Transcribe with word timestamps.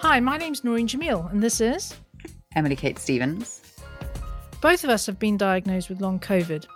Hi, 0.00 0.20
my 0.20 0.36
name's 0.36 0.62
Noreen 0.62 0.86
Jamil, 0.86 1.28
and 1.32 1.42
this 1.42 1.60
is 1.60 1.92
Emily 2.54 2.76
Kate 2.76 3.00
Stevens. 3.00 3.60
Both 4.60 4.84
of 4.84 4.90
us 4.90 5.06
have 5.06 5.18
been 5.18 5.36
diagnosed 5.36 5.88
with 5.88 6.00
long 6.00 6.20
COVID. 6.20 6.66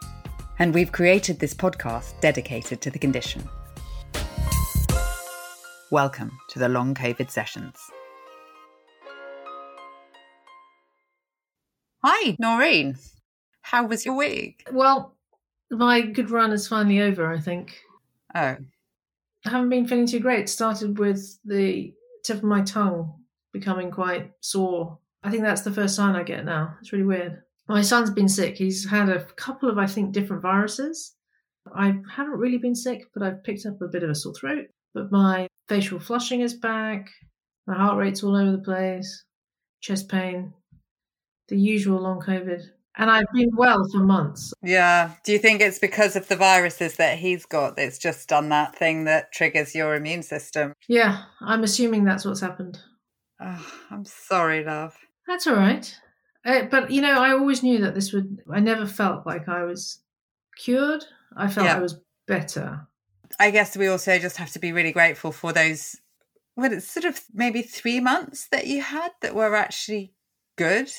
And 0.59 0.75
we've 0.75 0.91
created 0.91 1.39
this 1.39 1.55
podcast 1.55 2.21
dedicated 2.21 2.81
to 2.81 2.91
the 2.91 2.99
condition. 2.99 3.49
Welcome 5.93 6.37
to 6.49 6.59
the 6.59 6.69
Long 6.69 6.97
COVID 6.97 7.31
Sessions. 7.31 7.79
Hi, 12.03 12.37
Noreen. 12.41 12.97
How 13.61 13.87
was 13.87 14.05
your 14.05 14.17
week? 14.17 14.65
Well, 14.73 15.15
my 15.71 16.01
good 16.01 16.33
run 16.33 16.51
is 16.51 16.67
finally 16.67 17.01
over, 17.01 17.33
I 17.33 17.39
think. 17.39 17.79
Oh. 18.35 18.57
I 19.47 19.49
haven't 19.49 19.69
been 19.69 19.87
feeling 19.87 20.09
too 20.09 20.19
great. 20.19 20.49
Started 20.49 20.99
with 20.99 21.39
the 21.45 21.95
tip 22.23 22.39
of 22.39 22.43
my 22.45 22.63
tongue 22.63 23.13
becoming 23.53 23.91
quite 23.91 24.33
sore. 24.41 24.99
I 25.23 25.31
think 25.31 25.43
that's 25.43 25.63
the 25.63 25.73
first 25.73 25.95
sign 25.95 26.17
I 26.17 26.23
get 26.23 26.45
now. 26.45 26.77
It's 26.81 26.93
really 26.93 27.05
weird. 27.05 27.43
My 27.69 27.83
son's 27.83 28.11
been 28.11 28.29
sick. 28.29 28.57
He's 28.57 28.89
had 28.89 29.09
a 29.09 29.25
couple 29.37 29.69
of, 29.69 29.79
I 29.79 29.87
think, 29.87 30.13
different 30.13 30.43
viruses. 30.43 31.15
I 31.75 31.95
haven't 32.11 32.39
really 32.39 32.59
been 32.59 32.75
sick, 32.75 33.05
but 33.15 33.23
I've 33.23 33.45
picked 33.45 33.67
up 33.67 33.81
a 33.81 33.89
bit 33.89 34.03
of 34.03 34.11
a 34.11 34.15
sore 34.15 34.35
throat. 34.35 34.67
But 34.95 35.13
my 35.13 35.47
facial 35.69 36.01
flushing 36.01 36.41
is 36.41 36.55
back. 36.55 37.09
My 37.67 37.75
heart 37.77 37.99
rate's 37.99 38.25
all 38.25 38.37
over 38.37 38.51
the 38.51 38.59
place. 38.59 39.25
Chest 39.81 40.09
pain. 40.09 40.53
The 41.49 41.57
usual 41.57 42.01
long 42.01 42.21
COVID. 42.21 42.63
And 42.97 43.11
I've 43.11 43.25
been 43.33 43.51
well 43.57 43.87
for 43.91 44.01
months. 44.01 44.53
Yeah. 44.63 45.13
Do 45.25 45.33
you 45.33 45.39
think 45.39 45.63
it's 45.63 45.79
because 45.79 46.15
of 46.15 46.29
the 46.29 46.37
viruses 46.37 46.97
that 46.97 47.19
he's 47.19 47.47
got 47.47 47.77
that's 47.77 47.99
just 47.99 48.29
done 48.29 48.51
that 48.51 48.77
thing 48.77 49.05
that 49.05 49.33
triggers 49.33 49.75
your 49.75 49.95
immune 49.95 50.23
system? 50.23 50.75
Yeah, 50.89 51.23
I'm 51.41 51.65
assuming 51.65 52.05
that's 52.05 52.25
what's 52.25 52.41
happened. 52.41 52.79
Oh, 53.41 53.67
I'm 53.91 54.05
sorry, 54.05 54.63
love. 54.65 54.95
That's 55.27 55.47
all 55.47 55.57
right. 55.57 55.95
Uh, 56.45 56.63
but 56.71 56.91
you 56.91 57.01
know, 57.01 57.19
I 57.21 57.33
always 57.33 57.63
knew 57.63 57.79
that 57.81 57.95
this 57.95 58.13
would. 58.13 58.39
I 58.53 58.61
never 58.61 58.87
felt 58.87 59.27
like 59.27 59.49
I 59.49 59.65
was 59.65 60.03
cured. 60.59 61.05
I 61.37 61.49
felt 61.49 61.67
Yeah. 61.67 61.77
I 61.77 61.81
was 61.81 61.99
better. 62.27 62.87
I 63.41 63.51
guess 63.51 63.77
we 63.77 63.89
also 63.89 64.19
just 64.19 64.37
have 64.37 64.51
to 64.53 64.59
be 64.59 64.73
really 64.73 64.93
grateful 64.93 65.33
for 65.33 65.53
those, 65.53 65.97
what 66.57 66.73
it's 66.73 66.87
sort 66.91 67.07
of 67.07 67.21
maybe 67.33 67.63
three 67.63 68.01
months 68.01 68.49
that 68.53 68.67
you 68.67 68.83
had 68.83 69.13
that 69.23 69.35
were 69.35 69.55
actually 69.57 70.13
good, 70.57 70.91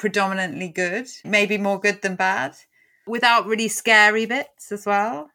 predominantly 0.00 0.68
good, 0.68 1.06
maybe 1.24 1.56
more 1.58 1.78
good 1.78 2.02
than 2.02 2.16
bad, 2.16 2.56
without 3.06 3.46
really 3.46 3.68
scary 3.68 4.26
bits 4.26 4.72
as 4.72 4.84
well. 4.86 5.30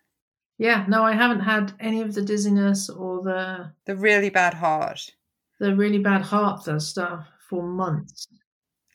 Yeah, 0.58 0.86
no, 0.88 1.04
I 1.04 1.14
haven't 1.14 1.42
had 1.42 1.74
any 1.80 2.02
of 2.02 2.14
the 2.16 2.22
dizziness 2.22 2.90
or 2.90 3.22
the 3.24 3.72
The 3.86 3.96
really 3.96 4.30
bad 4.30 4.54
heart. 4.56 5.12
the 5.60 5.76
really 5.76 6.00
bad 6.00 6.22
heart 6.24 6.64
stuff 6.82 7.28
for 7.50 7.64
months. 7.64 8.28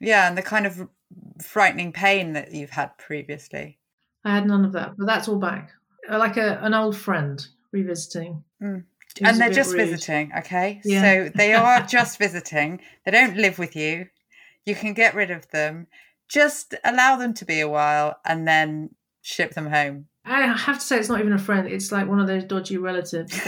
Yeah, 0.00 0.28
and 0.28 0.36
the 0.36 0.42
kind 0.42 0.66
of 0.66 0.88
frightening 1.42 1.92
pain 1.92 2.32
that 2.34 2.52
you've 2.52 2.70
had 2.70 2.96
previously. 2.98 3.78
I 4.24 4.34
had 4.34 4.46
none 4.46 4.64
of 4.64 4.72
that, 4.72 4.92
but 4.98 5.06
that's 5.06 5.28
all 5.28 5.38
back. 5.38 5.70
Uh, 6.10 6.18
Like 6.18 6.36
a 6.36 6.58
an 6.62 6.74
old 6.74 6.96
friend 6.96 7.46
revisiting. 7.72 8.42
Mm. 8.62 8.84
and 9.22 9.38
they're 9.40 9.50
just 9.50 9.72
rude. 9.74 9.88
visiting, 9.88 10.32
okay? 10.38 10.80
Yeah. 10.84 11.02
So 11.02 11.30
they 11.34 11.52
are 11.54 11.82
just 11.96 12.18
visiting. 12.18 12.80
They 13.04 13.10
don't 13.12 13.36
live 13.36 13.58
with 13.58 13.76
you. 13.76 14.08
You 14.66 14.74
can 14.74 14.94
get 14.94 15.14
rid 15.14 15.30
of 15.30 15.48
them. 15.50 15.86
Just 16.28 16.74
allow 16.84 17.16
them 17.16 17.34
to 17.34 17.44
be 17.44 17.60
a 17.60 17.68
while 17.68 18.18
and 18.24 18.46
then 18.46 18.90
ship 19.22 19.54
them 19.54 19.66
home. 19.66 20.06
I 20.24 20.46
have 20.46 20.78
to 20.78 20.84
say, 20.84 20.98
it's 20.98 21.08
not 21.08 21.20
even 21.20 21.32
a 21.32 21.38
friend. 21.38 21.66
It's 21.66 21.90
like 21.90 22.06
one 22.08 22.20
of 22.20 22.26
those 22.26 22.44
dodgy 22.44 22.76
relatives. 22.76 23.32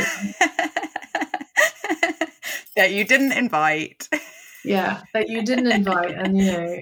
that- 2.77 2.93
you 2.93 3.05
didn't 3.05 3.33
invite. 3.33 4.09
yeah, 4.65 5.03
that 5.15 5.29
you 5.29 5.43
didn't 5.45 5.71
invite, 5.71 6.13
and 6.13 6.37
you 6.37 6.45
know, 6.51 6.77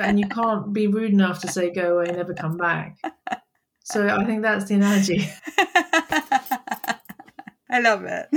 and 0.00 0.18
you 0.18 0.26
can't 0.28 0.72
be 0.72 0.86
rude 0.86 1.12
enough 1.12 1.40
to 1.42 1.48
say 1.48 1.70
go 1.70 1.98
away, 1.98 2.06
never 2.12 2.34
come 2.34 2.56
back. 2.56 2.96
So 3.84 4.08
I 4.08 4.24
think 4.24 4.42
that's 4.42 4.64
the 4.64 4.74
analogy. 4.74 5.28
I 7.70 7.80
love 7.80 8.04
it. 8.04 8.28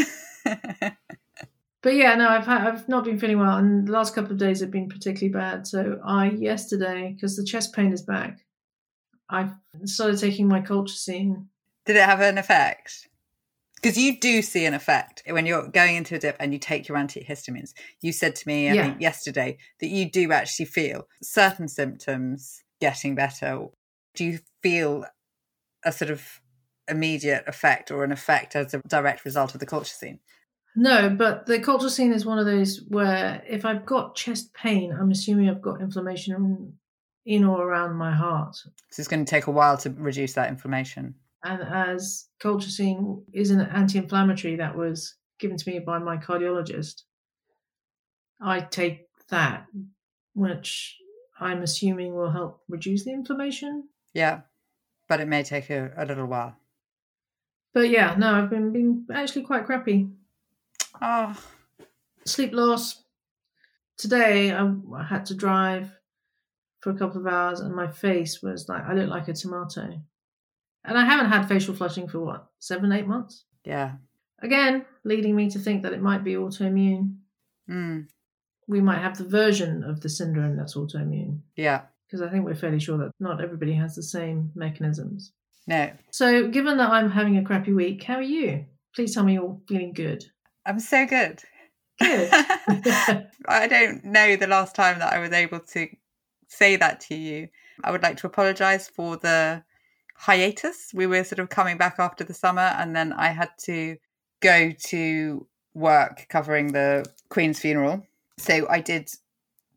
But 1.81 1.95
yeah, 1.95 2.15
no, 2.15 2.27
I've 2.27 2.45
had, 2.45 2.67
I've 2.67 2.89
not 2.89 3.05
been 3.05 3.19
feeling 3.19 3.39
well, 3.39 3.57
and 3.57 3.87
the 3.87 3.91
last 3.91 4.13
couple 4.13 4.33
of 4.33 4.37
days 4.37 4.59
have 4.59 4.71
been 4.71 4.89
particularly 4.89 5.31
bad. 5.31 5.65
So 5.65 5.99
I 6.05 6.31
yesterday, 6.31 7.13
because 7.15 7.37
the 7.37 7.45
chest 7.45 7.73
pain 7.73 7.93
is 7.93 8.01
back, 8.01 8.39
I 9.29 9.51
started 9.85 10.19
taking 10.19 10.47
my 10.47 10.59
colchicine. 10.59 11.45
Did 11.85 11.95
it 11.95 12.03
have 12.03 12.19
an 12.19 12.37
effect? 12.37 13.07
Because 13.75 13.97
you 13.97 14.19
do 14.19 14.41
see 14.41 14.65
an 14.65 14.73
effect 14.73 15.23
when 15.25 15.45
you're 15.45 15.69
going 15.69 15.95
into 15.95 16.15
a 16.15 16.19
dip 16.19 16.35
and 16.37 16.51
you 16.51 16.59
take 16.59 16.89
your 16.89 16.97
antihistamines. 16.97 17.71
You 18.01 18.11
said 18.11 18.35
to 18.35 18.47
me, 18.47 18.69
I 18.69 18.73
Yeah. 18.73 18.83
think 18.83 18.99
yesterday, 18.99 19.57
that 19.79 19.87
you 19.87 20.11
do 20.11 20.33
actually 20.33 20.65
feel 20.65 21.07
certain 21.23 21.69
symptoms 21.69 22.61
getting 22.81 23.15
better. 23.15 23.67
Do 24.15 24.25
you 24.25 24.39
feel 24.61 25.05
a 25.85 25.93
sort 25.93 26.11
of 26.11 26.41
immediate 26.89 27.45
effect 27.47 27.89
or 27.89 28.03
an 28.03 28.11
effect 28.11 28.53
as 28.53 28.73
a 28.73 28.81
direct 28.85 29.23
result 29.23 29.53
of 29.53 29.61
the 29.61 29.65
colchicine? 29.65 30.19
No, 30.79 31.09
but 31.09 31.45
the 31.45 31.59
colchicine 31.59 32.13
is 32.13 32.25
one 32.25 32.39
of 32.39 32.45
those 32.45 32.79
where 32.87 33.43
if 33.45 33.65
I've 33.65 33.85
got 33.85 34.15
chest 34.15 34.53
pain, 34.53 34.95
I'm 34.97 35.11
assuming 35.11 35.49
I've 35.49 35.61
got 35.61 35.81
inflammation 35.81 36.73
in 37.25 37.43
or 37.43 37.67
around 37.67 37.95
my 37.95 38.15
heart. 38.15 38.55
So 38.55 38.69
it's 38.97 39.09
going 39.09 39.25
to 39.25 39.29
take 39.29 39.47
a 39.47 39.51
while 39.51 39.77
to 39.79 39.89
reduce 39.89 40.33
that 40.33 40.47
inflammation. 40.47 41.15
And 41.43 41.61
as 41.63 42.29
colchicine 42.41 43.23
is 43.33 43.51
an 43.51 43.59
anti-inflammatory 43.59 44.55
that 44.55 44.77
was 44.77 45.15
given 45.37 45.57
to 45.57 45.69
me 45.69 45.79
by 45.79 45.99
my 45.99 46.15
cardiologist, 46.15 47.01
I 48.41 48.61
take 48.61 49.07
that, 49.31 49.65
which 50.33 50.95
I'm 51.41 51.61
assuming 51.61 52.15
will 52.15 52.31
help 52.31 52.61
reduce 52.69 53.03
the 53.03 53.11
inflammation. 53.11 53.89
Yeah, 54.13 54.41
but 55.09 55.19
it 55.19 55.27
may 55.27 55.43
take 55.43 55.69
a, 55.69 55.91
a 55.97 56.05
little 56.05 56.25
while. 56.25 56.55
But 57.73 57.89
yeah, 57.89 58.15
no, 58.17 58.33
I've 58.33 58.49
been 58.49 58.71
been 58.71 59.07
actually 59.13 59.43
quite 59.43 59.65
crappy. 59.65 60.07
Oh, 61.01 61.35
Sleep 62.25 62.53
loss. 62.53 63.03
Today 63.97 64.51
I, 64.51 64.63
I 64.95 65.03
had 65.03 65.25
to 65.27 65.35
drive 65.35 65.89
for 66.81 66.91
a 66.91 66.97
couple 66.97 67.19
of 67.21 67.27
hours, 67.27 67.59
and 67.59 67.75
my 67.75 67.87
face 67.87 68.41
was 68.41 68.69
like 68.69 68.83
I 68.85 68.93
looked 68.93 69.09
like 69.09 69.27
a 69.27 69.33
tomato. 69.33 70.01
And 70.85 70.97
I 70.97 71.03
haven't 71.05 71.31
had 71.31 71.47
facial 71.47 71.75
flushing 71.75 72.07
for 72.07 72.19
what 72.19 72.47
seven, 72.59 72.91
eight 72.91 73.07
months. 73.07 73.45
yeah. 73.65 73.93
Again, 74.41 74.85
leading 75.03 75.35
me 75.35 75.49
to 75.49 75.59
think 75.59 75.83
that 75.83 75.91
it 75.91 76.01
might 76.01 76.23
be 76.23 76.35
autoimmune. 76.35 77.15
Mm, 77.69 78.07
We 78.69 78.79
might 78.79 78.99
have 79.01 79.17
the 79.17 79.25
version 79.25 79.83
of 79.83 79.99
the 79.99 80.07
syndrome 80.07 80.55
that's 80.55 80.75
autoimmune, 80.75 81.41
yeah. 81.57 81.81
because 82.07 82.21
I 82.21 82.29
think 82.29 82.45
we're 82.45 82.55
fairly 82.55 82.79
sure 82.79 82.97
that 82.99 83.11
not 83.19 83.41
everybody 83.43 83.73
has 83.73 83.95
the 83.95 84.01
same 84.03 84.51
mechanisms. 84.55 85.33
No, 85.67 85.91
So, 86.11 86.47
given 86.47 86.77
that 86.77 86.89
I'm 86.89 87.11
having 87.11 87.35
a 87.37 87.43
crappy 87.43 87.73
week, 87.73 88.01
how 88.05 88.15
are 88.15 88.21
you? 88.21 88.63
Please 88.95 89.13
tell 89.13 89.25
me 89.25 89.33
you're 89.33 89.59
feeling 89.67 89.91
good. 89.91 90.23
I'm 90.69 90.79
so 90.79 91.07
good. 91.07 91.41
Good. 91.99 92.29
I 93.47 93.67
don't 93.67 94.05
know 94.05 94.35
the 94.35 94.45
last 94.45 94.75
time 94.75 94.99
that 94.99 95.11
I 95.11 95.17
was 95.17 95.31
able 95.31 95.61
to 95.61 95.87
say 96.47 96.75
that 96.75 96.99
to 97.07 97.15
you. 97.15 97.47
I 97.83 97.89
would 97.89 98.03
like 98.03 98.17
to 98.17 98.27
apologize 98.27 98.87
for 98.87 99.17
the 99.17 99.63
hiatus. 100.15 100.91
We 100.93 101.07
were 101.07 101.23
sort 101.23 101.39
of 101.39 101.49
coming 101.49 101.79
back 101.79 101.95
after 101.97 102.23
the 102.23 102.35
summer, 102.35 102.75
and 102.77 102.95
then 102.95 103.13
I 103.13 103.29
had 103.29 103.49
to 103.63 103.97
go 104.41 104.69
to 104.89 105.47
work 105.73 106.27
covering 106.29 106.71
the 106.71 107.03
Queen's 107.29 107.57
funeral. 107.57 108.05
So 108.37 108.67
I 108.69 108.79
did 108.79 109.09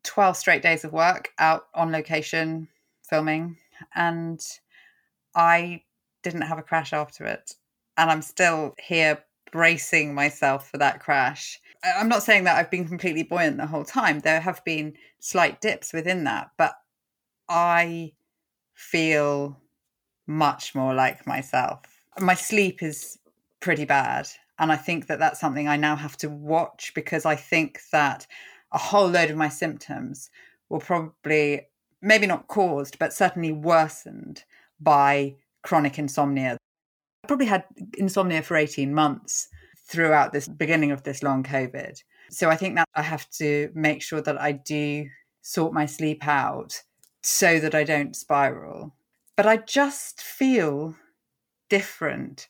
12 0.02 0.36
straight 0.36 0.60
days 0.60 0.84
of 0.84 0.92
work 0.92 1.30
out 1.38 1.68
on 1.74 1.90
location 1.90 2.68
filming, 3.08 3.56
and 3.94 4.42
I 5.34 5.84
didn't 6.22 6.42
have 6.42 6.58
a 6.58 6.62
crash 6.62 6.92
after 6.92 7.24
it. 7.24 7.54
And 7.96 8.10
I'm 8.10 8.20
still 8.20 8.74
here 8.78 9.24
bracing 9.52 10.14
myself 10.14 10.68
for 10.70 10.78
that 10.78 10.98
crash. 10.98 11.60
I'm 11.84 12.08
not 12.08 12.22
saying 12.22 12.44
that 12.44 12.56
I've 12.56 12.70
been 12.70 12.88
completely 12.88 13.22
buoyant 13.22 13.58
the 13.58 13.66
whole 13.66 13.84
time. 13.84 14.20
There 14.20 14.40
have 14.40 14.64
been 14.64 14.94
slight 15.20 15.60
dips 15.60 15.92
within 15.92 16.24
that, 16.24 16.50
but 16.56 16.74
I 17.48 18.12
feel 18.74 19.60
much 20.26 20.74
more 20.74 20.94
like 20.94 21.26
myself. 21.26 21.80
My 22.18 22.34
sleep 22.34 22.82
is 22.82 23.18
pretty 23.60 23.84
bad. 23.84 24.28
And 24.58 24.70
I 24.70 24.76
think 24.76 25.06
that 25.06 25.18
that's 25.18 25.40
something 25.40 25.66
I 25.66 25.76
now 25.76 25.96
have 25.96 26.16
to 26.18 26.28
watch 26.28 26.92
because 26.94 27.24
I 27.24 27.36
think 27.36 27.80
that 27.90 28.26
a 28.72 28.78
whole 28.78 29.08
load 29.08 29.30
of 29.30 29.36
my 29.36 29.48
symptoms 29.48 30.30
will 30.68 30.80
probably, 30.80 31.66
maybe 32.00 32.26
not 32.26 32.48
caused, 32.48 32.98
but 32.98 33.12
certainly 33.12 33.52
worsened 33.52 34.44
by 34.80 35.34
chronic 35.62 35.98
insomnia. 35.98 36.58
I 37.24 37.28
probably 37.28 37.46
had 37.46 37.64
insomnia 37.96 38.42
for 38.42 38.56
18 38.56 38.92
months 38.92 39.48
throughout 39.86 40.32
this 40.32 40.48
beginning 40.48 40.90
of 40.90 41.04
this 41.04 41.22
long 41.22 41.42
COVID. 41.42 42.02
So 42.30 42.50
I 42.50 42.56
think 42.56 42.76
that 42.76 42.88
I 42.94 43.02
have 43.02 43.28
to 43.38 43.70
make 43.74 44.02
sure 44.02 44.20
that 44.22 44.40
I 44.40 44.52
do 44.52 45.06
sort 45.42 45.72
my 45.72 45.86
sleep 45.86 46.26
out 46.26 46.82
so 47.22 47.60
that 47.60 47.74
I 47.74 47.84
don't 47.84 48.16
spiral. 48.16 48.94
But 49.36 49.46
I 49.46 49.58
just 49.58 50.20
feel 50.20 50.96
different. 51.68 52.48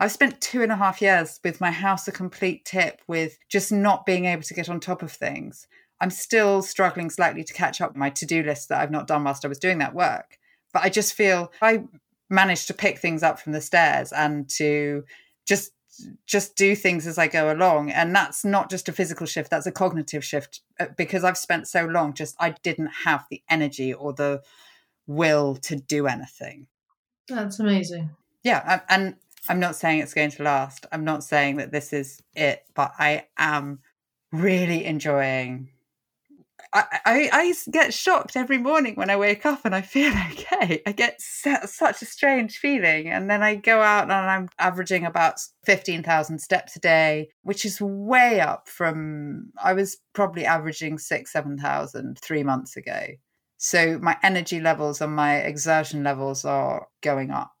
I've 0.00 0.12
spent 0.12 0.40
two 0.40 0.62
and 0.62 0.72
a 0.72 0.76
half 0.76 1.02
years 1.02 1.38
with 1.44 1.60
my 1.60 1.70
house 1.70 2.08
a 2.08 2.12
complete 2.12 2.64
tip 2.64 3.00
with 3.06 3.38
just 3.48 3.72
not 3.72 4.06
being 4.06 4.24
able 4.24 4.42
to 4.42 4.54
get 4.54 4.68
on 4.68 4.80
top 4.80 5.02
of 5.02 5.12
things. 5.12 5.66
I'm 6.00 6.10
still 6.10 6.62
struggling 6.62 7.10
slightly 7.10 7.44
to 7.44 7.54
catch 7.54 7.80
up 7.80 7.94
my 7.94 8.10
to 8.10 8.26
do 8.26 8.42
list 8.42 8.68
that 8.68 8.80
I've 8.80 8.90
not 8.90 9.06
done 9.06 9.24
whilst 9.24 9.44
I 9.44 9.48
was 9.48 9.58
doing 9.58 9.78
that 9.78 9.94
work. 9.94 10.38
But 10.72 10.82
I 10.82 10.88
just 10.88 11.14
feel 11.14 11.52
I 11.62 11.84
managed 12.30 12.66
to 12.68 12.74
pick 12.74 12.98
things 12.98 13.22
up 13.22 13.38
from 13.38 13.52
the 13.52 13.60
stairs 13.60 14.12
and 14.12 14.48
to 14.50 15.04
just 15.46 15.72
just 16.26 16.56
do 16.56 16.74
things 16.74 17.06
as 17.06 17.18
I 17.18 17.28
go 17.28 17.52
along. 17.52 17.90
And 17.90 18.14
that's 18.14 18.44
not 18.44 18.68
just 18.68 18.88
a 18.88 18.92
physical 18.92 19.26
shift, 19.26 19.50
that's 19.50 19.66
a 19.66 19.72
cognitive 19.72 20.24
shift 20.24 20.60
uh, 20.80 20.86
because 20.96 21.22
I've 21.24 21.38
spent 21.38 21.68
so 21.68 21.84
long 21.84 22.14
just 22.14 22.36
I 22.40 22.50
didn't 22.62 22.90
have 23.04 23.24
the 23.30 23.42
energy 23.48 23.92
or 23.92 24.12
the 24.12 24.42
will 25.06 25.54
to 25.56 25.76
do 25.76 26.06
anything. 26.06 26.66
That's 27.28 27.60
amazing. 27.60 28.10
Yeah. 28.42 28.80
And 28.88 29.16
I'm 29.48 29.60
not 29.60 29.76
saying 29.76 30.00
it's 30.00 30.14
going 30.14 30.30
to 30.32 30.42
last. 30.42 30.86
I'm 30.92 31.04
not 31.04 31.24
saying 31.24 31.56
that 31.56 31.72
this 31.72 31.92
is 31.92 32.22
it, 32.34 32.64
but 32.74 32.92
I 32.98 33.26
am 33.38 33.80
really 34.32 34.84
enjoying 34.84 35.70
I, 36.74 37.00
I, 37.04 37.30
I 37.32 37.54
get 37.70 37.94
shocked 37.94 38.36
every 38.36 38.58
morning 38.58 38.96
when 38.96 39.08
I 39.08 39.16
wake 39.16 39.46
up 39.46 39.60
and 39.64 39.74
I 39.74 39.80
feel 39.80 40.12
okay. 40.32 40.82
I 40.84 40.92
get 40.92 41.20
such 41.20 42.02
a 42.02 42.04
strange 42.04 42.58
feeling. 42.58 43.08
And 43.08 43.30
then 43.30 43.42
I 43.42 43.54
go 43.54 43.80
out 43.80 44.04
and 44.04 44.12
I'm 44.12 44.48
averaging 44.58 45.06
about 45.06 45.40
15,000 45.66 46.40
steps 46.40 46.74
a 46.74 46.80
day, 46.80 47.28
which 47.42 47.64
is 47.64 47.80
way 47.80 48.40
up 48.40 48.68
from, 48.68 49.52
I 49.62 49.72
was 49.72 49.98
probably 50.14 50.44
averaging 50.44 50.98
six, 50.98 51.32
7,000 51.32 52.18
three 52.20 52.42
months 52.42 52.76
ago. 52.76 53.06
So 53.56 53.98
my 54.02 54.16
energy 54.22 54.60
levels 54.60 55.00
and 55.00 55.14
my 55.14 55.36
exertion 55.36 56.02
levels 56.02 56.44
are 56.44 56.88
going 57.02 57.30
up. 57.30 57.52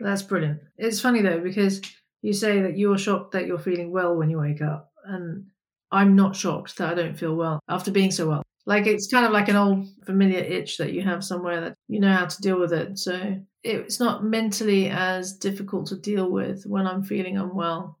That's 0.00 0.22
brilliant. 0.22 0.60
It's 0.78 1.00
funny 1.00 1.20
though, 1.20 1.40
because 1.40 1.82
you 2.22 2.32
say 2.32 2.62
that 2.62 2.78
you're 2.78 2.98
shocked 2.98 3.32
that 3.32 3.46
you're 3.46 3.58
feeling 3.58 3.92
well 3.92 4.16
when 4.16 4.30
you 4.30 4.38
wake 4.38 4.62
up. 4.62 4.90
And 5.04 5.48
I'm 5.90 6.16
not 6.16 6.34
shocked 6.34 6.78
that 6.78 6.88
I 6.88 6.94
don't 6.94 7.18
feel 7.18 7.34
well 7.36 7.60
after 7.68 7.90
being 7.90 8.10
so 8.10 8.28
well. 8.28 8.42
Like 8.64 8.86
it's 8.86 9.10
kind 9.10 9.26
of 9.26 9.32
like 9.32 9.48
an 9.48 9.56
old 9.56 9.88
familiar 10.06 10.38
itch 10.38 10.78
that 10.78 10.92
you 10.92 11.02
have 11.02 11.24
somewhere 11.24 11.60
that 11.60 11.74
you 11.88 11.98
know 12.00 12.12
how 12.12 12.26
to 12.26 12.42
deal 12.42 12.58
with 12.58 12.72
it. 12.72 12.98
So 12.98 13.40
it's 13.64 13.98
not 13.98 14.24
mentally 14.24 14.88
as 14.88 15.36
difficult 15.36 15.86
to 15.88 15.96
deal 15.96 16.30
with 16.30 16.64
when 16.64 16.86
I'm 16.86 17.02
feeling 17.02 17.38
unwell. 17.38 17.98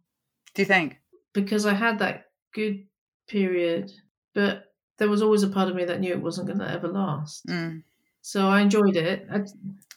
Do 0.54 0.62
you 0.62 0.66
think? 0.66 0.98
Because 1.32 1.66
I 1.66 1.74
had 1.74 1.98
that 1.98 2.26
good 2.54 2.84
period, 3.28 3.90
but 4.34 4.66
there 4.98 5.08
was 5.08 5.22
always 5.22 5.42
a 5.42 5.48
part 5.48 5.68
of 5.68 5.74
me 5.74 5.84
that 5.84 6.00
knew 6.00 6.12
it 6.12 6.22
wasn't 6.22 6.46
going 6.46 6.58
to 6.58 6.70
ever 6.70 6.88
last. 6.88 7.46
Mm. 7.46 7.82
So 8.20 8.46
I 8.46 8.60
enjoyed 8.60 8.96
it. 8.96 9.26
I... 9.32 9.40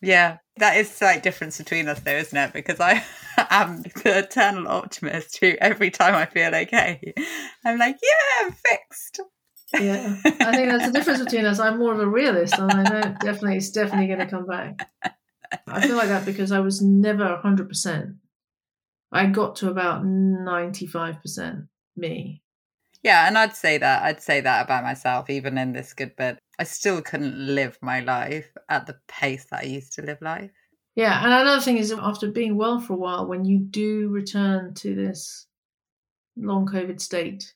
Yeah, 0.01 0.37
that 0.57 0.77
is 0.77 0.89
slight 0.89 1.21
difference 1.21 1.59
between 1.59 1.87
us, 1.87 1.99
though, 1.99 2.15
isn't 2.15 2.37
it? 2.37 2.53
Because 2.53 2.79
I 2.79 3.03
am 3.37 3.83
the 3.83 4.19
eternal 4.19 4.67
optimist 4.67 5.37
who, 5.37 5.53
every 5.61 5.91
time 5.91 6.15
I 6.15 6.25
feel 6.25 6.55
okay, 6.55 7.13
I'm 7.63 7.77
like, 7.77 7.97
yeah, 8.01 8.45
I'm 8.47 8.51
fixed. 8.51 9.21
Yeah, 9.79 10.15
I 10.25 10.55
think 10.55 10.69
that's 10.69 10.85
the 10.85 10.91
difference 10.93 11.23
between 11.23 11.45
us. 11.45 11.59
I'm 11.59 11.79
more 11.79 11.93
of 11.93 11.99
a 11.99 12.07
realist, 12.07 12.57
and 12.57 12.71
I 12.71 12.83
know 12.83 13.01
definitely 13.19 13.57
it's 13.57 13.71
definitely 13.71 14.07
going 14.07 14.19
to 14.19 14.27
come 14.27 14.45
back. 14.45 14.89
I 15.67 15.85
feel 15.85 15.95
like 15.95 16.09
that 16.09 16.25
because 16.25 16.51
I 16.51 16.59
was 16.59 16.81
never 16.81 17.25
100. 17.25 17.67
percent 17.67 18.15
I 19.11 19.27
got 19.27 19.55
to 19.57 19.69
about 19.69 20.05
95 20.05 21.21
percent 21.21 21.65
me. 21.95 22.41
Yeah, 23.03 23.27
and 23.27 23.37
I'd 23.37 23.55
say 23.55 23.77
that. 23.77 24.03
I'd 24.03 24.21
say 24.21 24.41
that 24.41 24.65
about 24.65 24.83
myself, 24.83 25.29
even 25.29 25.57
in 25.57 25.73
this 25.73 25.93
good 25.93 26.15
bit. 26.15 26.39
I 26.57 26.63
still 26.63 27.01
couldn't 27.01 27.37
live 27.37 27.77
my 27.81 27.99
life 27.99 28.47
at 28.69 28.87
the 28.87 28.97
pace 29.07 29.45
that 29.51 29.63
I 29.63 29.67
used 29.67 29.93
to 29.93 30.01
live 30.01 30.21
life. 30.21 30.51
Yeah, 30.95 31.23
and 31.23 31.31
another 31.31 31.61
thing 31.61 31.77
is 31.77 31.91
after 31.91 32.31
being 32.31 32.57
well 32.57 32.79
for 32.79 32.93
a 32.93 32.97
while, 32.97 33.27
when 33.27 33.45
you 33.45 33.59
do 33.59 34.09
return 34.09 34.73
to 34.75 34.95
this 34.95 35.45
long 36.37 36.65
COVID 36.65 36.99
state, 37.01 37.53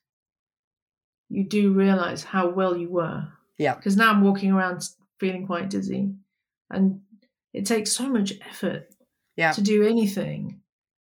you 1.30 1.44
do 1.44 1.74
realize 1.74 2.24
how 2.24 2.50
well 2.50 2.76
you 2.76 2.90
were. 2.90 3.28
Yeah. 3.58 3.76
Because 3.76 3.96
now 3.96 4.12
I'm 4.12 4.22
walking 4.22 4.52
around 4.52 4.84
feeling 5.20 5.46
quite 5.46 5.70
dizzy. 5.70 6.14
And 6.70 7.02
it 7.54 7.66
takes 7.66 7.92
so 7.92 8.10
much 8.10 8.34
effort 8.48 8.90
yeah. 9.36 9.52
to 9.52 9.62
do 9.62 9.84
anything 9.88 10.62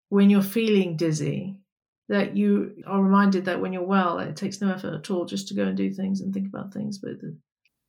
when 0.09 0.31
you're 0.31 0.43
feeling 0.43 0.97
dizzy 0.97 1.57
that 2.09 2.37
you 2.37 2.83
are 2.87 3.03
reminded 3.03 3.47
that 3.47 3.61
when 3.61 3.73
you're 3.73 3.83
well, 3.83 4.19
it 4.19 4.37
takes 4.37 4.61
no 4.61 4.73
effort 4.73 4.95
at 4.95 5.11
all 5.11 5.25
just 5.25 5.49
to 5.49 5.55
go 5.55 5.65
and 5.65 5.77
do 5.77 5.91
things 5.91 6.21
and 6.21 6.33
think 6.33 6.47
about 6.47 6.73
things. 6.73 6.99
But 6.99 7.21
the... 7.21 7.37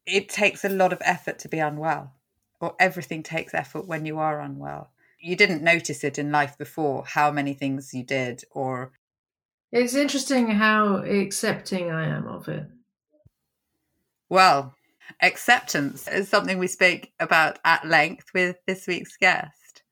it 0.06 0.30
takes 0.30 0.64
a 0.66 0.70
lot 0.70 0.94
of 0.94 1.02
effort 1.06 1.40
to 1.40 1.50
be 1.50 1.60
unwell, 1.60 2.14
or 2.60 2.76
everything 2.80 3.22
takes 3.22 3.54
effort 3.54 3.88
when 3.88 4.06
you 4.06 4.18
are 4.18 4.40
unwell. 4.40 4.92
You 5.20 5.36
didn't 5.36 5.64
notice 5.64 6.04
it 6.04 6.18
in 6.18 6.32
life 6.32 6.58
before, 6.58 7.04
how 7.06 7.32
many 7.32 7.54
things 7.54 7.94
you 7.94 8.04
did, 8.04 8.44
or 8.52 8.92
it's 9.72 9.96
interesting 9.96 10.48
how 10.48 10.98
accepting 10.98 11.92
I 11.92 12.08
am 12.08 12.28
of 12.28 12.48
it. 12.48 12.68
Well, 14.30 14.76
acceptance 15.22 16.08
is 16.08 16.30
something 16.30 16.58
we 16.58 16.68
speak 16.68 17.14
about 17.20 17.60
at 17.64 17.88
length 17.88 18.28
with 18.34 18.58
this 18.66 18.88
week's 18.88 19.18
guest. 19.18 19.84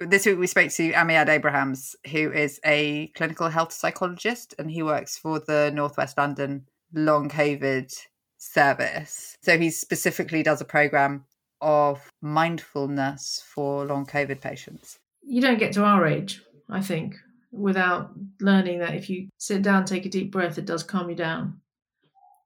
This 0.00 0.26
week 0.26 0.38
we 0.38 0.46
spoke 0.46 0.70
to 0.70 0.92
Amiad 0.92 1.28
Abrahams, 1.28 1.94
who 2.10 2.32
is 2.32 2.60
a 2.64 3.08
clinical 3.08 3.48
health 3.48 3.72
psychologist 3.72 4.54
and 4.58 4.70
he 4.70 4.82
works 4.82 5.16
for 5.16 5.38
the 5.38 5.70
Northwest 5.72 6.18
London 6.18 6.66
Long 6.92 7.28
COVID 7.28 7.94
service. 8.38 9.36
So 9.42 9.58
he 9.58 9.70
specifically 9.70 10.42
does 10.42 10.60
a 10.60 10.66
program 10.66 11.24
of 11.60 12.10
mindfulness 12.20 13.42
for 13.46 13.84
long 13.84 14.06
COVID 14.06 14.40
patients. 14.40 14.98
You 15.22 15.40
don't 15.40 15.58
get 15.58 15.72
to 15.74 15.84
our 15.84 16.06
age, 16.06 16.42
I 16.68 16.82
think, 16.82 17.16
without 17.54 18.10
learning 18.40 18.80
that 18.80 18.94
if 18.94 19.08
you 19.08 19.28
sit 19.38 19.62
down, 19.62 19.84
take 19.84 20.06
a 20.06 20.10
deep 20.10 20.32
breath, 20.32 20.58
it 20.58 20.66
does 20.66 20.82
calm 20.82 21.08
you 21.08 21.16
down. 21.16 21.60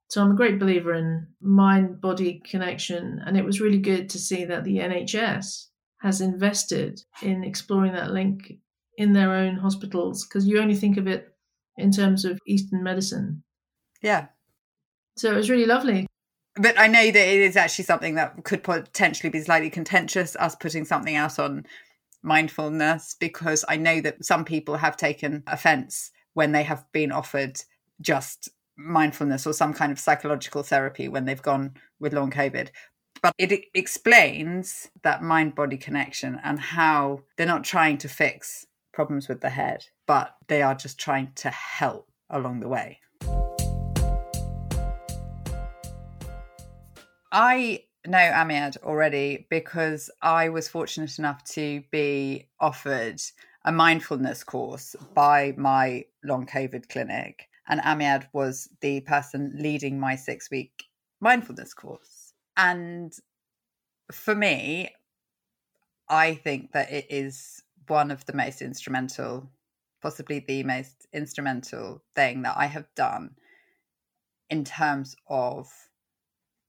So 0.09 0.21
I'm 0.21 0.31
a 0.31 0.35
great 0.35 0.59
believer 0.59 0.93
in 0.93 1.27
mind 1.41 2.01
body 2.01 2.41
connection. 2.43 3.21
And 3.25 3.37
it 3.37 3.45
was 3.45 3.61
really 3.61 3.77
good 3.77 4.09
to 4.09 4.19
see 4.19 4.45
that 4.45 4.63
the 4.63 4.77
NHS 4.77 5.67
has 6.01 6.21
invested 6.21 7.01
in 7.21 7.43
exploring 7.43 7.93
that 7.93 8.11
link 8.11 8.53
in 8.97 9.13
their 9.13 9.33
own 9.33 9.55
hospitals 9.55 10.25
because 10.25 10.47
you 10.47 10.59
only 10.59 10.75
think 10.75 10.97
of 10.97 11.07
it 11.07 11.33
in 11.77 11.91
terms 11.91 12.25
of 12.25 12.39
Eastern 12.47 12.83
medicine. 12.83 13.43
Yeah. 14.01 14.27
So 15.17 15.31
it 15.31 15.35
was 15.35 15.49
really 15.49 15.65
lovely. 15.65 16.07
But 16.55 16.77
I 16.77 16.87
know 16.87 17.05
that 17.11 17.15
it 17.15 17.41
is 17.41 17.55
actually 17.55 17.85
something 17.85 18.15
that 18.15 18.43
could 18.43 18.63
potentially 18.63 19.29
be 19.29 19.41
slightly 19.41 19.69
contentious, 19.69 20.35
us 20.37 20.55
putting 20.55 20.85
something 20.85 21.15
else 21.15 21.37
on 21.37 21.65
mindfulness 22.21 23.15
because 23.19 23.63
I 23.67 23.77
know 23.77 24.01
that 24.01 24.23
some 24.25 24.45
people 24.45 24.77
have 24.77 24.97
taken 24.97 25.43
offense 25.47 26.11
when 26.33 26.51
they 26.51 26.63
have 26.63 26.85
been 26.91 27.11
offered 27.11 27.61
just 28.01 28.49
mindfulness 28.77 29.45
or 29.45 29.53
some 29.53 29.73
kind 29.73 29.91
of 29.91 29.99
psychological 29.99 30.63
therapy 30.63 31.07
when 31.07 31.25
they've 31.25 31.41
gone 31.41 31.73
with 31.99 32.13
long 32.13 32.31
COVID. 32.31 32.69
But 33.21 33.33
it 33.37 33.65
explains 33.73 34.89
that 35.03 35.21
mind 35.21 35.55
body 35.55 35.77
connection 35.77 36.39
and 36.43 36.59
how 36.59 37.23
they're 37.35 37.45
not 37.45 37.65
trying 37.65 37.97
to 37.99 38.07
fix 38.07 38.65
problems 38.93 39.27
with 39.27 39.41
the 39.41 39.49
head, 39.49 39.85
but 40.07 40.35
they 40.47 40.61
are 40.61 40.75
just 40.75 40.97
trying 40.97 41.33
to 41.35 41.49
help 41.49 42.09
along 42.29 42.61
the 42.61 42.69
way. 42.69 42.99
I 47.31 47.83
know 48.09 48.17
Amiad 48.17 48.77
already 48.83 49.47
because 49.49 50.09
I 50.21 50.49
was 50.49 50.67
fortunate 50.67 51.17
enough 51.19 51.43
to 51.55 51.83
be 51.91 52.47
offered 52.59 53.21
a 53.65 53.71
mindfulness 53.71 54.43
course 54.43 54.95
by 55.13 55.53
my 55.57 56.05
long 56.23 56.45
COVID 56.45 56.89
clinic. 56.89 57.47
And 57.67 57.81
Amiad 57.81 58.27
was 58.33 58.69
the 58.81 59.01
person 59.01 59.55
leading 59.57 59.99
my 59.99 60.15
six 60.15 60.49
week 60.49 60.85
mindfulness 61.21 61.73
course. 61.73 62.33
And 62.57 63.13
for 64.11 64.33
me, 64.33 64.89
I 66.07 66.35
think 66.35 66.71
that 66.71 66.91
it 66.91 67.05
is 67.09 67.63
one 67.87 68.11
of 68.11 68.25
the 68.25 68.33
most 68.33 68.61
instrumental, 68.61 69.51
possibly 70.01 70.39
the 70.39 70.63
most 70.63 71.07
instrumental 71.13 72.03
thing 72.15 72.41
that 72.41 72.55
I 72.57 72.65
have 72.65 72.87
done 72.95 73.35
in 74.49 74.63
terms 74.63 75.15
of 75.27 75.69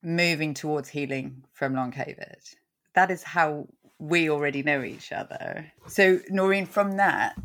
moving 0.03 0.55
towards 0.55 0.89
healing 0.89 1.45
from 1.53 1.75
long 1.75 1.93
COVID. 1.93 2.55
That 2.95 3.11
is 3.11 3.23
how 3.23 3.69
we 3.99 4.31
already 4.31 4.63
know 4.63 4.83
each 4.83 5.13
other. 5.13 5.71
So, 5.87 6.21
Noreen, 6.31 6.67
from 6.67 6.93
that. 6.93 7.37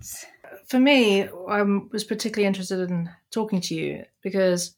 For 0.68 0.80
me, 0.80 1.24
I 1.24 1.62
was 1.92 2.04
particularly 2.04 2.48
interested 2.48 2.90
in 2.90 3.10
talking 3.30 3.62
to 3.62 3.76
you 3.76 4.06
because 4.22 4.76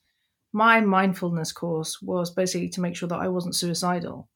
my 0.54 0.82
mindfulness 0.82 1.52
course 1.52 2.02
was 2.02 2.32
basically 2.32 2.70
to 2.70 2.82
make 2.82 2.96
sure 2.96 3.08
that 3.10 3.20
I 3.20 3.28
wasn't 3.28 3.56
suicidal. 3.56 4.28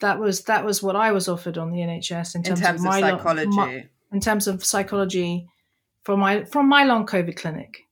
That 0.00 0.18
was 0.18 0.42
that 0.44 0.64
was 0.64 0.82
what 0.82 0.96
I 0.96 1.12
was 1.12 1.28
offered 1.28 1.58
on 1.58 1.72
the 1.72 1.78
NHS 1.78 2.34
in 2.34 2.42
terms, 2.42 2.60
in 2.60 2.66
terms 2.66 2.80
of, 2.80 2.86
my, 2.86 3.00
psychology. 3.00 3.48
My, 3.48 3.88
in 4.12 4.20
terms 4.20 4.46
of 4.46 4.64
psychology 4.64 5.48
from 6.04 6.20
my 6.20 6.44
from 6.44 6.68
my 6.68 6.84
long 6.84 7.06
COVID 7.06 7.36
clinic 7.36 7.85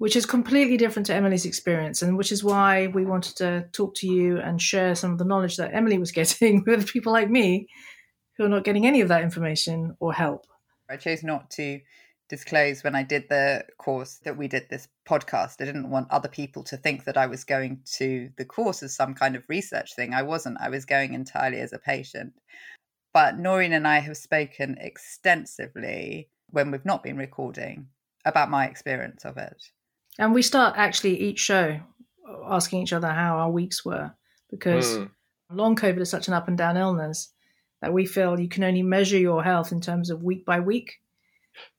which 0.00 0.16
is 0.16 0.24
completely 0.24 0.78
different 0.78 1.04
to 1.04 1.14
Emily's 1.14 1.44
experience, 1.44 2.00
and 2.00 2.16
which 2.16 2.32
is 2.32 2.42
why 2.42 2.86
we 2.86 3.04
wanted 3.04 3.36
to 3.36 3.68
talk 3.72 3.94
to 3.96 4.06
you 4.06 4.38
and 4.38 4.60
share 4.60 4.94
some 4.94 5.12
of 5.12 5.18
the 5.18 5.26
knowledge 5.26 5.58
that 5.58 5.74
Emily 5.74 5.98
was 5.98 6.10
getting 6.20 6.64
with 6.66 6.88
people 6.88 7.12
like 7.12 7.28
me 7.28 7.68
who 8.38 8.44
are 8.44 8.48
not 8.48 8.64
getting 8.64 8.86
any 8.86 9.02
of 9.02 9.08
that 9.08 9.22
information 9.22 9.94
or 10.00 10.14
help. 10.14 10.46
I 10.88 10.96
chose 10.96 11.22
not 11.22 11.50
to 11.50 11.80
disclose 12.30 12.82
when 12.82 12.94
I 12.94 13.02
did 13.02 13.28
the 13.28 13.66
course 13.76 14.20
that 14.24 14.38
we 14.38 14.48
did 14.48 14.70
this 14.70 14.88
podcast. 15.06 15.56
I 15.60 15.66
didn't 15.66 15.90
want 15.90 16.10
other 16.10 16.30
people 16.30 16.64
to 16.64 16.78
think 16.78 17.04
that 17.04 17.18
I 17.18 17.26
was 17.26 17.44
going 17.44 17.82
to 17.96 18.30
the 18.38 18.46
course 18.46 18.82
as 18.82 18.96
some 18.96 19.12
kind 19.12 19.36
of 19.36 19.44
research 19.50 19.94
thing. 19.94 20.14
I 20.14 20.22
wasn't. 20.22 20.56
I 20.62 20.70
was 20.70 20.86
going 20.86 21.12
entirely 21.12 21.60
as 21.60 21.74
a 21.74 21.78
patient. 21.78 22.32
But 23.12 23.38
Noreen 23.38 23.74
and 23.74 23.86
I 23.86 23.98
have 23.98 24.16
spoken 24.16 24.78
extensively 24.80 26.30
when 26.48 26.70
we've 26.70 26.86
not 26.86 27.02
been 27.02 27.18
recording 27.18 27.88
about 28.24 28.48
my 28.48 28.64
experience 28.64 29.26
of 29.26 29.36
it. 29.36 29.62
And 30.20 30.34
we 30.34 30.42
start 30.42 30.74
actually 30.76 31.18
each 31.18 31.38
show 31.38 31.80
asking 32.46 32.82
each 32.82 32.92
other 32.92 33.08
how 33.08 33.38
our 33.38 33.50
weeks 33.50 33.86
were 33.86 34.12
because 34.50 34.98
mm. 34.98 35.10
long 35.50 35.74
COVID 35.76 36.00
is 36.00 36.10
such 36.10 36.28
an 36.28 36.34
up 36.34 36.46
and 36.46 36.58
down 36.58 36.76
illness 36.76 37.32
that 37.80 37.94
we 37.94 38.04
feel 38.04 38.38
you 38.38 38.48
can 38.48 38.62
only 38.62 38.82
measure 38.82 39.16
your 39.16 39.42
health 39.42 39.72
in 39.72 39.80
terms 39.80 40.10
of 40.10 40.22
week 40.22 40.44
by 40.44 40.60
week. 40.60 41.00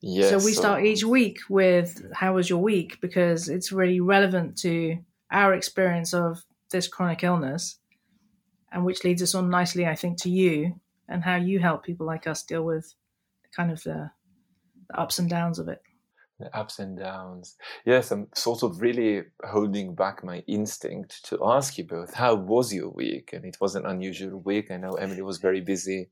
Yes. 0.01 0.31
So 0.31 0.43
we 0.43 0.53
start 0.53 0.83
each 0.83 1.03
week 1.03 1.37
with 1.49 2.03
how 2.15 2.33
was 2.33 2.49
your 2.49 2.63
week 2.63 2.99
because 2.99 3.47
it's 3.47 3.71
really 3.71 3.99
relevant 3.99 4.57
to 4.59 4.97
our 5.31 5.53
experience 5.53 6.11
of 6.11 6.43
this 6.71 6.87
chronic 6.87 7.23
illness 7.23 7.77
and 8.71 8.83
which 8.83 9.03
leads 9.03 9.21
us 9.21 9.35
on 9.35 9.51
nicely 9.51 9.85
I 9.85 9.93
think 9.93 10.19
to 10.23 10.31
you 10.31 10.79
and 11.07 11.23
how 11.23 11.35
you 11.35 11.59
help 11.59 11.83
people 11.83 12.07
like 12.07 12.25
us 12.25 12.41
deal 12.41 12.63
with 12.63 12.91
kind 13.55 13.71
of 13.71 13.83
the, 13.83 14.09
the 14.89 14.99
ups 14.99 15.19
and 15.19 15.29
downs 15.29 15.59
of 15.59 15.67
it 15.67 15.83
ups 16.53 16.79
and 16.79 16.97
downs. 16.97 17.55
Yes, 17.85 18.11
I'm 18.11 18.27
sort 18.35 18.63
of 18.63 18.81
really 18.81 19.23
holding 19.43 19.95
back 19.95 20.23
my 20.23 20.39
instinct 20.47 21.25
to 21.25 21.39
ask 21.43 21.77
you 21.77 21.85
both, 21.85 22.13
how 22.13 22.35
was 22.35 22.73
your 22.73 22.89
week? 22.89 23.31
And 23.33 23.45
it 23.45 23.57
was 23.59 23.75
an 23.75 23.85
unusual 23.85 24.39
week. 24.39 24.71
I 24.71 24.77
know 24.77 24.93
Emily 24.93 25.21
was 25.21 25.37
very 25.37 25.61
busy, 25.61 26.09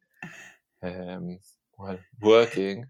um, 0.84 1.40
well, 1.78 2.00
working. 2.22 2.86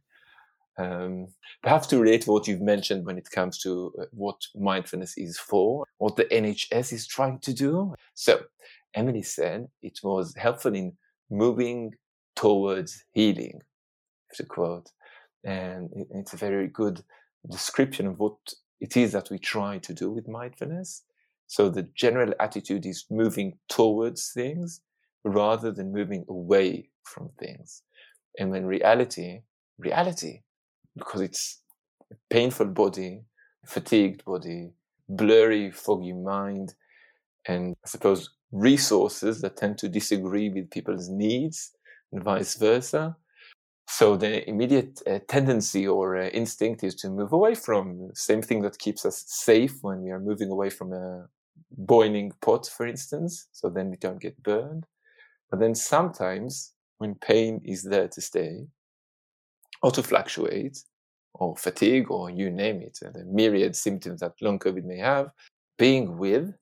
Um, 0.78 1.28
perhaps 1.62 1.88
to 1.88 2.00
relate 2.00 2.26
what 2.26 2.48
you've 2.48 2.62
mentioned 2.62 3.06
when 3.06 3.18
it 3.18 3.30
comes 3.30 3.58
to 3.60 3.94
uh, 4.00 4.06
what 4.12 4.42
mindfulness 4.56 5.18
is 5.18 5.38
for, 5.38 5.86
what 5.98 6.16
the 6.16 6.24
NHS 6.26 6.94
is 6.94 7.06
trying 7.06 7.40
to 7.40 7.54
do. 7.54 7.94
So, 8.14 8.44
Emily 8.94 9.22
said 9.22 9.68
it 9.82 10.00
was 10.02 10.34
helpful 10.38 10.74
in 10.74 10.94
moving 11.30 11.94
towards 12.36 13.04
healing, 13.12 13.60
to 14.36 14.46
quote. 14.46 14.90
And 15.44 15.90
it's 16.12 16.34
a 16.34 16.38
very 16.38 16.68
good 16.68 17.04
description 17.50 18.08
of 18.08 18.20
what 18.20 18.38
it 18.82 18.98
is 18.98 19.12
that 19.12 19.30
we 19.30 19.40
try 19.40 19.78
to 19.80 19.94
do 19.94 20.10
with 20.10 20.28
mindfulness. 20.28 21.04
So 21.48 21.70
the 21.70 21.90
general 21.96 22.34
attitude 22.40 22.86
is 22.86 23.06
moving 23.10 23.58
towards 23.70 24.32
things 24.32 24.82
rather 25.24 25.72
than 25.72 25.92
moving 25.92 26.26
away 26.30 26.90
from 27.04 27.30
things. 27.40 27.84
And 28.38 28.52
when 28.52 28.66
reality, 28.66 29.42
reality, 29.78 30.42
because 30.96 31.22
it's 31.22 31.62
a 32.12 32.16
painful 32.30 32.68
body, 32.68 33.24
fatigued 33.66 34.24
body, 34.26 34.72
blurry, 35.08 35.72
foggy 35.72 36.14
mind, 36.14 36.76
and 37.48 37.76
I 37.84 37.88
suppose 37.88 38.30
resources 38.52 39.42
that 39.42 39.58
tend 39.58 39.78
to 39.80 39.90
disagree 39.90 40.50
with 40.50 40.72
people's 40.72 41.10
needs 41.10 41.72
and 42.12 42.24
vice 42.24 42.56
versa, 42.56 43.16
so 43.92 44.16
the 44.16 44.48
immediate 44.48 45.02
uh, 45.08 45.18
tendency 45.28 45.88
or 45.88 46.16
uh, 46.16 46.28
instinct 46.28 46.84
is 46.84 46.94
to 46.98 47.10
move 47.10 47.34
away 47.34 47.56
from 47.56 48.12
same 48.14 48.44
thing 48.44 48.62
that 48.62 48.78
keeps 48.78 49.04
us 49.04 49.26
safe 49.28 49.80
when 49.82 50.04
we 50.04 50.12
are 50.12 50.20
moving 50.20 50.52
away 50.52 50.70
from 50.70 50.94
a 50.94 51.28
boiling 51.72 52.32
pot, 52.40 52.68
for 52.68 52.86
instance. 52.86 53.48
So 53.52 53.68
then 53.68 53.90
we 53.90 53.98
don't 53.98 54.22
get 54.22 54.44
burned. 54.44 54.86
But 55.50 55.60
then 55.60 55.74
sometimes 55.74 56.74
when 57.00 57.16
pain 57.16 57.62
is 57.66 57.82
there 57.82 58.08
to 58.10 58.22
stay 58.22 58.68
or 59.82 59.90
to 59.90 60.04
fluctuate 60.04 60.84
or 61.34 61.58
fatigue 61.58 62.12
or 62.12 62.30
you 62.30 62.52
name 62.52 62.84
it, 62.84 63.00
uh, 63.04 63.10
the 63.12 63.26
myriad 63.26 63.76
symptoms 63.76 64.20
that 64.20 64.34
long 64.40 64.60
COVID 64.60 64.84
may 64.84 65.00
have, 65.00 65.32
being 65.80 66.20
with 66.20 66.54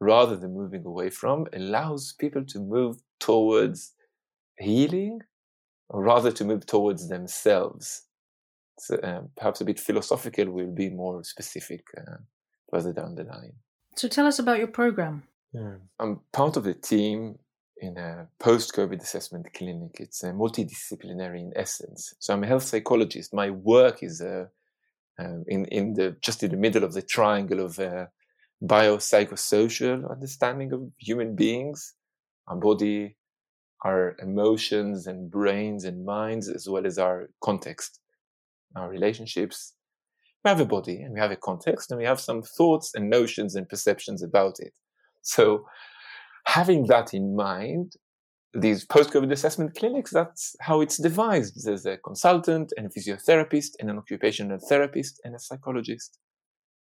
rather 0.00 0.36
than 0.36 0.54
moving 0.54 0.84
away 0.84 1.08
from 1.08 1.46
allows 1.52 2.14
people 2.18 2.44
to 2.46 2.58
move 2.58 2.96
towards 3.20 3.92
healing 4.58 5.20
or 5.92 6.02
rather 6.02 6.32
to 6.32 6.44
move 6.44 6.66
towards 6.66 7.08
themselves. 7.08 8.02
So, 8.78 8.96
uh, 8.96 9.22
perhaps 9.36 9.60
a 9.60 9.64
bit 9.64 9.78
philosophical, 9.78 10.50
we'll 10.50 10.74
be 10.74 10.90
more 10.90 11.22
specific 11.22 11.84
uh, 11.96 12.16
further 12.70 12.92
down 12.92 13.14
the 13.14 13.24
line. 13.24 13.52
So 13.96 14.08
tell 14.08 14.26
us 14.26 14.38
about 14.38 14.58
your 14.58 14.68
program. 14.68 15.24
Yeah. 15.52 15.74
I'm 16.00 16.20
part 16.32 16.56
of 16.56 16.64
the 16.64 16.74
team 16.74 17.38
in 17.76 17.98
a 17.98 18.26
post-COVID 18.38 19.02
assessment 19.02 19.52
clinic. 19.54 19.96
It's 20.00 20.22
a 20.24 20.32
multidisciplinary 20.32 21.40
in 21.40 21.52
essence. 21.54 22.14
So 22.18 22.32
I'm 22.32 22.42
a 22.42 22.46
health 22.46 22.62
psychologist. 22.62 23.34
My 23.34 23.50
work 23.50 24.02
is 24.02 24.22
uh, 24.22 24.46
uh, 25.20 25.38
in 25.46 25.66
in 25.66 25.94
the 25.94 26.16
just 26.22 26.42
in 26.42 26.50
the 26.50 26.56
middle 26.56 26.84
of 26.84 26.94
the 26.94 27.02
triangle 27.02 27.60
of 27.60 27.78
uh, 27.78 28.06
biopsychosocial 28.64 30.10
understanding 30.10 30.72
of 30.72 30.80
human 30.98 31.36
beings, 31.36 31.94
our 32.48 32.56
body, 32.56 33.16
our 33.84 34.16
emotions 34.20 35.06
and 35.06 35.30
brains 35.30 35.84
and 35.84 36.04
minds, 36.04 36.48
as 36.48 36.68
well 36.68 36.86
as 36.86 36.98
our 36.98 37.28
context, 37.42 38.00
our 38.76 38.88
relationships. 38.88 39.74
We 40.44 40.48
have 40.50 40.60
a 40.60 40.66
body 40.66 41.02
and 41.02 41.14
we 41.14 41.20
have 41.20 41.30
a 41.30 41.36
context 41.36 41.90
and 41.90 41.98
we 41.98 42.06
have 42.06 42.20
some 42.20 42.42
thoughts 42.42 42.92
and 42.94 43.10
notions 43.10 43.54
and 43.54 43.68
perceptions 43.68 44.22
about 44.22 44.54
it. 44.58 44.72
So 45.22 45.66
having 46.46 46.86
that 46.86 47.14
in 47.14 47.36
mind, 47.36 47.92
these 48.54 48.84
post-COVID 48.84 49.32
assessment 49.32 49.74
clinics, 49.76 50.10
that's 50.10 50.54
how 50.60 50.80
it's 50.80 50.98
devised. 50.98 51.64
There's 51.64 51.86
a 51.86 51.96
consultant 51.96 52.72
and 52.76 52.86
a 52.86 52.90
physiotherapist 52.90 53.70
and 53.80 53.88
an 53.88 53.98
occupational 53.98 54.58
therapist 54.68 55.20
and 55.24 55.34
a 55.34 55.38
psychologist. 55.38 56.18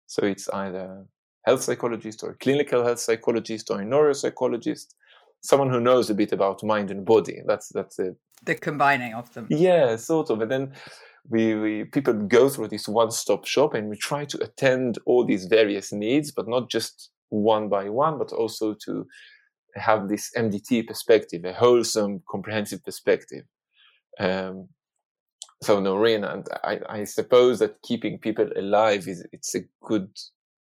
So 0.07 0.25
it's 0.25 0.49
either 0.49 1.05
health 1.45 1.61
psychologist 1.61 2.23
or 2.23 2.35
clinical 2.35 2.83
health 2.83 2.99
psychologist 2.99 3.69
or 3.69 3.81
a 3.81 3.85
neuropsychologist 3.85 4.87
someone 5.41 5.69
who 5.69 5.79
knows 5.79 6.09
a 6.09 6.15
bit 6.15 6.31
about 6.31 6.63
mind 6.63 6.91
and 6.91 7.05
body. 7.05 7.41
That's 7.45 7.69
that's 7.69 7.99
it. 7.99 8.15
The 8.43 8.55
combining 8.55 9.13
of 9.13 9.33
them. 9.33 9.47
Yeah, 9.49 9.95
sort 9.97 10.29
of. 10.29 10.41
And 10.41 10.51
then 10.51 10.73
we, 11.29 11.55
we 11.55 11.83
people 11.85 12.13
go 12.13 12.49
through 12.49 12.69
this 12.69 12.87
one-stop 12.87 13.45
shop 13.45 13.73
and 13.73 13.89
we 13.89 13.97
try 13.97 14.25
to 14.25 14.41
attend 14.43 14.97
all 15.05 15.25
these 15.25 15.45
various 15.45 15.91
needs, 15.91 16.31
but 16.31 16.47
not 16.47 16.69
just 16.69 17.11
one 17.29 17.69
by 17.69 17.89
one, 17.89 18.17
but 18.17 18.31
also 18.31 18.75
to 18.85 19.05
have 19.75 20.09
this 20.09 20.31
MDT 20.35 20.87
perspective, 20.87 21.45
a 21.45 21.53
wholesome, 21.53 22.23
comprehensive 22.29 22.83
perspective. 22.83 23.43
Um, 24.19 24.69
so 25.61 25.79
Noreen, 25.79 26.23
and 26.23 26.47
I, 26.63 26.79
I 26.89 27.03
suppose 27.03 27.59
that 27.59 27.81
keeping 27.83 28.17
people 28.17 28.49
alive 28.55 29.07
is 29.07 29.25
it's 29.31 29.55
a 29.55 29.61
good 29.83 30.09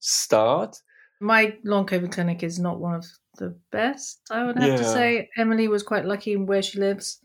start. 0.01 0.77
My 1.21 1.57
long 1.65 1.87
COVID 1.87 2.13
clinic 2.13 2.43
is 2.43 2.59
not 2.59 2.81
one 2.81 2.95
of 2.95 3.07
the 3.39 3.59
best, 3.71 4.21
I 4.31 4.45
would 4.45 4.59
have 4.59 4.69
yeah. 4.69 4.77
to 4.77 4.85
say. 4.85 5.29
Emily 5.37 5.69
was 5.69 5.83
quite 5.83 6.05
lucky 6.05 6.33
in 6.33 6.47
where 6.47 6.63
she 6.63 6.79
lives. 6.79 7.21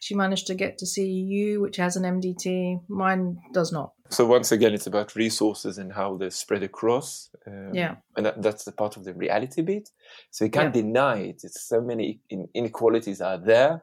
She 0.00 0.14
managed 0.14 0.46
to 0.46 0.54
get 0.54 0.78
to 0.78 0.86
see 0.86 1.10
you, 1.10 1.60
which 1.60 1.76
has 1.76 1.96
an 1.96 2.04
MDT. 2.04 2.80
Mine 2.88 3.38
does 3.52 3.70
not. 3.70 3.92
So 4.08 4.26
once 4.26 4.50
again, 4.50 4.72
it's 4.72 4.86
about 4.86 5.14
resources 5.14 5.76
and 5.76 5.92
how 5.92 6.16
they're 6.16 6.30
spread 6.30 6.62
across. 6.62 7.28
Um, 7.46 7.74
yeah, 7.74 7.96
and 8.16 8.24
that, 8.26 8.42
that's 8.42 8.64
the 8.64 8.72
part 8.72 8.96
of 8.96 9.04
the 9.04 9.12
reality 9.12 9.60
bit. 9.60 9.90
So 10.30 10.44
you 10.46 10.50
can't 10.50 10.74
yeah. 10.74 10.82
deny 10.82 11.16
it. 11.18 11.42
It's 11.44 11.68
so 11.68 11.82
many 11.82 12.20
inequalities 12.54 13.20
are 13.20 13.38
there, 13.38 13.82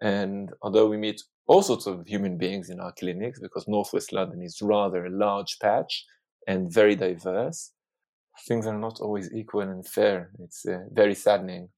and 0.00 0.52
although 0.62 0.86
we 0.86 0.96
meet 0.96 1.22
all 1.48 1.62
sorts 1.62 1.86
of 1.86 2.06
human 2.06 2.38
beings 2.38 2.70
in 2.70 2.78
our 2.78 2.92
clinics, 2.92 3.40
because 3.40 3.66
Northwest 3.66 4.12
London 4.12 4.42
is 4.42 4.62
rather 4.62 5.06
a 5.06 5.10
large 5.10 5.58
patch 5.60 6.04
and 6.46 6.72
very 6.72 6.94
diverse, 6.94 7.72
things 8.46 8.66
are 8.66 8.78
not 8.78 9.00
always 9.00 9.32
equal 9.32 9.60
and 9.60 9.86
fair. 9.86 10.30
It's 10.40 10.66
uh, 10.66 10.84
very 10.92 11.14
saddening. 11.14 11.68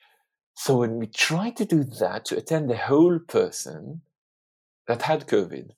So 0.54 0.76
when 0.76 0.98
we 0.98 1.06
try 1.06 1.50
to 1.50 1.64
do 1.64 1.84
that, 1.84 2.24
to 2.26 2.36
attend 2.36 2.68
the 2.68 2.76
whole 2.76 3.18
person 3.18 4.02
that 4.86 5.02
had 5.02 5.26
COVID, 5.26 5.70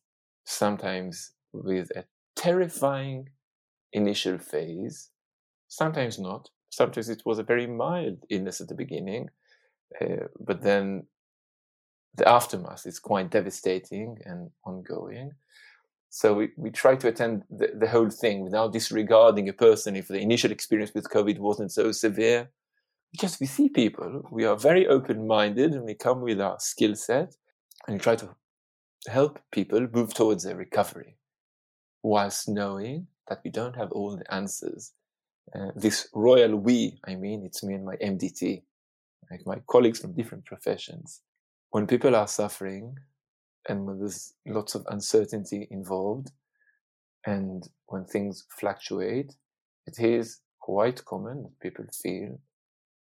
sometimes 0.44 1.32
with 1.52 1.90
a 1.96 2.04
terrifying 2.34 3.28
initial 3.92 4.38
phase, 4.38 5.10
sometimes 5.68 6.18
not. 6.18 6.48
Sometimes 6.70 7.08
it 7.08 7.22
was 7.26 7.38
a 7.38 7.44
very 7.44 7.66
mild 7.66 8.24
illness 8.30 8.60
at 8.60 8.68
the 8.68 8.74
beginning, 8.74 9.28
uh, 10.00 10.26
but 10.40 10.62
then 10.62 11.06
the 12.14 12.28
aftermath 12.28 12.86
is 12.86 12.98
quite 12.98 13.30
devastating 13.30 14.18
and 14.24 14.50
ongoing. 14.64 15.32
So 16.14 16.34
we, 16.34 16.50
we 16.58 16.70
try 16.70 16.94
to 16.96 17.08
attend 17.08 17.44
the, 17.48 17.70
the 17.74 17.88
whole 17.88 18.10
thing 18.10 18.44
without 18.44 18.74
disregarding 18.74 19.48
a 19.48 19.54
person 19.54 19.96
if 19.96 20.08
the 20.08 20.20
initial 20.20 20.52
experience 20.52 20.92
with 20.94 21.08
COVID 21.08 21.38
wasn't 21.38 21.72
so 21.72 21.90
severe. 21.90 22.50
Because 23.12 23.40
we 23.40 23.46
see 23.46 23.70
people, 23.70 24.28
we 24.30 24.44
are 24.44 24.54
very 24.54 24.86
open 24.86 25.26
minded 25.26 25.72
and 25.72 25.84
we 25.84 25.94
come 25.94 26.20
with 26.20 26.38
our 26.38 26.60
skill 26.60 26.94
set 26.96 27.34
and 27.86 27.94
we 27.94 27.98
try 27.98 28.14
to 28.16 28.28
help 29.08 29.38
people 29.52 29.88
move 29.90 30.12
towards 30.12 30.44
their 30.44 30.54
recovery 30.54 31.16
whilst 32.02 32.46
knowing 32.46 33.06
that 33.28 33.40
we 33.42 33.50
don't 33.50 33.76
have 33.76 33.90
all 33.92 34.14
the 34.14 34.34
answers. 34.34 34.92
Uh, 35.54 35.70
this 35.74 36.08
royal 36.12 36.56
we, 36.56 37.00
I 37.06 37.14
mean, 37.14 37.42
it's 37.42 37.64
me 37.64 37.72
and 37.72 37.86
my 37.86 37.96
MDT, 37.96 38.62
like 39.30 39.46
my 39.46 39.62
colleagues 39.66 40.00
from 40.00 40.12
different 40.12 40.44
professions. 40.44 41.22
When 41.70 41.86
people 41.86 42.14
are 42.14 42.28
suffering, 42.28 42.98
and 43.68 43.86
when 43.86 43.98
there's 43.98 44.34
lots 44.46 44.74
of 44.74 44.84
uncertainty 44.88 45.68
involved, 45.70 46.30
and 47.26 47.68
when 47.86 48.04
things 48.04 48.44
fluctuate, 48.58 49.34
it 49.86 49.98
is 49.98 50.40
quite 50.60 51.04
common 51.04 51.42
that 51.42 51.60
people 51.60 51.84
feel 52.02 52.38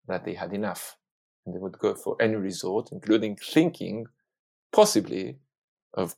that 0.07 0.25
they 0.25 0.33
had 0.33 0.53
enough 0.53 0.97
and 1.45 1.55
they 1.55 1.59
would 1.59 1.77
go 1.79 1.95
for 1.95 2.15
any 2.21 2.35
resort, 2.35 2.89
including 2.91 3.35
thinking 3.35 4.05
possibly 4.71 5.37
of 5.93 6.15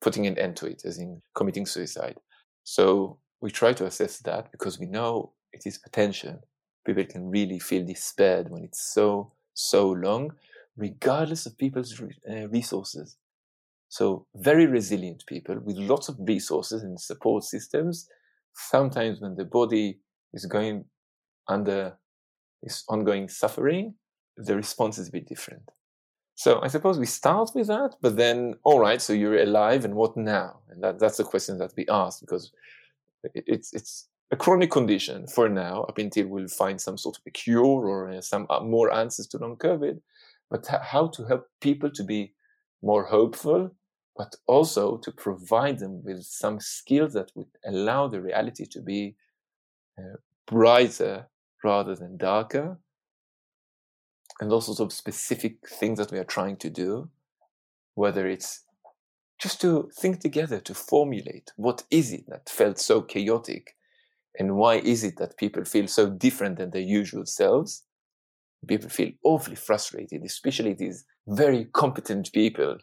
putting 0.00 0.26
an 0.26 0.38
end 0.38 0.56
to 0.56 0.66
it, 0.66 0.82
as 0.84 0.98
in 0.98 1.20
committing 1.34 1.66
suicide. 1.66 2.16
So 2.64 3.18
we 3.40 3.50
try 3.50 3.72
to 3.74 3.86
assess 3.86 4.18
that 4.20 4.50
because 4.50 4.78
we 4.78 4.86
know 4.86 5.32
it 5.52 5.62
is 5.66 5.78
potential. 5.78 6.40
People 6.86 7.04
can 7.04 7.28
really 7.28 7.58
feel 7.58 7.84
despaired 7.84 8.50
when 8.50 8.64
it's 8.64 8.92
so, 8.92 9.32
so 9.54 9.90
long, 9.90 10.32
regardless 10.76 11.46
of 11.46 11.58
people's 11.58 12.00
uh, 12.30 12.48
resources. 12.48 13.16
So 13.88 14.26
very 14.34 14.66
resilient 14.66 15.24
people 15.26 15.58
with 15.60 15.76
lots 15.76 16.08
of 16.08 16.16
resources 16.20 16.82
and 16.82 17.00
support 17.00 17.44
systems. 17.44 18.08
Sometimes 18.54 19.20
when 19.20 19.36
the 19.36 19.44
body 19.44 20.00
is 20.34 20.46
going 20.46 20.84
under 21.48 21.96
this 22.62 22.84
ongoing 22.88 23.28
suffering, 23.28 23.94
the 24.36 24.56
response 24.56 24.98
is 24.98 25.08
a 25.08 25.12
bit 25.12 25.26
different. 25.26 25.70
So 26.34 26.60
I 26.62 26.68
suppose 26.68 26.98
we 26.98 27.06
start 27.06 27.50
with 27.54 27.66
that, 27.66 27.96
but 28.00 28.16
then, 28.16 28.54
all 28.62 28.78
right, 28.78 29.02
so 29.02 29.12
you're 29.12 29.42
alive 29.42 29.84
and 29.84 29.94
what 29.94 30.16
now? 30.16 30.60
And 30.70 30.82
that, 30.84 30.98
that's 31.00 31.16
the 31.16 31.24
question 31.24 31.58
that 31.58 31.72
we 31.76 31.84
ask 31.88 32.20
because 32.20 32.52
it's, 33.34 33.72
it's 33.72 34.08
a 34.30 34.36
chronic 34.36 34.70
condition 34.70 35.26
for 35.26 35.48
now, 35.48 35.82
up 35.84 35.98
until 35.98 36.28
we'll 36.28 36.46
find 36.46 36.80
some 36.80 36.98
sort 36.98 37.16
of 37.16 37.22
a 37.26 37.30
cure 37.30 37.88
or 37.88 38.10
uh, 38.10 38.20
some 38.20 38.46
uh, 38.50 38.60
more 38.60 38.92
answers 38.92 39.26
to 39.28 39.38
long 39.38 39.56
COVID. 39.56 40.00
But 40.50 40.66
how 40.66 41.08
to 41.08 41.24
help 41.24 41.48
people 41.60 41.90
to 41.90 42.04
be 42.04 42.34
more 42.82 43.04
hopeful 43.04 43.74
but 44.18 44.34
also 44.48 44.96
to 44.98 45.12
provide 45.12 45.78
them 45.78 46.02
with 46.04 46.24
some 46.24 46.58
skills 46.58 47.12
that 47.12 47.30
would 47.36 47.46
allow 47.64 48.08
the 48.08 48.20
reality 48.20 48.66
to 48.66 48.82
be 48.82 49.14
uh, 49.96 50.16
brighter 50.44 51.28
rather 51.62 51.94
than 51.94 52.16
darker. 52.16 52.78
And 54.40 54.52
all 54.52 54.60
sorts 54.60 54.80
of 54.80 54.92
specific 54.92 55.68
things 55.68 55.98
that 55.98 56.10
we 56.10 56.18
are 56.18 56.24
trying 56.24 56.56
to 56.58 56.68
do, 56.68 57.10
whether 57.94 58.26
it's 58.26 58.64
just 59.38 59.60
to 59.60 59.88
think 59.96 60.18
together, 60.18 60.58
to 60.60 60.74
formulate 60.74 61.52
what 61.54 61.84
is 61.88 62.12
it 62.12 62.24
that 62.28 62.48
felt 62.48 62.80
so 62.80 63.00
chaotic 63.00 63.76
and 64.36 64.56
why 64.56 64.76
is 64.76 65.04
it 65.04 65.16
that 65.18 65.36
people 65.36 65.64
feel 65.64 65.86
so 65.86 66.10
different 66.10 66.58
than 66.58 66.70
their 66.70 66.82
usual 66.82 67.24
selves? 67.24 67.84
People 68.66 68.88
feel 68.88 69.12
awfully 69.22 69.56
frustrated, 69.56 70.24
especially 70.24 70.74
these 70.74 71.04
very 71.28 71.66
competent 71.66 72.32
people 72.32 72.78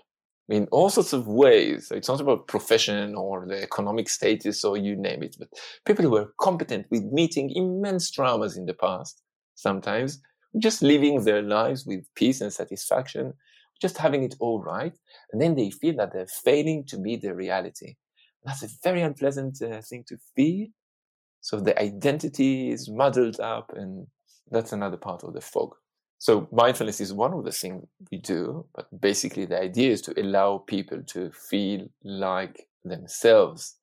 in 0.49 0.67
all 0.71 0.89
sorts 0.89 1.13
of 1.13 1.27
ways. 1.27 1.91
It's 1.91 2.07
not 2.07 2.21
about 2.21 2.47
profession 2.47 3.15
or 3.15 3.45
the 3.47 3.61
economic 3.61 4.09
status 4.09 4.63
or 4.63 4.77
you 4.77 4.95
name 4.95 5.23
it, 5.23 5.35
but 5.39 5.49
people 5.85 6.03
who 6.03 6.11
were 6.11 6.33
competent 6.39 6.85
with 6.91 7.03
meeting 7.03 7.51
immense 7.55 8.11
traumas 8.11 8.57
in 8.57 8.65
the 8.65 8.73
past, 8.73 9.21
sometimes 9.55 10.21
just 10.59 10.81
living 10.81 11.23
their 11.23 11.41
lives 11.41 11.85
with 11.85 12.05
peace 12.15 12.41
and 12.41 12.53
satisfaction, 12.53 13.33
just 13.81 13.97
having 13.97 14.23
it 14.23 14.35
all 14.39 14.61
right. 14.61 14.93
And 15.31 15.41
then 15.41 15.55
they 15.55 15.69
feel 15.69 15.95
that 15.97 16.13
they're 16.13 16.27
failing 16.27 16.85
to 16.87 16.97
meet 16.97 17.21
the 17.21 17.35
reality. 17.35 17.95
That's 18.43 18.63
a 18.63 18.69
very 18.83 19.01
unpleasant 19.01 19.61
uh, 19.61 19.81
thing 19.81 20.05
to 20.07 20.17
feel. 20.35 20.67
So 21.41 21.59
the 21.59 21.79
identity 21.81 22.69
is 22.71 22.89
muddled 22.89 23.39
up 23.39 23.71
and 23.75 24.07
that's 24.49 24.71
another 24.71 24.97
part 24.97 25.23
of 25.23 25.33
the 25.33 25.41
fog. 25.41 25.75
So 26.17 26.47
mindfulness 26.51 27.01
is 27.01 27.13
one 27.13 27.33
of 27.33 27.43
the 27.43 27.51
things 27.51 27.85
we 28.11 28.17
do, 28.17 28.65
but 28.73 28.87
basically 28.99 29.45
the 29.45 29.61
idea 29.61 29.91
is 29.91 30.01
to 30.03 30.19
allow 30.19 30.59
people 30.59 31.03
to 31.07 31.31
feel 31.31 31.87
like 32.03 32.67
themselves 32.83 33.75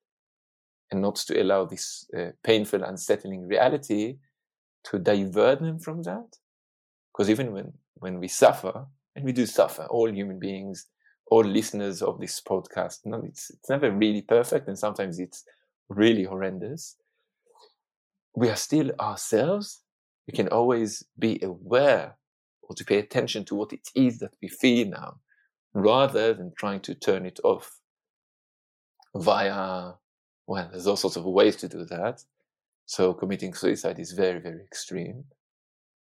and 0.91 1.01
not 1.01 1.17
to 1.17 1.41
allow 1.41 1.65
this 1.65 2.07
uh, 2.17 2.31
painful, 2.43 2.83
unsettling 2.83 3.47
reality 3.47 4.19
to 4.85 4.99
divert 4.99 5.61
them 5.61 5.79
from 5.79 6.03
that. 6.03 6.37
Because 7.13 7.31
even 7.31 7.53
when, 7.53 7.73
when 7.95 8.19
we 8.19 8.29
suffer, 8.29 8.87
and 9.15 9.25
we 9.25 9.33
do 9.33 9.47
suffer, 9.47 9.85
all 9.85 10.11
human 10.11 10.39
beings, 10.39 10.87
all 11.31 11.45
listeners 11.45 12.03
of 12.03 12.19
this 12.19 12.41
podcast, 12.41 13.01
no, 13.05 13.23
it's, 13.25 13.51
it's 13.51 13.69
never 13.69 13.91
really 13.91 14.23
perfect 14.23 14.69
and 14.69 14.79
sometimes 14.79 15.19
it's 15.19 15.45
really 15.89 16.25
horrendous. 16.25 16.97
We 18.35 18.49
are 18.49 18.57
still 18.57 18.91
ourselves. 18.99 19.81
We 20.27 20.33
can 20.33 20.49
always 20.49 21.05
be 21.19 21.39
aware 21.43 22.17
or 22.73 22.75
to 22.75 22.85
pay 22.85 22.99
attention 22.99 23.45
to 23.45 23.55
what 23.55 23.73
it 23.73 23.89
is 23.95 24.19
that 24.19 24.33
we 24.41 24.49
feel 24.49 24.89
now, 24.89 25.21
rather 25.75 26.33
than 26.33 26.53
trying 26.59 26.81
to 26.81 26.95
turn 26.95 27.27
it 27.27 27.39
off 27.45 27.79
via, 29.15 29.93
well, 30.47 30.69
there's 30.71 30.87
all 30.87 30.97
sorts 30.97 31.17
of 31.17 31.25
ways 31.25 31.57
to 31.57 31.69
do 31.69 31.85
that. 31.85 32.25
So 32.87 33.13
committing 33.13 33.53
suicide 33.55 33.99
is 33.99 34.13
very, 34.13 34.41
very 34.41 34.63
extreme. 34.63 35.25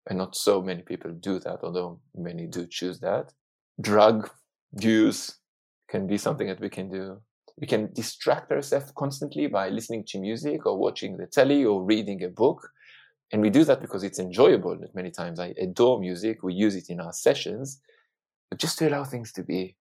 And 0.08 0.18
not 0.18 0.36
so 0.36 0.62
many 0.62 0.82
people 0.82 1.10
do 1.12 1.38
that, 1.40 1.60
although 1.62 2.00
many 2.14 2.46
do 2.46 2.66
choose 2.66 3.00
that. 3.00 3.32
Drug 3.80 4.30
use 4.78 5.38
can 5.88 6.06
be 6.06 6.18
something 6.18 6.48
that 6.48 6.60
we 6.60 6.68
can 6.68 6.90
do. 6.90 7.20
We 7.58 7.66
can 7.66 7.92
distract 7.94 8.52
ourselves 8.52 8.92
constantly 8.96 9.46
by 9.46 9.70
listening 9.70 10.04
to 10.08 10.18
music 10.18 10.66
or 10.66 10.78
watching 10.78 11.16
the 11.16 11.26
telly 11.26 11.64
or 11.64 11.82
reading 11.82 12.22
a 12.24 12.28
book. 12.28 12.70
And 13.32 13.42
we 13.42 13.50
do 13.50 13.64
that 13.64 13.80
because 13.80 14.04
it's 14.04 14.18
enjoyable. 14.18 14.78
Many 14.94 15.10
times 15.10 15.38
I 15.38 15.54
adore 15.58 16.00
music. 16.00 16.42
We 16.42 16.54
use 16.54 16.74
it 16.74 16.88
in 16.88 17.00
our 17.00 17.12
sessions, 17.12 17.80
but 18.48 18.58
just 18.58 18.78
to 18.78 18.88
allow 18.88 19.04
things 19.04 19.32
to 19.32 19.42
be, 19.42 19.76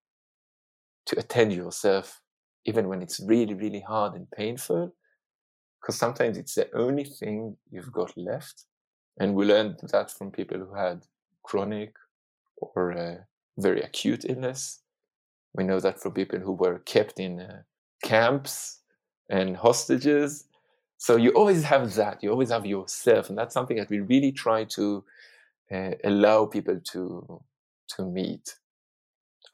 to 1.06 1.18
attend 1.18 1.54
yourself, 1.54 2.22
even 2.66 2.90
when 2.90 3.02
it's 3.02 3.22
really, 3.22 3.54
really 3.54 3.80
hard 3.80 4.16
and 4.16 4.30
painful, 4.32 4.94
because 5.82 5.98
sometimes 5.98 6.38
it's 6.38 6.56
the 6.56 6.70
only 6.76 7.06
thing 7.06 7.56
you've 7.72 7.94
got 7.94 8.12
left. 8.18 8.66
And 9.20 9.34
we 9.34 9.46
learned 9.46 9.80
that 9.92 10.12
from 10.12 10.32
people 10.32 10.58
who 10.58 10.76
had 10.76 11.06
chronic 11.44 11.96
or 12.58 13.26
very 13.58 13.82
acute 13.82 14.26
illness. 14.28 14.82
We 15.54 15.64
know 15.64 15.80
that 15.80 16.02
from 16.02 16.12
people 16.12 16.40
who 16.40 16.52
were 16.52 16.80
kept 16.80 17.20
in 17.20 17.40
uh, 17.40 17.62
camps 18.04 18.82
and 19.30 19.56
hostages 19.56 20.47
so 20.98 21.16
you 21.16 21.32
always 21.32 21.64
have 21.64 21.94
that. 21.96 22.24
You 22.24 22.32
always 22.32 22.50
have 22.50 22.66
yourself, 22.66 23.30
and 23.30 23.38
that's 23.38 23.54
something 23.54 23.78
that 23.78 23.90
we 23.90 24.00
really 24.00 24.32
try 24.32 24.64
to 24.66 25.04
uh, 25.72 25.92
allow 26.04 26.46
people 26.46 26.80
to 26.92 27.42
to 27.96 28.06
meet. 28.06 28.56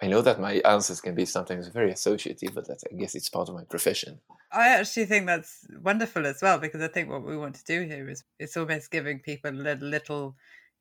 I 0.01 0.07
know 0.07 0.21
that 0.21 0.39
my 0.39 0.55
answers 0.65 1.01
can 1.01 1.15
be 1.15 1.25
sometimes 1.25 1.67
very 1.67 1.91
associative, 1.91 2.55
but 2.55 2.67
I 2.69 2.95
guess 2.95 3.15
it's 3.15 3.29
part 3.29 3.47
of 3.47 3.55
my 3.55 3.63
profession. 3.63 4.19
I 4.51 4.69
actually 4.69 5.05
think 5.05 5.27
that's 5.27 5.65
wonderful 5.81 6.25
as 6.25 6.41
well 6.41 6.57
because 6.57 6.81
I 6.81 6.87
think 6.87 7.09
what 7.09 7.23
we 7.23 7.37
want 7.37 7.55
to 7.55 7.63
do 7.63 7.85
here 7.85 8.09
is 8.09 8.23
it's 8.39 8.57
almost 8.57 8.91
giving 8.91 9.19
people 9.19 9.51
a 9.51 9.75
little 9.75 10.35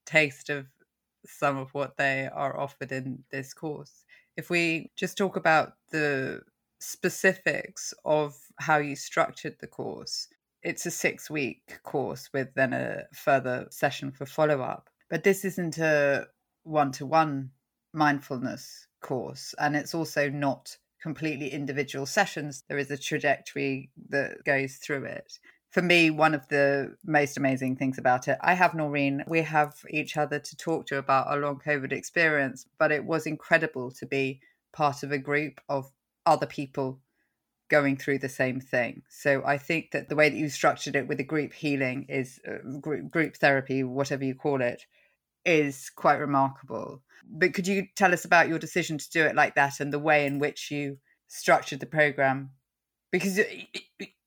taste 0.06 0.50
of 0.50 0.66
some 1.26 1.56
of 1.56 1.72
what 1.72 1.96
they 1.96 2.28
are 2.32 2.58
offered 2.58 2.90
in 2.92 3.22
this 3.30 3.54
course. 3.54 4.04
If 4.36 4.50
we 4.50 4.90
just 4.96 5.18
talk 5.18 5.36
about 5.36 5.74
the 5.90 6.42
specifics 6.80 7.94
of 8.04 8.34
how 8.58 8.78
you 8.78 8.96
structured 8.96 9.56
the 9.60 9.66
course, 9.66 10.28
it's 10.62 10.86
a 10.86 10.90
six 10.90 11.30
week 11.30 11.78
course 11.82 12.30
with 12.32 12.54
then 12.54 12.72
a 12.72 13.04
further 13.14 13.66
session 13.70 14.12
for 14.12 14.26
follow 14.26 14.60
up. 14.62 14.88
But 15.10 15.24
this 15.24 15.44
isn't 15.44 15.78
a 15.78 16.26
one 16.64 16.92
to 16.92 17.06
one 17.06 17.50
mindfulness 17.92 18.86
course, 19.00 19.54
and 19.58 19.76
it's 19.76 19.94
also 19.94 20.28
not 20.28 20.76
completely 21.02 21.48
individual 21.48 22.06
sessions. 22.06 22.64
There 22.68 22.78
is 22.78 22.90
a 22.90 22.96
trajectory 22.96 23.90
that 24.08 24.44
goes 24.44 24.76
through 24.76 25.04
it. 25.04 25.38
For 25.70 25.82
me, 25.82 26.10
one 26.10 26.34
of 26.34 26.46
the 26.48 26.96
most 27.04 27.36
amazing 27.36 27.76
things 27.76 27.98
about 27.98 28.28
it, 28.28 28.38
I 28.40 28.54
have 28.54 28.74
Noreen. 28.74 29.24
We 29.26 29.40
have 29.42 29.74
each 29.90 30.16
other 30.16 30.38
to 30.38 30.56
talk 30.56 30.86
to 30.86 30.98
about 30.98 31.26
our 31.28 31.38
long 31.38 31.60
COVID 31.64 31.92
experience, 31.92 32.66
but 32.78 32.92
it 32.92 33.04
was 33.04 33.26
incredible 33.26 33.90
to 33.92 34.06
be 34.06 34.40
part 34.72 35.02
of 35.02 35.12
a 35.12 35.18
group 35.18 35.60
of 35.68 35.90
other 36.26 36.46
people 36.46 37.00
going 37.72 37.96
through 37.96 38.18
the 38.18 38.28
same 38.28 38.60
thing. 38.60 39.00
So 39.08 39.42
I 39.46 39.56
think 39.56 39.92
that 39.92 40.10
the 40.10 40.14
way 40.14 40.28
that 40.28 40.36
you 40.36 40.50
structured 40.50 40.94
it 40.94 41.08
with 41.08 41.16
the 41.16 41.24
group 41.24 41.54
healing 41.54 42.04
is 42.10 42.38
uh, 42.46 42.78
group, 42.80 43.10
group 43.10 43.34
therapy, 43.36 43.82
whatever 43.82 44.24
you 44.24 44.34
call 44.34 44.60
it, 44.60 44.84
is 45.46 45.88
quite 45.88 46.16
remarkable. 46.16 47.02
But 47.24 47.54
could 47.54 47.66
you 47.66 47.86
tell 47.96 48.12
us 48.12 48.26
about 48.26 48.48
your 48.48 48.58
decision 48.58 48.98
to 48.98 49.10
do 49.10 49.24
it 49.24 49.34
like 49.34 49.54
that 49.54 49.80
and 49.80 49.90
the 49.90 49.98
way 49.98 50.26
in 50.26 50.38
which 50.38 50.70
you 50.70 50.98
structured 51.28 51.80
the 51.80 51.86
program? 51.86 52.50
Because 53.10 53.40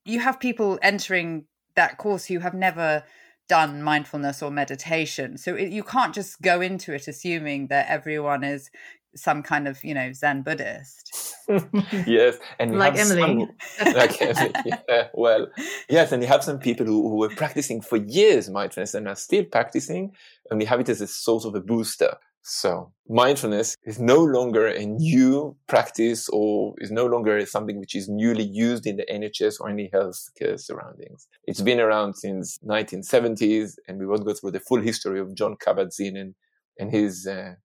you 0.06 0.20
have 0.20 0.40
people 0.40 0.80
entering 0.82 1.46
that 1.76 2.00
course 2.00 2.26
who 2.26 2.40
have 2.40 2.56
never 2.56 3.04
done 3.48 3.84
mindfulness 3.84 4.42
or 4.42 4.50
meditation. 4.50 5.38
So 5.38 5.56
you 5.56 5.84
can't 5.84 6.16
just 6.16 6.42
go 6.42 6.62
into 6.62 6.94
it 6.94 7.08
assuming 7.08 7.68
that 7.68 7.90
everyone 7.90 8.44
is 8.44 8.72
some 9.16 9.44
kind 9.44 9.68
of 9.68 9.84
you 9.84 9.94
know 9.94 10.12
Zen 10.14 10.42
Buddhist. 10.44 11.36
yes, 12.08 12.38
and 12.60 12.78
like 12.78 12.98
Emily. 12.98 13.48
Some, 13.78 13.94
like 13.94 14.22
Emily. 14.22 14.52
Yeah, 14.90 15.08
well, 15.14 15.48
yes, 15.90 16.12
and 16.12 16.22
you 16.22 16.28
have 16.28 16.44
some 16.44 16.60
people 16.60 16.86
who, 16.86 17.10
who 17.10 17.18
were 17.18 17.30
practicing 17.30 17.82
for 17.82 17.98
years 17.98 18.50
mindfulness 18.50 18.94
and 18.94 19.08
are 19.08 19.16
still 19.16 19.46
practicing, 19.46 20.12
and 20.50 20.60
we 20.60 20.66
have 20.66 20.80
it 20.80 20.90
as 20.90 21.02
a 21.02 21.08
sort 21.08 21.46
of 21.46 21.56
a 21.56 21.62
booster. 21.62 22.18
So 22.48 22.92
mindfulness 23.10 23.76
is 23.86 24.00
no 24.00 24.24
longer 24.24 24.68
a 24.68 24.86
new 24.86 25.58
practice 25.66 26.30
or 26.30 26.76
is 26.78 26.92
no 26.92 27.08
longer 27.08 27.44
something 27.48 27.80
which 27.80 27.96
is 27.96 28.08
newly 28.08 28.44
used 28.44 28.86
in 28.86 28.98
the 28.98 29.06
NHS 29.12 29.60
or 29.60 29.68
any 29.68 29.90
healthcare 29.92 30.60
surroundings. 30.60 31.28
It's 31.46 31.62
been 31.62 31.80
around 31.80 32.14
since 32.18 32.60
1970s 32.60 33.78
and 33.88 33.98
we 33.98 34.06
won't 34.06 34.28
go 34.28 34.36
through 34.36 34.52
the 34.52 34.60
full 34.60 34.80
history 34.80 35.20
of 35.20 35.34
John 35.34 35.56
Kabat-Zinn 35.56 36.16
and, 36.16 36.36
and 36.78 36.92
his 36.92 37.26
uh, 37.26 37.56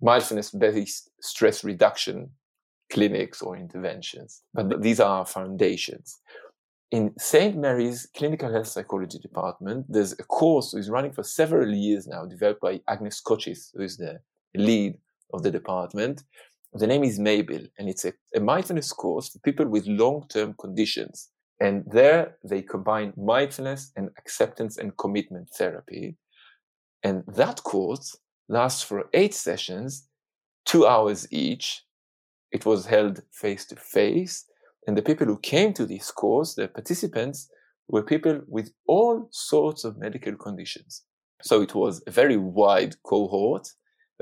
mindfulness-based 0.00 1.10
stress 1.20 1.64
reduction 1.64 2.30
clinics 2.90 3.40
or 3.40 3.56
interventions. 3.56 4.42
But 4.52 4.82
these 4.82 5.00
are 5.00 5.24
foundations 5.24 6.20
in 6.90 7.12
St. 7.18 7.56
Mary's 7.56 8.08
Clinical 8.16 8.52
Health 8.52 8.66
Psychology 8.66 9.18
Department, 9.18 9.86
there's 9.88 10.12
a 10.12 10.24
course 10.24 10.72
which 10.72 10.82
is 10.82 10.90
running 10.90 11.12
for 11.12 11.22
several 11.22 11.72
years 11.72 12.06
now, 12.06 12.24
developed 12.24 12.60
by 12.60 12.80
Agnes 12.88 13.22
Kochis, 13.24 13.70
who 13.74 13.82
is 13.82 13.96
the 13.96 14.20
lead 14.56 14.98
of 15.32 15.42
the 15.42 15.50
department. 15.50 16.24
The 16.72 16.86
name 16.86 17.04
is 17.04 17.18
Mabel, 17.18 17.60
and 17.78 17.88
it's 17.88 18.04
a, 18.04 18.12
a 18.34 18.40
mindfulness 18.40 18.92
course 18.92 19.28
for 19.28 19.38
people 19.40 19.68
with 19.68 19.86
long-term 19.86 20.54
conditions. 20.58 21.28
And 21.60 21.84
there 21.92 22.36
they 22.42 22.62
combine 22.62 23.12
mindfulness 23.16 23.92
and 23.94 24.10
acceptance 24.18 24.76
and 24.78 24.96
commitment 24.96 25.50
therapy. 25.56 26.16
And 27.04 27.22
that 27.28 27.62
course 27.62 28.16
lasts 28.50 28.82
for 28.82 29.08
eight 29.14 29.34
sessions, 29.34 30.08
two 30.66 30.86
hours 30.86 31.26
each. 31.30 31.84
It 32.52 32.66
was 32.66 32.86
held 32.86 33.22
face 33.30 33.64
to 33.66 33.76
face 33.76 34.44
and 34.86 34.96
the 34.96 35.02
people 35.02 35.26
who 35.26 35.38
came 35.38 35.72
to 35.74 35.86
this 35.86 36.10
course, 36.10 36.54
the 36.54 36.68
participants, 36.68 37.48
were 37.88 38.02
people 38.02 38.40
with 38.46 38.72
all 38.86 39.28
sorts 39.30 39.84
of 39.84 39.98
medical 39.98 40.34
conditions. 40.36 41.04
So 41.42 41.62
it 41.62 41.74
was 41.74 42.02
a 42.06 42.10
very 42.10 42.36
wide 42.36 43.00
cohort, 43.02 43.68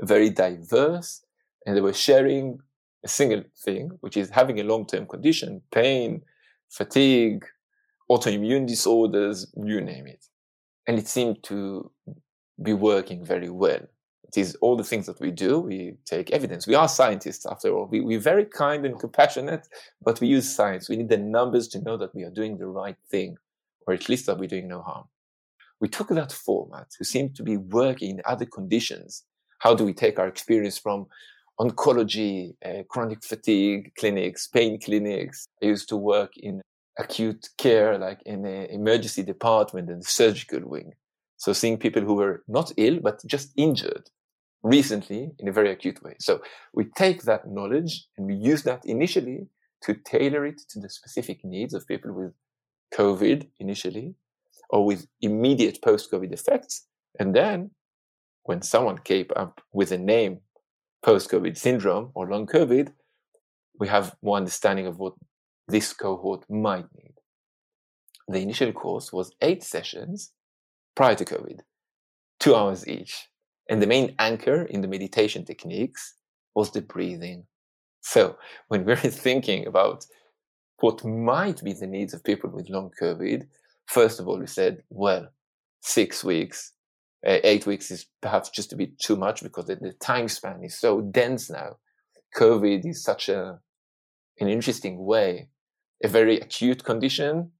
very 0.01 0.29
diverse, 0.29 1.25
and 1.65 1.75
they 1.75 1.81
were 1.81 1.93
sharing 1.93 2.59
a 3.03 3.07
single 3.07 3.43
thing, 3.63 3.91
which 4.01 4.17
is 4.17 4.29
having 4.29 4.59
a 4.59 4.63
long-term 4.63 5.07
condition, 5.07 5.61
pain, 5.71 6.21
fatigue, 6.69 7.45
autoimmune 8.11 8.67
disorders, 8.67 9.51
you 9.55 9.81
name 9.81 10.07
it. 10.07 10.25
And 10.87 10.97
it 10.97 11.07
seemed 11.07 11.43
to 11.43 11.91
be 12.61 12.73
working 12.73 13.23
very 13.23 13.49
well. 13.49 13.81
It 14.29 14.37
is 14.37 14.55
all 14.61 14.77
the 14.77 14.83
things 14.83 15.07
that 15.07 15.19
we 15.19 15.31
do. 15.31 15.59
We 15.59 15.95
take 16.05 16.29
evidence. 16.29 16.67
We 16.67 16.75
are 16.75 16.87
scientists, 16.87 17.47
after 17.47 17.73
all. 17.73 17.87
We, 17.87 17.99
we're 17.99 18.19
very 18.19 18.45
kind 18.45 18.85
and 18.85 18.99
compassionate, 18.99 19.67
but 20.03 20.21
we 20.21 20.27
use 20.27 20.47
science. 20.47 20.87
We 20.87 20.97
need 20.97 21.09
the 21.09 21.17
numbers 21.17 21.67
to 21.69 21.81
know 21.81 21.97
that 21.97 22.13
we 22.13 22.23
are 22.23 22.29
doing 22.29 22.59
the 22.59 22.67
right 22.67 22.97
thing, 23.09 23.37
or 23.87 23.95
at 23.95 24.07
least 24.07 24.27
that 24.27 24.37
we're 24.37 24.47
doing 24.47 24.67
no 24.67 24.83
harm. 24.83 25.05
We 25.81 25.87
took 25.87 26.09
that 26.09 26.31
format, 26.31 26.89
who 26.99 27.05
seemed 27.05 27.35
to 27.37 27.43
be 27.43 27.57
working 27.57 28.11
in 28.11 28.21
other 28.23 28.45
conditions. 28.45 29.23
How 29.57 29.73
do 29.73 29.83
we 29.83 29.93
take 29.93 30.19
our 30.19 30.27
experience 30.27 30.77
from 30.77 31.07
oncology, 31.59 32.53
uh, 32.63 32.83
chronic 32.87 33.23
fatigue 33.23 33.93
clinics, 33.97 34.45
pain 34.45 34.79
clinics? 34.79 35.47
I 35.63 35.65
used 35.65 35.89
to 35.89 35.97
work 35.97 36.37
in 36.37 36.61
acute 36.99 37.49
care, 37.57 37.97
like 37.97 38.21
in 38.27 38.45
an 38.45 38.67
emergency 38.67 39.23
department 39.23 39.89
and 39.89 40.03
the 40.03 40.07
surgical 40.07 40.59
wing. 40.69 40.93
So 41.37 41.51
seeing 41.51 41.79
people 41.79 42.03
who 42.03 42.13
were 42.13 42.43
not 42.47 42.71
ill, 42.77 42.99
but 43.01 43.25
just 43.25 43.53
injured 43.57 44.11
recently 44.63 45.31
in 45.39 45.47
a 45.47 45.51
very 45.51 45.71
acute 45.71 46.03
way. 46.03 46.15
So 46.19 46.41
we 46.73 46.85
take 46.95 47.23
that 47.23 47.47
knowledge 47.47 48.05
and 48.17 48.27
we 48.27 48.35
use 48.35 48.63
that 48.63 48.85
initially 48.85 49.47
to 49.83 49.93
tailor 49.93 50.45
it 50.45 50.61
to 50.69 50.79
the 50.79 50.89
specific 50.89 51.43
needs 51.43 51.73
of 51.73 51.87
people 51.87 52.11
with 52.11 52.33
COVID 52.93 53.47
initially 53.59 54.15
or 54.69 54.85
with 54.85 55.07
immediate 55.21 55.81
post 55.81 56.11
COVID 56.11 56.31
effects. 56.33 56.87
And 57.19 57.35
then 57.35 57.71
when 58.43 58.61
someone 58.61 58.97
came 58.97 59.27
up 59.35 59.61
with 59.71 59.91
a 59.91 59.97
name 59.97 60.39
post 61.03 61.29
COVID 61.31 61.57
syndrome 61.57 62.11
or 62.13 62.29
long 62.29 62.45
COVID, 62.45 62.91
we 63.79 63.87
have 63.87 64.15
more 64.21 64.37
understanding 64.37 64.87
of 64.87 64.99
what 64.99 65.13
this 65.67 65.93
cohort 65.93 66.43
might 66.49 66.85
need. 66.95 67.13
The 68.27 68.39
initial 68.39 68.71
course 68.73 69.13
was 69.13 69.31
eight 69.41 69.63
sessions 69.63 70.33
prior 70.95 71.15
to 71.15 71.25
COVID, 71.25 71.59
two 72.39 72.55
hours 72.55 72.87
each. 72.87 73.29
And 73.69 73.81
the 73.81 73.87
main 73.87 74.15
anchor 74.17 74.63
in 74.63 74.81
the 74.81 74.87
meditation 74.87 75.45
techniques 75.45 76.15
was 76.55 76.71
the 76.71 76.81
breathing. 76.81 77.45
So 78.01 78.37
when 78.67 78.83
we're 78.83 78.95
thinking 79.25 79.67
about 79.67 80.05
what 80.79 81.05
might 81.05 81.63
be 81.63 81.73
the 81.73 81.87
needs 81.87 82.13
of 82.13 82.23
people 82.23 82.49
with 82.49 82.69
long 82.69 82.91
COVID, 83.01 83.43
first 83.85 84.19
of 84.19 84.27
all, 84.27 84.39
we 84.39 84.47
said, 84.47 84.83
well, 84.89 85.29
six 85.81 86.23
weeks, 86.23 86.73
uh, 87.25 87.37
eight 87.43 87.65
weeks 87.67 87.91
is 87.91 88.07
perhaps 88.21 88.49
just 88.49 88.73
a 88.73 88.77
bit 88.77 88.97
too 88.97 89.15
much 89.15 89.43
because 89.43 89.65
the, 89.65 89.75
the 89.75 89.93
time 89.93 90.27
span 90.27 90.63
is 90.63 90.79
so 90.79 91.01
dense 91.01 91.49
now. 91.49 91.77
COVID 92.37 92.89
is 92.89 93.03
such 93.03 93.29
a, 93.29 93.59
an 94.39 94.47
interesting 94.47 95.05
way, 95.05 95.49
a 96.03 96.07
very 96.07 96.39
acute 96.39 96.83
condition, 96.83 97.51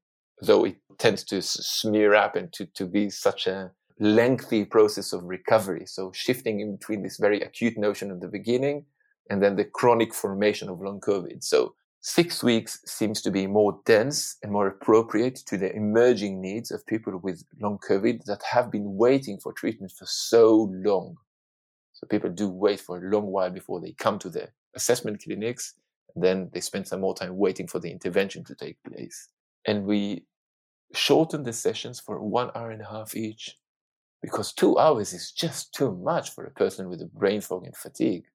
though 0.41 0.65
it 0.65 0.77
tends 0.97 1.23
to 1.25 1.41
smear 1.41 2.15
up 2.15 2.35
and 2.35 2.53
to, 2.53 2.65
to 2.67 2.85
be 2.85 3.09
such 3.09 3.47
a 3.47 3.71
lengthy 3.99 4.65
process 4.65 5.13
of 5.13 5.23
recovery. 5.23 5.85
So 5.85 6.11
shifting 6.13 6.61
in 6.61 6.77
between 6.77 7.03
this 7.03 7.17
very 7.17 7.41
acute 7.41 7.77
notion 7.77 8.11
at 8.11 8.21
the 8.21 8.27
beginning 8.27 8.85
and 9.29 9.43
then 9.43 9.55
the 9.55 9.65
chronic 9.65 10.13
formation 10.13 10.69
of 10.69 10.81
long 10.81 10.99
COVID. 11.01 11.43
So 11.43 11.75
six 12.01 12.43
weeks 12.43 12.79
seems 12.85 13.21
to 13.21 13.31
be 13.31 13.45
more 13.45 13.79
dense 13.85 14.37
and 14.41 14.51
more 14.51 14.67
appropriate 14.67 15.35
to 15.47 15.57
the 15.57 15.75
emerging 15.75 16.41
needs 16.41 16.71
of 16.71 16.85
people 16.87 17.17
with 17.17 17.43
long 17.61 17.77
COVID 17.87 18.23
that 18.25 18.41
have 18.51 18.71
been 18.71 18.95
waiting 18.95 19.37
for 19.37 19.51
treatment 19.53 19.91
for 19.91 20.05
so 20.05 20.71
long. 20.73 21.15
So 21.93 22.07
people 22.07 22.29
do 22.29 22.47
wait 22.47 22.79
for 22.79 22.97
a 22.97 23.09
long 23.09 23.27
while 23.27 23.49
before 23.49 23.81
they 23.81 23.91
come 23.91 24.17
to 24.19 24.29
the 24.29 24.47
assessment 24.75 25.21
clinics. 25.21 25.73
And 26.15 26.23
then 26.23 26.49
they 26.53 26.61
spend 26.61 26.87
some 26.87 27.01
more 27.01 27.13
time 27.13 27.37
waiting 27.37 27.67
for 27.67 27.79
the 27.79 27.91
intervention 27.91 28.45
to 28.45 28.55
take 28.55 28.77
place. 28.83 29.27
And 29.67 29.85
we 29.85 30.23
shorten 30.93 31.43
the 31.43 31.53
sessions 31.53 31.99
for 31.99 32.21
one 32.21 32.49
hour 32.55 32.71
and 32.71 32.81
a 32.81 32.89
half 32.89 33.15
each 33.15 33.58
because 34.21 34.53
two 34.53 34.77
hours 34.77 35.13
is 35.13 35.31
just 35.31 35.73
too 35.73 35.95
much 35.95 36.31
for 36.31 36.45
a 36.45 36.51
person 36.51 36.89
with 36.89 37.01
a 37.01 37.05
brain 37.05 37.41
fog 37.41 37.65
and 37.65 37.75
fatigue. 37.75 38.25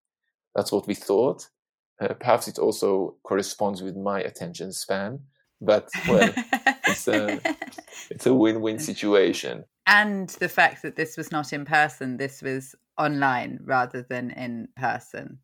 That's 0.55 0.73
what 0.73 0.87
we 0.87 0.95
thought. 0.95 1.49
Uh, 2.01 2.15
perhaps 2.15 2.49
it 2.49 2.59
also 2.59 3.17
corresponds 3.23 3.83
with 3.83 3.97
my 3.97 4.21
attention 4.21 4.73
span, 4.73 5.21
but 5.61 5.89
well, 6.09 6.33
it's 6.87 7.07
a 7.07 7.41
it's 8.11 8.27
a 8.27 8.35
win-win 8.35 8.79
situation. 8.79 9.65
And 9.87 10.29
the 10.31 10.49
fact 10.49 10.83
that 10.83 10.97
this 10.97 11.17
was 11.17 11.31
not 11.31 11.53
in 11.53 11.65
person, 11.65 12.17
this 12.17 12.43
was 12.43 12.75
online 12.99 13.61
rather 13.63 14.03
than 14.03 14.31
in 14.31 14.69
person. 14.77 15.39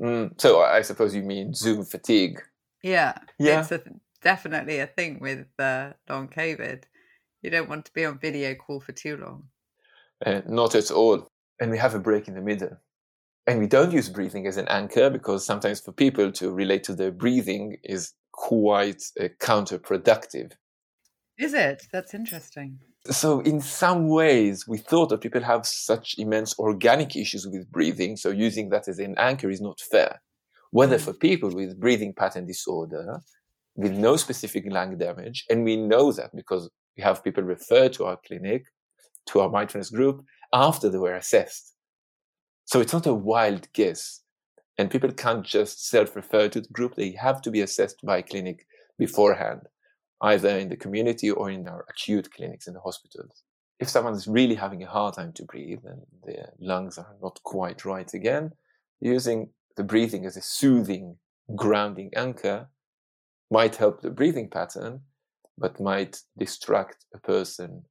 Mm, 0.00 0.40
so 0.40 0.60
I 0.60 0.82
suppose 0.82 1.14
you 1.14 1.22
mean 1.22 1.54
Zoom 1.54 1.84
fatigue. 1.84 2.40
Yeah, 2.82 3.14
yeah. 3.38 3.60
It's 3.60 3.70
a, 3.70 3.82
definitely 4.22 4.78
a 4.78 4.86
thing 4.86 5.18
with 5.20 5.46
uh, 5.58 5.92
long 6.08 6.28
COVID. 6.28 6.84
You 7.42 7.50
don't 7.50 7.68
want 7.68 7.84
to 7.86 7.92
be 7.92 8.04
on 8.04 8.18
video 8.18 8.54
call 8.54 8.80
for 8.80 8.92
too 8.92 9.16
long. 9.16 9.44
Uh, 10.24 10.40
not 10.46 10.74
at 10.74 10.90
all. 10.90 11.26
And 11.60 11.70
we 11.70 11.78
have 11.78 11.94
a 11.94 12.00
break 12.00 12.28
in 12.28 12.34
the 12.34 12.40
middle. 12.40 12.76
And 13.46 13.58
we 13.58 13.66
don't 13.66 13.92
use 13.92 14.08
breathing 14.08 14.46
as 14.46 14.56
an 14.56 14.68
anchor 14.68 15.10
because 15.10 15.44
sometimes 15.44 15.80
for 15.80 15.92
people 15.92 16.30
to 16.32 16.52
relate 16.52 16.84
to 16.84 16.94
their 16.94 17.10
breathing 17.10 17.76
is 17.82 18.12
quite 18.32 19.02
uh, 19.20 19.28
counterproductive. 19.40 20.52
Is 21.38 21.54
it? 21.54 21.84
That's 21.92 22.14
interesting. 22.14 22.78
So, 23.10 23.40
in 23.40 23.60
some 23.60 24.06
ways, 24.08 24.68
we 24.68 24.78
thought 24.78 25.08
that 25.08 25.22
people 25.22 25.42
have 25.42 25.66
such 25.66 26.14
immense 26.18 26.56
organic 26.58 27.16
issues 27.16 27.48
with 27.48 27.70
breathing, 27.72 28.16
so 28.16 28.30
using 28.30 28.68
that 28.68 28.86
as 28.86 29.00
an 29.00 29.16
anchor 29.18 29.50
is 29.50 29.60
not 29.60 29.80
fair. 29.80 30.22
Whether 30.70 30.98
mm. 30.98 31.00
for 31.00 31.12
people 31.12 31.52
with 31.52 31.80
breathing 31.80 32.14
pattern 32.14 32.46
disorder, 32.46 33.20
with 33.74 33.92
no 33.92 34.16
specific 34.16 34.64
lung 34.66 34.98
damage, 34.98 35.44
and 35.50 35.64
we 35.64 35.76
know 35.76 36.12
that 36.12 36.30
because 36.36 36.70
we 36.96 37.02
have 37.02 37.24
people 37.24 37.42
referred 37.42 37.92
to 37.94 38.04
our 38.04 38.18
clinic 38.24 38.66
to 39.26 39.40
our 39.40 39.48
mindfulness 39.48 39.90
group 39.90 40.24
after 40.52 40.88
they 40.88 40.98
were 40.98 41.14
assessed. 41.14 41.74
So 42.64 42.80
it's 42.80 42.92
not 42.92 43.06
a 43.06 43.14
wild 43.14 43.68
guess. 43.72 44.20
And 44.78 44.90
people 44.90 45.12
can't 45.12 45.44
just 45.44 45.86
self 45.86 46.16
refer 46.16 46.48
to 46.48 46.60
the 46.60 46.68
group. 46.68 46.94
They 46.94 47.12
have 47.12 47.42
to 47.42 47.50
be 47.50 47.60
assessed 47.60 48.00
by 48.04 48.18
a 48.18 48.22
clinic 48.22 48.66
beforehand, 48.98 49.62
either 50.22 50.48
in 50.56 50.68
the 50.68 50.76
community 50.76 51.30
or 51.30 51.50
in 51.50 51.68
our 51.68 51.84
acute 51.90 52.32
clinics 52.32 52.66
in 52.66 52.74
the 52.74 52.80
hospitals. 52.80 53.42
If 53.78 53.88
someone's 53.88 54.28
really 54.28 54.54
having 54.54 54.82
a 54.82 54.88
hard 54.88 55.14
time 55.14 55.32
to 55.34 55.44
breathe 55.44 55.80
and 55.84 56.02
their 56.24 56.52
lungs 56.60 56.98
are 56.98 57.16
not 57.22 57.40
quite 57.42 57.84
right 57.84 58.12
again, 58.14 58.52
using 59.00 59.50
the 59.76 59.84
breathing 59.84 60.24
as 60.24 60.36
a 60.36 60.42
soothing, 60.42 61.16
grounding 61.56 62.10
anchor 62.14 62.68
might 63.50 63.76
help 63.76 64.00
the 64.00 64.10
breathing 64.10 64.48
pattern, 64.48 65.00
but 65.58 65.80
might 65.80 66.20
distract 66.38 67.04
a 67.14 67.18
person 67.18 67.84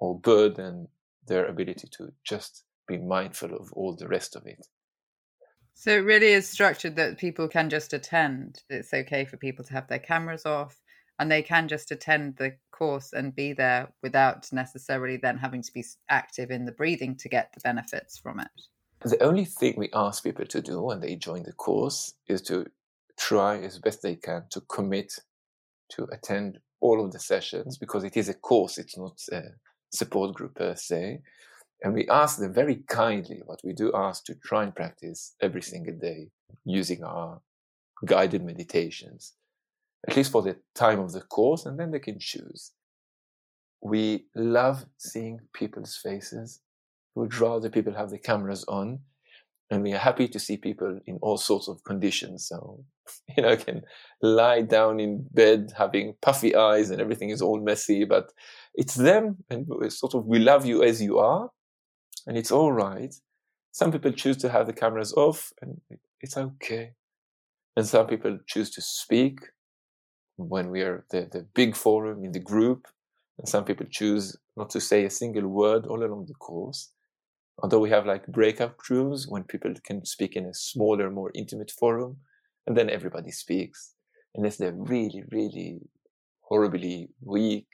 or 0.00 0.20
and 0.24 0.88
their 1.26 1.46
ability 1.46 1.88
to 1.92 2.12
just 2.24 2.64
be 2.88 2.98
mindful 2.98 3.54
of 3.54 3.72
all 3.74 3.94
the 3.94 4.08
rest 4.08 4.34
of 4.34 4.46
it. 4.46 4.66
So 5.74 5.92
it 5.92 6.04
really 6.04 6.32
is 6.32 6.48
structured 6.48 6.96
that 6.96 7.18
people 7.18 7.48
can 7.48 7.70
just 7.70 7.92
attend. 7.92 8.62
It's 8.68 8.92
okay 8.92 9.24
for 9.24 9.36
people 9.36 9.64
to 9.64 9.72
have 9.72 9.88
their 9.88 9.98
cameras 9.98 10.44
off 10.44 10.80
and 11.18 11.30
they 11.30 11.42
can 11.42 11.68
just 11.68 11.90
attend 11.90 12.36
the 12.36 12.54
course 12.72 13.12
and 13.12 13.34
be 13.34 13.52
there 13.52 13.92
without 14.02 14.50
necessarily 14.52 15.18
then 15.18 15.38
having 15.38 15.62
to 15.62 15.72
be 15.72 15.84
active 16.08 16.50
in 16.50 16.64
the 16.64 16.72
breathing 16.72 17.14
to 17.16 17.28
get 17.28 17.52
the 17.52 17.60
benefits 17.60 18.18
from 18.18 18.40
it. 18.40 18.48
The 19.02 19.22
only 19.22 19.44
thing 19.44 19.74
we 19.76 19.90
ask 19.94 20.24
people 20.24 20.46
to 20.46 20.60
do 20.60 20.82
when 20.82 21.00
they 21.00 21.16
join 21.16 21.42
the 21.44 21.52
course 21.52 22.14
is 22.26 22.42
to 22.42 22.66
try 23.18 23.58
as 23.58 23.78
best 23.78 24.02
they 24.02 24.16
can 24.16 24.44
to 24.50 24.60
commit 24.62 25.12
to 25.90 26.06
attend 26.12 26.58
all 26.80 27.04
of 27.04 27.12
the 27.12 27.18
sessions 27.18 27.76
because 27.76 28.04
it 28.04 28.16
is 28.16 28.28
a 28.28 28.34
course, 28.34 28.78
it's 28.78 28.96
not 28.96 29.20
a 29.32 29.42
support 29.90 30.34
group 30.34 30.54
per 30.54 30.74
se. 30.74 31.20
And 31.82 31.94
we 31.94 32.06
ask 32.08 32.38
them 32.38 32.52
very 32.52 32.82
kindly 32.88 33.40
what 33.44 33.60
we 33.64 33.72
do 33.72 33.92
ask 33.94 34.24
to 34.24 34.34
try 34.34 34.62
and 34.64 34.74
practice 34.74 35.34
every 35.40 35.62
single 35.62 35.94
day 35.94 36.28
using 36.64 37.02
our 37.04 37.40
guided 38.04 38.44
meditations, 38.44 39.34
at 40.08 40.16
least 40.16 40.32
for 40.32 40.42
the 40.42 40.56
time 40.74 41.00
of 41.00 41.12
the 41.12 41.22
course, 41.22 41.66
and 41.66 41.78
then 41.78 41.90
they 41.90 41.98
can 41.98 42.18
choose. 42.18 42.72
We 43.82 44.26
love 44.34 44.84
seeing 44.98 45.40
people's 45.54 45.96
faces. 45.96 46.60
We 47.14 47.22
would 47.22 47.38
rather 47.38 47.70
people 47.70 47.94
have 47.94 48.10
the 48.10 48.18
cameras 48.18 48.64
on. 48.68 49.00
And 49.70 49.84
we 49.84 49.92
are 49.92 49.98
happy 49.98 50.26
to 50.28 50.38
see 50.40 50.56
people 50.56 50.98
in 51.06 51.18
all 51.22 51.36
sorts 51.36 51.68
of 51.68 51.84
conditions. 51.84 52.48
So, 52.48 52.84
you 53.36 53.42
know, 53.42 53.50
I 53.50 53.56
can 53.56 53.82
lie 54.20 54.62
down 54.62 54.98
in 54.98 55.26
bed 55.30 55.72
having 55.76 56.14
puffy 56.20 56.56
eyes 56.56 56.90
and 56.90 57.00
everything 57.00 57.30
is 57.30 57.40
all 57.40 57.60
messy, 57.60 58.04
but 58.04 58.32
it's 58.74 58.94
them 58.94 59.44
and 59.48 59.66
sort 59.92 60.14
of 60.14 60.26
we 60.26 60.38
love 60.38 60.66
you 60.66 60.82
as 60.82 61.00
you 61.00 61.18
are 61.18 61.50
and 62.26 62.36
it's 62.36 62.50
all 62.50 62.72
right. 62.72 63.14
Some 63.72 63.92
people 63.92 64.12
choose 64.12 64.36
to 64.38 64.48
have 64.48 64.66
the 64.66 64.72
cameras 64.72 65.12
off 65.12 65.52
and 65.62 65.80
it's 66.20 66.36
okay. 66.36 66.92
And 67.76 67.86
some 67.86 68.06
people 68.06 68.38
choose 68.46 68.70
to 68.72 68.82
speak 68.82 69.38
when 70.36 70.70
we 70.70 70.82
are 70.82 71.04
the, 71.10 71.28
the 71.30 71.46
big 71.54 71.76
forum 71.76 72.24
in 72.24 72.32
the 72.32 72.40
group. 72.40 72.86
And 73.38 73.48
some 73.48 73.64
people 73.64 73.86
choose 73.88 74.36
not 74.56 74.70
to 74.70 74.80
say 74.80 75.04
a 75.04 75.10
single 75.10 75.46
word 75.46 75.86
all 75.86 76.04
along 76.04 76.26
the 76.26 76.34
course. 76.34 76.90
Although 77.62 77.80
we 77.80 77.90
have 77.90 78.06
like 78.06 78.26
breakout 78.26 78.76
rooms 78.88 79.26
when 79.28 79.44
people 79.44 79.72
can 79.84 80.04
speak 80.04 80.36
in 80.36 80.46
a 80.46 80.54
smaller, 80.54 81.10
more 81.10 81.30
intimate 81.34 81.70
forum, 81.70 82.16
and 82.66 82.76
then 82.76 82.88
everybody 82.88 83.30
speaks, 83.30 83.94
unless 84.34 84.56
they're 84.56 84.72
really, 84.72 85.24
really 85.30 85.80
horribly 86.40 87.10
weak 87.20 87.68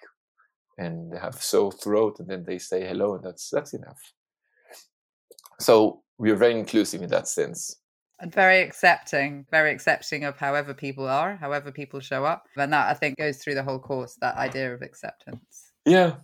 and 0.79 1.13
they 1.13 1.19
have 1.19 1.43
sore 1.43 1.73
throat, 1.73 2.17
and 2.19 2.29
then 2.29 2.45
they 2.47 2.59
say 2.59 2.87
hello, 2.87 3.15
and 3.15 3.25
that's 3.25 3.49
that's 3.51 3.73
enough. 3.73 4.13
So 5.59 6.03
we're 6.19 6.37
very 6.37 6.59
inclusive 6.59 7.03
in 7.03 7.09
that 7.11 7.29
sense. 7.29 7.77
And 8.19 8.33
very 8.33 8.63
accepting, 8.63 9.47
very 9.51 9.71
accepting 9.73 10.25
of 10.25 10.39
however 10.39 10.73
people 10.75 11.07
are, 11.07 11.37
however 11.37 11.71
people 11.71 12.01
show 12.01 12.25
up. 12.25 12.45
And 12.57 12.73
that 12.73 12.89
I 12.89 12.95
think 12.95 13.19
goes 13.19 13.39
through 13.39 13.55
the 13.55 13.63
whole 13.63 13.79
course, 13.79 14.17
that 14.21 14.37
idea 14.37 14.75
of 14.75 14.83
acceptance. 14.83 15.73
Yeah. 15.85 16.17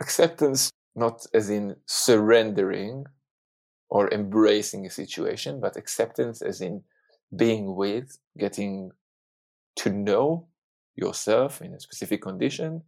Acceptance, 0.00 0.70
not 0.96 1.26
as 1.34 1.50
in 1.50 1.76
surrendering 1.86 3.04
or 3.88 4.12
embracing 4.12 4.86
a 4.86 4.90
situation, 4.90 5.60
but 5.60 5.76
acceptance 5.76 6.42
as 6.42 6.60
in 6.60 6.82
being 7.34 7.76
with, 7.76 8.18
getting 8.38 8.90
to 9.76 9.90
know 9.90 10.48
yourself 10.96 11.60
in 11.60 11.74
a 11.74 11.80
specific 11.80 12.22
condition. 12.22 12.82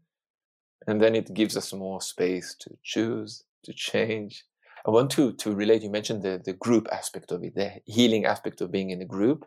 And 0.87 1.01
then 1.01 1.14
it 1.14 1.35
gives 1.35 1.57
us 1.57 1.73
more 1.73 2.01
space 2.01 2.57
to 2.61 2.71
choose, 2.83 3.44
to 3.64 3.73
change, 3.73 4.44
I 4.87 4.90
want 4.90 5.11
to 5.12 5.33
to 5.33 5.55
relate. 5.55 5.83
You 5.83 5.90
mentioned 5.90 6.23
the 6.23 6.40
the 6.42 6.53
group 6.53 6.88
aspect 6.92 7.33
of 7.33 7.42
it, 7.42 7.55
the 7.55 7.73
healing 7.85 8.25
aspect 8.25 8.61
of 8.61 8.71
being 8.71 8.90
in 8.90 9.03
a 9.03 9.05
group. 9.05 9.44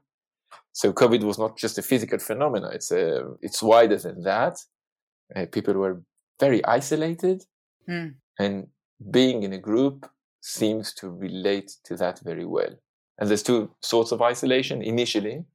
So 0.74 0.94
COVID 0.94 1.24
was 1.24 1.40
not 1.40 1.58
just 1.58 1.78
a 1.78 1.82
physical 1.82 2.20
phenomenon; 2.20 2.72
it's 2.74 2.92
a 2.92 3.34
it's 3.42 3.64
wider 3.64 3.98
than 3.98 4.24
that. 4.24 4.58
Uh, 5.36 5.46
people 5.52 5.74
were 5.76 6.04
very 6.40 6.64
isolated, 6.66 7.44
mm. 7.90 8.14
And 8.40 8.68
being 9.10 9.44
in 9.44 9.54
a 9.54 9.58
group 9.58 10.10
seems 10.42 10.94
to 10.96 11.10
relate 11.10 11.72
to 11.86 11.96
that 11.96 12.20
very 12.24 12.46
well. 12.46 12.76
And 13.20 13.30
there's 13.30 13.44
two 13.44 13.72
sorts 13.82 14.12
of 14.12 14.22
isolation. 14.22 14.82
Initially, 14.82 15.46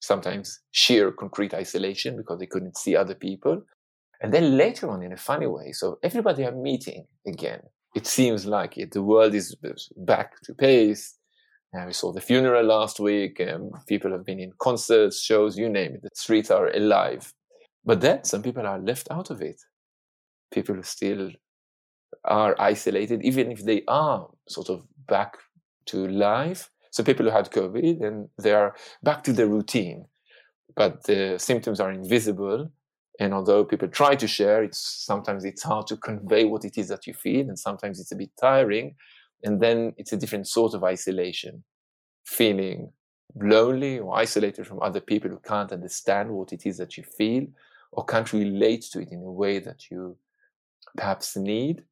sometimes 0.00 0.60
sheer 0.70 1.10
concrete 1.10 1.54
isolation 1.54 2.16
because 2.16 2.38
they 2.38 2.46
couldn't 2.46 2.76
see 2.76 2.94
other 2.94 3.14
people. 3.14 3.62
And 4.20 4.32
then 4.32 4.56
later 4.56 4.88
on, 4.88 5.02
in 5.02 5.12
a 5.12 5.16
funny 5.16 5.46
way, 5.46 5.72
so 5.72 5.98
everybody 6.02 6.44
are 6.44 6.52
meeting 6.52 7.06
again 7.26 7.62
it 7.94 8.06
seems 8.06 8.44
like 8.44 8.76
it. 8.76 8.90
The 8.90 9.02
world 9.02 9.34
is 9.34 9.56
back 9.96 10.40
to 10.42 10.54
pace. 10.54 11.16
Uh, 11.76 11.84
we 11.86 11.92
saw 11.92 12.12
the 12.12 12.20
funeral 12.20 12.64
last 12.64 13.00
week. 13.00 13.40
Um, 13.40 13.70
people 13.86 14.10
have 14.12 14.24
been 14.24 14.40
in 14.40 14.52
concerts, 14.60 15.22
shows, 15.22 15.56
you 15.56 15.68
name 15.68 15.94
it. 15.94 16.02
The 16.02 16.10
streets 16.14 16.50
are 16.50 16.68
alive. 16.68 17.32
But 17.84 18.00
then 18.00 18.24
some 18.24 18.42
people 18.42 18.66
are 18.66 18.78
left 18.78 19.08
out 19.10 19.30
of 19.30 19.42
it. 19.42 19.60
People 20.52 20.82
still 20.82 21.30
are 22.24 22.54
isolated, 22.60 23.22
even 23.24 23.50
if 23.50 23.64
they 23.64 23.82
are 23.88 24.28
sort 24.48 24.68
of 24.68 24.84
back 25.06 25.36
to 25.86 26.06
life. 26.08 26.70
So 26.90 27.02
people 27.02 27.26
who 27.26 27.32
had 27.32 27.50
COVID 27.50 28.04
and 28.04 28.28
they 28.40 28.52
are 28.52 28.74
back 29.02 29.24
to 29.24 29.32
their 29.32 29.48
routine, 29.48 30.06
but 30.76 31.04
the 31.04 31.36
symptoms 31.38 31.80
are 31.80 31.90
invisible. 31.90 32.70
And 33.20 33.32
although 33.32 33.64
people 33.64 33.88
try 33.88 34.16
to 34.16 34.26
share 34.26 34.64
it's 34.64 35.04
sometimes 35.04 35.44
it's 35.44 35.62
hard 35.62 35.86
to 35.88 35.96
convey 35.96 36.44
what 36.44 36.64
it 36.64 36.76
is 36.76 36.88
that 36.88 37.06
you 37.06 37.14
feel 37.14 37.48
and 37.48 37.58
sometimes 37.58 38.00
it's 38.00 38.12
a 38.12 38.16
bit 38.16 38.30
tiring. 38.40 38.96
And 39.42 39.60
then 39.60 39.92
it's 39.98 40.12
a 40.12 40.16
different 40.16 40.48
sort 40.48 40.74
of 40.74 40.82
isolation 40.82 41.64
feeling 42.24 42.92
lonely 43.36 43.98
or 43.98 44.16
isolated 44.16 44.66
from 44.66 44.80
other 44.82 45.00
people 45.00 45.30
who 45.30 45.40
can't 45.40 45.72
understand 45.72 46.30
what 46.30 46.52
it 46.52 46.66
is 46.66 46.78
that 46.78 46.96
you 46.96 47.02
feel 47.02 47.46
or 47.92 48.04
can't 48.04 48.32
relate 48.32 48.84
to 48.92 49.00
it 49.00 49.08
in 49.10 49.20
a 49.20 49.32
way 49.32 49.58
that 49.58 49.90
you 49.90 50.16
perhaps 50.96 51.36
need 51.36 51.82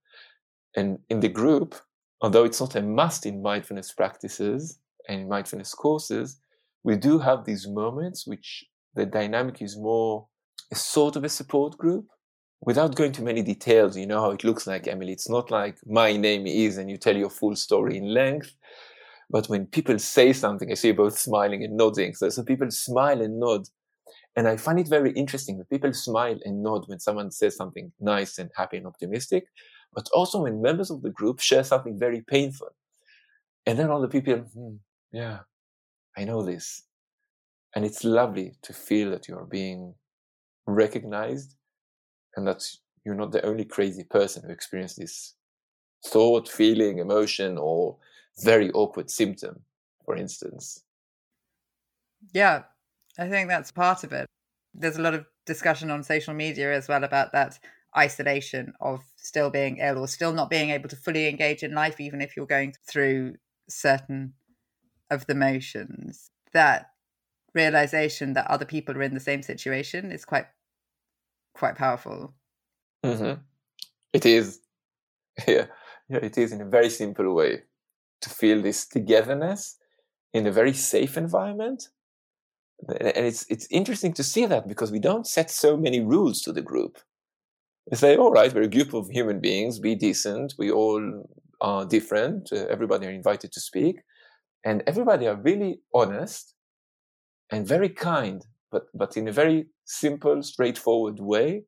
and 0.76 0.98
in 1.08 1.20
the 1.20 1.28
group 1.28 1.74
although 2.20 2.44
it's 2.44 2.60
not 2.60 2.76
a 2.76 2.82
must 2.82 3.26
in 3.26 3.42
mindfulness 3.42 3.92
practices 3.92 4.78
and 5.08 5.22
in 5.22 5.28
mindfulness 5.28 5.74
courses 5.74 6.40
we 6.84 6.96
do 6.96 7.18
have 7.18 7.44
these 7.44 7.66
moments 7.68 8.26
which 8.26 8.64
the 8.94 9.06
dynamic 9.06 9.62
is 9.62 9.76
more 9.76 10.26
a 10.70 10.74
sort 10.74 11.16
of 11.16 11.24
a 11.24 11.28
support 11.28 11.76
group 11.76 12.06
without 12.62 12.94
going 12.94 13.12
to 13.12 13.22
many 13.22 13.42
details. 13.42 13.96
You 13.96 14.06
know 14.06 14.20
how 14.20 14.30
it 14.30 14.44
looks 14.44 14.66
like 14.66 14.86
emily. 14.86 15.12
It's 15.12 15.28
not 15.28 15.50
like 15.50 15.76
my 15.86 16.16
name 16.16 16.46
is 16.46 16.78
and 16.78 16.90
you 16.90 16.96
tell 16.96 17.16
your 17.16 17.30
full 17.30 17.56
story 17.56 17.96
in 17.96 18.12
length 18.12 18.54
but 19.30 19.48
when 19.48 19.66
people 19.66 19.98
say 19.98 20.30
something 20.32 20.70
i 20.70 20.74
see 20.74 20.88
you 20.88 20.94
both 20.94 21.18
smiling 21.18 21.64
and 21.64 21.76
nodding. 21.76 22.14
So, 22.14 22.28
so 22.28 22.42
people 22.42 22.70
smile 22.70 23.20
and 23.20 23.38
nod. 23.40 23.68
And 24.36 24.48
i 24.48 24.56
find 24.56 24.78
it 24.78 24.88
very 24.88 25.12
interesting 25.12 25.58
that 25.58 25.70
people 25.70 25.92
smile 25.92 26.38
and 26.44 26.62
nod 26.62 26.84
when 26.86 27.00
someone 27.00 27.30
says 27.30 27.56
something 27.56 27.92
nice 28.00 28.38
and 28.38 28.50
happy 28.56 28.78
and 28.78 28.86
optimistic 28.86 29.46
but 29.94 30.08
also 30.12 30.42
when 30.42 30.62
members 30.62 30.90
of 30.90 31.02
the 31.02 31.10
group 31.10 31.40
share 31.40 31.64
something 31.64 31.98
very 31.98 32.22
painful 32.22 32.70
and 33.66 33.78
then 33.78 33.90
all 33.90 34.00
the 34.00 34.08
people 34.08 34.34
hmm, 34.34 34.76
yeah 35.12 35.40
i 36.16 36.24
know 36.24 36.42
this 36.42 36.84
and 37.74 37.84
it's 37.84 38.04
lovely 38.04 38.54
to 38.62 38.72
feel 38.72 39.10
that 39.10 39.28
you're 39.28 39.46
being 39.46 39.94
recognized 40.66 41.56
and 42.36 42.46
that 42.46 42.62
you're 43.04 43.14
not 43.14 43.32
the 43.32 43.44
only 43.44 43.64
crazy 43.64 44.04
person 44.04 44.42
who 44.44 44.52
experienced 44.52 44.98
this 44.98 45.34
thought, 46.06 46.48
feeling, 46.48 46.98
emotion, 46.98 47.58
or 47.58 47.96
very 48.42 48.70
awkward 48.72 49.10
symptom, 49.10 49.60
for 50.04 50.16
instance. 50.16 50.84
Yeah, 52.32 52.62
I 53.18 53.28
think 53.28 53.48
that's 53.48 53.72
part 53.72 54.04
of 54.04 54.12
it. 54.12 54.26
There's 54.74 54.96
a 54.96 55.02
lot 55.02 55.14
of 55.14 55.26
discussion 55.46 55.90
on 55.90 56.02
social 56.02 56.34
media 56.34 56.72
as 56.72 56.88
well 56.88 57.04
about 57.04 57.32
that 57.32 57.58
isolation 57.96 58.72
of 58.80 59.00
still 59.22 59.50
being 59.50 59.78
ill 59.78 59.98
or 59.98 60.08
still 60.08 60.32
not 60.32 60.50
being 60.50 60.70
able 60.70 60.88
to 60.88 60.96
fully 60.96 61.28
engage 61.28 61.62
in 61.62 61.74
life, 61.74 62.00
even 62.00 62.20
if 62.20 62.36
you're 62.36 62.46
going 62.46 62.74
through 62.86 63.36
certain 63.68 64.34
of 65.10 65.26
the 65.26 65.34
motions. 65.34 66.30
That 66.52 66.90
realization 67.54 68.32
that 68.34 68.50
other 68.50 68.64
people 68.64 68.96
are 68.96 69.02
in 69.02 69.14
the 69.14 69.20
same 69.20 69.42
situation 69.42 70.10
is 70.10 70.24
quite 70.24 70.46
quite 71.54 71.76
powerful. 71.76 72.34
Mm-hmm. 73.04 73.40
It 74.12 74.26
is, 74.26 74.60
yeah, 75.46 75.66
yeah, 76.08 76.18
it 76.22 76.36
is 76.36 76.52
in 76.52 76.60
a 76.60 76.66
very 76.66 76.90
simple 76.90 77.34
way 77.34 77.62
to 78.22 78.30
feel 78.30 78.60
this 78.60 78.86
togetherness 78.86 79.76
in 80.32 80.46
a 80.46 80.52
very 80.52 80.72
safe 80.72 81.16
environment. 81.16 81.88
And 82.88 83.26
it's 83.26 83.46
it's 83.48 83.68
interesting 83.70 84.12
to 84.14 84.24
see 84.24 84.46
that 84.46 84.66
because 84.66 84.90
we 84.90 84.98
don't 84.98 85.26
set 85.26 85.50
so 85.50 85.76
many 85.76 86.00
rules 86.00 86.42
to 86.42 86.52
the 86.52 86.62
group. 86.62 86.98
We 87.90 87.96
say, 87.96 88.16
all 88.16 88.30
right, 88.30 88.52
we're 88.54 88.62
a 88.62 88.68
group 88.68 88.94
of 88.94 89.10
human 89.10 89.40
beings, 89.40 89.78
be 89.78 89.94
decent. 89.94 90.54
We 90.58 90.70
all 90.70 91.24
are 91.60 91.84
different. 91.84 92.52
Uh, 92.52 92.66
everybody 92.70 93.06
are 93.06 93.10
invited 93.10 93.52
to 93.52 93.60
speak, 93.60 93.96
and 94.64 94.82
everybody 94.86 95.26
are 95.26 95.36
really 95.36 95.80
honest 95.94 96.54
and 97.50 97.66
very 97.66 97.88
kind, 97.88 98.46
but 98.70 98.84
but 98.94 99.16
in 99.16 99.28
a 99.28 99.32
very 99.32 99.66
simple, 99.84 100.42
straightforward 100.42 101.20
way. 101.20 101.64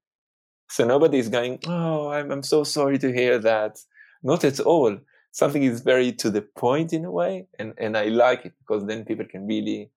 So 0.71 0.85
nobody 0.85 1.19
is 1.19 1.29
going, 1.29 1.61
"Oh, 1.67 2.09
I'm 2.11 2.31
I'm 2.31 2.43
so 2.43 2.65
sorry 2.65 2.99
to 2.99 3.13
hear 3.13 3.39
that." 3.39 3.79
Not 4.23 4.45
at 4.45 4.61
all. 4.61 4.99
Something 5.33 5.65
is 5.65 5.81
very 5.83 6.13
to 6.13 6.31
the 6.31 6.43
point 6.43 6.93
in 6.93 7.05
a 7.05 7.11
way, 7.11 7.49
and 7.59 7.75
and 7.79 7.97
I 7.97 8.07
like 8.07 8.47
it 8.47 8.55
because 8.61 8.87
then 8.87 9.05
people 9.05 9.27
can 9.27 9.47
really 9.47 9.91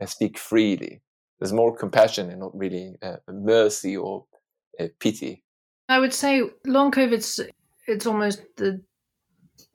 uh, 0.00 0.06
speak 0.06 0.38
freely. 0.38 1.02
There's 1.38 1.52
more 1.52 1.76
compassion 1.76 2.30
and 2.30 2.40
not 2.40 2.56
really 2.58 2.96
uh, 3.02 3.18
mercy 3.28 3.96
or 3.96 4.26
uh, 4.80 4.88
pity. 4.98 5.44
I 5.88 5.98
would 5.98 6.12
say 6.12 6.42
long 6.66 6.90
COVID's 6.90 7.40
it's 7.86 8.06
almost 8.06 8.42
the 8.56 8.82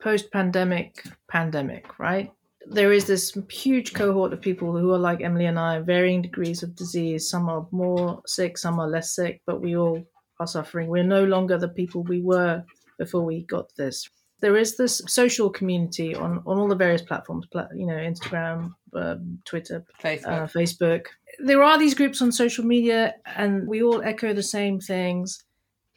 post 0.00 0.30
pandemic 0.30 1.04
pandemic, 1.28 1.98
right? 1.98 2.32
There 2.66 2.92
is 2.92 3.04
this 3.04 3.36
huge 3.50 3.92
cohort 3.92 4.32
of 4.32 4.40
people 4.40 4.76
who 4.76 4.92
are 4.92 4.98
like 4.98 5.20
Emily 5.20 5.46
and 5.46 5.58
I, 5.58 5.80
varying 5.80 6.22
degrees 6.22 6.62
of 6.62 6.76
disease. 6.76 7.28
Some 7.28 7.48
are 7.48 7.66
more 7.72 8.22
sick, 8.26 8.56
some 8.56 8.78
are 8.78 8.88
less 8.88 9.14
sick, 9.14 9.42
but 9.46 9.60
we 9.60 9.76
all 9.76 10.02
are 10.40 10.46
suffering. 10.46 10.88
We're 10.88 11.02
no 11.02 11.24
longer 11.24 11.58
the 11.58 11.68
people 11.68 12.02
we 12.04 12.22
were 12.22 12.64
before 12.98 13.22
we 13.22 13.42
got 13.42 13.74
this. 13.76 14.08
There 14.40 14.56
is 14.56 14.76
this 14.76 15.02
social 15.06 15.50
community 15.50 16.14
on, 16.14 16.42
on 16.46 16.58
all 16.58 16.68
the 16.68 16.74
various 16.74 17.02
platforms, 17.02 17.46
you 17.74 17.86
know, 17.86 17.94
Instagram, 17.94 18.72
um, 18.94 19.38
Twitter, 19.44 19.84
Facebook. 20.02 20.26
Uh, 20.26 20.46
Facebook. 20.46 21.06
There 21.38 21.62
are 21.62 21.78
these 21.78 21.94
groups 21.94 22.22
on 22.22 22.30
social 22.30 22.64
media, 22.64 23.14
and 23.36 23.66
we 23.66 23.82
all 23.82 24.02
echo 24.02 24.32
the 24.32 24.42
same 24.42 24.80
things, 24.80 25.44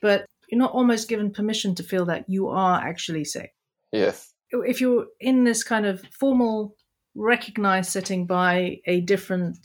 but 0.01 0.25
you're 0.49 0.59
not 0.59 0.73
almost 0.73 1.09
given 1.09 1.31
permission 1.31 1.75
to 1.75 1.83
feel 1.83 2.05
that 2.05 2.25
you 2.27 2.47
are 2.47 2.81
actually 2.81 3.25
sick. 3.25 3.51
Yes. 3.91 4.33
If 4.51 4.79
you're 4.79 5.07
in 5.19 5.43
this 5.43 5.63
kind 5.63 5.85
of 5.85 6.01
formal, 6.19 6.75
recognized 7.15 7.91
setting 7.91 8.25
by 8.25 8.79
a 8.85 9.01
different 9.01 9.57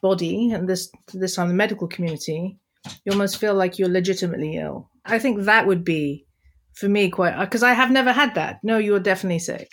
body, 0.00 0.50
and 0.50 0.68
this 0.68 0.90
this 1.12 1.36
time 1.36 1.48
the 1.48 1.54
medical 1.54 1.88
community, 1.88 2.58
you 3.04 3.12
almost 3.12 3.38
feel 3.38 3.54
like 3.54 3.78
you're 3.78 3.88
legitimately 3.88 4.56
ill. 4.56 4.90
I 5.04 5.18
think 5.18 5.42
that 5.42 5.66
would 5.66 5.84
be, 5.84 6.26
for 6.74 6.88
me, 6.88 7.10
quite 7.10 7.34
uh, 7.34 7.44
because 7.44 7.62
I 7.62 7.74
have 7.74 7.90
never 7.90 8.12
had 8.12 8.34
that. 8.34 8.60
No, 8.62 8.78
you're 8.78 9.00
definitely 9.00 9.40
sick. 9.40 9.70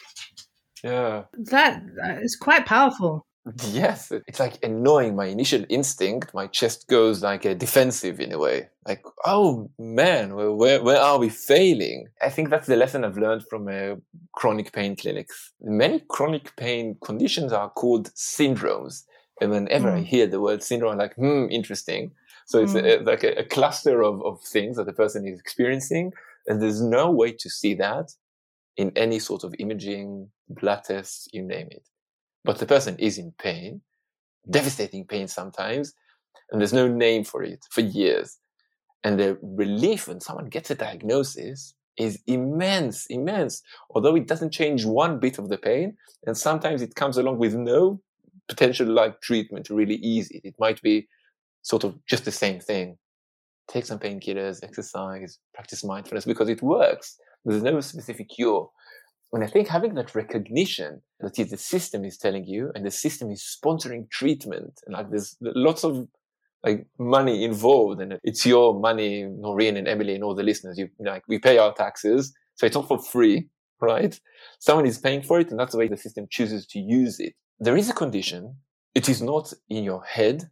Yeah. 0.83 1.23
That 1.33 1.81
uh, 2.03 2.17
is 2.21 2.35
quite 2.35 2.65
powerful. 2.65 3.25
Yes, 3.67 4.11
it's 4.11 4.39
like 4.39 4.63
annoying. 4.63 5.15
My 5.15 5.25
initial 5.25 5.65
instinct, 5.69 6.33
my 6.33 6.47
chest 6.47 6.87
goes 6.87 7.23
like 7.23 7.45
a 7.45 7.55
defensive 7.55 8.19
in 8.19 8.31
a 8.31 8.37
way. 8.37 8.69
Like, 8.87 9.03
oh 9.25 9.69
man, 9.77 10.35
where, 10.35 10.51
where, 10.51 10.83
where 10.83 11.01
are 11.01 11.17
we 11.17 11.29
failing? 11.29 12.07
I 12.21 12.29
think 12.29 12.49
that's 12.49 12.67
the 12.67 12.75
lesson 12.75 13.03
I've 13.03 13.17
learned 13.17 13.43
from 13.49 13.67
uh, 13.67 13.95
chronic 14.33 14.71
pain 14.71 14.95
clinics. 14.95 15.51
Many 15.61 16.01
chronic 16.09 16.55
pain 16.55 16.97
conditions 17.03 17.53
are 17.53 17.69
called 17.69 18.11
syndromes. 18.13 19.03
And 19.41 19.51
whenever 19.51 19.89
mm. 19.89 19.97
I 19.97 20.01
hear 20.01 20.27
the 20.27 20.41
word 20.41 20.63
syndrome, 20.63 20.93
I'm 20.93 20.97
like, 20.97 21.15
hmm, 21.15 21.45
interesting. 21.49 22.11
So 22.45 22.61
it's 22.61 22.73
mm. 22.73 23.01
a, 23.01 23.03
like 23.03 23.23
a, 23.23 23.39
a 23.39 23.43
cluster 23.45 24.01
of, 24.01 24.23
of 24.25 24.41
things 24.41 24.77
that 24.77 24.85
the 24.85 24.93
person 24.93 25.27
is 25.27 25.39
experiencing. 25.39 26.11
And 26.47 26.61
there's 26.61 26.81
no 26.81 27.11
way 27.11 27.31
to 27.31 27.49
see 27.49 27.73
that 27.75 28.11
in 28.75 28.91
any 28.95 29.19
sort 29.19 29.43
of 29.43 29.53
imaging, 29.59 30.29
blood 30.49 30.83
tests, 30.85 31.27
you 31.31 31.43
name 31.43 31.67
it. 31.71 31.83
But 32.49 32.57
the 32.57 32.65
person 32.65 32.97
is 32.97 33.19
in 33.19 33.31
pain, 33.37 33.81
devastating 34.49 35.05
pain 35.05 35.27
sometimes, 35.27 35.93
and 36.49 36.59
there's 36.59 36.73
no 36.73 36.87
name 36.87 37.23
for 37.23 37.43
it 37.43 37.63
for 37.69 37.81
years. 37.81 38.39
And 39.03 39.19
the 39.19 39.37
relief 39.43 40.07
when 40.07 40.19
someone 40.19 40.49
gets 40.49 40.71
a 40.71 40.73
diagnosis 40.73 41.75
is 41.95 42.23
immense, 42.25 43.05
immense. 43.05 43.61
Although 43.91 44.15
it 44.15 44.25
doesn't 44.25 44.49
change 44.49 44.83
one 44.83 45.19
bit 45.19 45.37
of 45.37 45.49
the 45.49 45.59
pain, 45.59 45.95
and 46.25 46.35
sometimes 46.35 46.81
it 46.81 46.95
comes 46.95 47.17
along 47.17 47.37
with 47.37 47.53
no 47.53 48.01
potential 48.47 48.87
like 48.87 49.21
treatment, 49.21 49.67
to 49.67 49.75
really 49.75 49.97
easy. 49.97 50.41
It 50.43 50.55
might 50.57 50.81
be 50.81 51.07
sort 51.61 51.83
of 51.83 52.03
just 52.07 52.25
the 52.25 52.31
same 52.31 52.59
thing. 52.59 52.97
Take 53.67 53.85
some 53.85 53.99
painkillers, 53.99 54.63
exercise, 54.63 55.37
practice 55.53 55.83
mindfulness 55.83 56.25
because 56.25 56.49
it 56.49 56.63
works. 56.63 57.15
There's 57.45 57.61
no 57.61 57.79
specific 57.79 58.29
cure. 58.29 58.71
And 59.31 59.43
I 59.43 59.47
think 59.47 59.67
having 59.67 59.93
that 59.93 60.15
recognition 60.15 61.01
that 61.19 61.35
the 61.35 61.57
system 61.57 62.03
is 62.03 62.17
telling 62.17 62.45
you 62.45 62.71
and 62.73 62.85
the 62.85 62.91
system 62.91 63.29
is 63.29 63.43
sponsoring 63.43 64.09
treatment 64.09 64.79
and 64.85 64.95
like 64.95 65.09
there's 65.11 65.37
lots 65.41 65.83
of 65.83 66.07
like 66.63 66.87
money 66.97 67.43
involved 67.43 68.01
and 68.01 68.17
it's 68.23 68.45
your 68.45 68.79
money, 68.79 69.23
Noreen 69.23 69.77
and 69.77 69.87
Emily 69.87 70.15
and 70.15 70.23
all 70.23 70.35
the 70.35 70.43
listeners. 70.43 70.77
You 70.77 70.89
like 70.99 71.23
we 71.27 71.37
pay 71.37 71.57
our 71.57 71.73
taxes, 71.73 72.33
so 72.55 72.65
it's 72.65 72.75
not 72.75 72.87
for 72.87 72.97
free, 73.01 73.49
right? 73.81 74.19
Someone 74.59 74.87
is 74.87 74.97
paying 74.97 75.21
for 75.21 75.39
it, 75.39 75.51
and 75.51 75.59
that's 75.59 75.73
the 75.73 75.77
way 75.77 75.87
the 75.87 75.95
system 75.95 76.25
chooses 76.29 76.65
to 76.67 76.79
use 76.79 77.19
it. 77.19 77.33
There 77.59 77.77
is 77.77 77.89
a 77.89 77.93
condition. 77.93 78.55
It 78.95 79.07
is 79.07 79.21
not 79.21 79.53
in 79.69 79.83
your 79.83 80.03
head. 80.03 80.49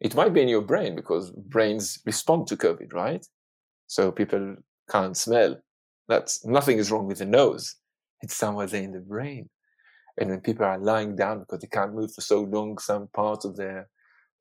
It 0.00 0.14
might 0.14 0.32
be 0.32 0.40
in 0.40 0.48
your 0.48 0.62
brain 0.62 0.94
because 0.94 1.30
brains 1.32 1.98
respond 2.06 2.46
to 2.46 2.56
COVID, 2.56 2.94
right? 2.94 3.26
So 3.86 4.12
people 4.12 4.56
can't 4.88 5.16
smell 5.16 5.60
that's 6.10 6.44
nothing 6.44 6.78
is 6.78 6.90
wrong 6.90 7.06
with 7.06 7.18
the 7.18 7.24
nose. 7.24 7.76
It's 8.22 8.36
somewhere 8.36 8.66
there 8.66 8.82
in 8.82 8.92
the 8.92 9.00
brain. 9.00 9.48
And 10.18 10.30
when 10.30 10.40
people 10.40 10.66
are 10.66 10.78
lying 10.78 11.16
down 11.16 11.40
because 11.40 11.60
they 11.60 11.68
can't 11.68 11.94
move 11.94 12.12
for 12.12 12.20
so 12.20 12.42
long, 12.42 12.78
some 12.78 13.08
parts 13.14 13.44
of 13.44 13.56
their, 13.56 13.88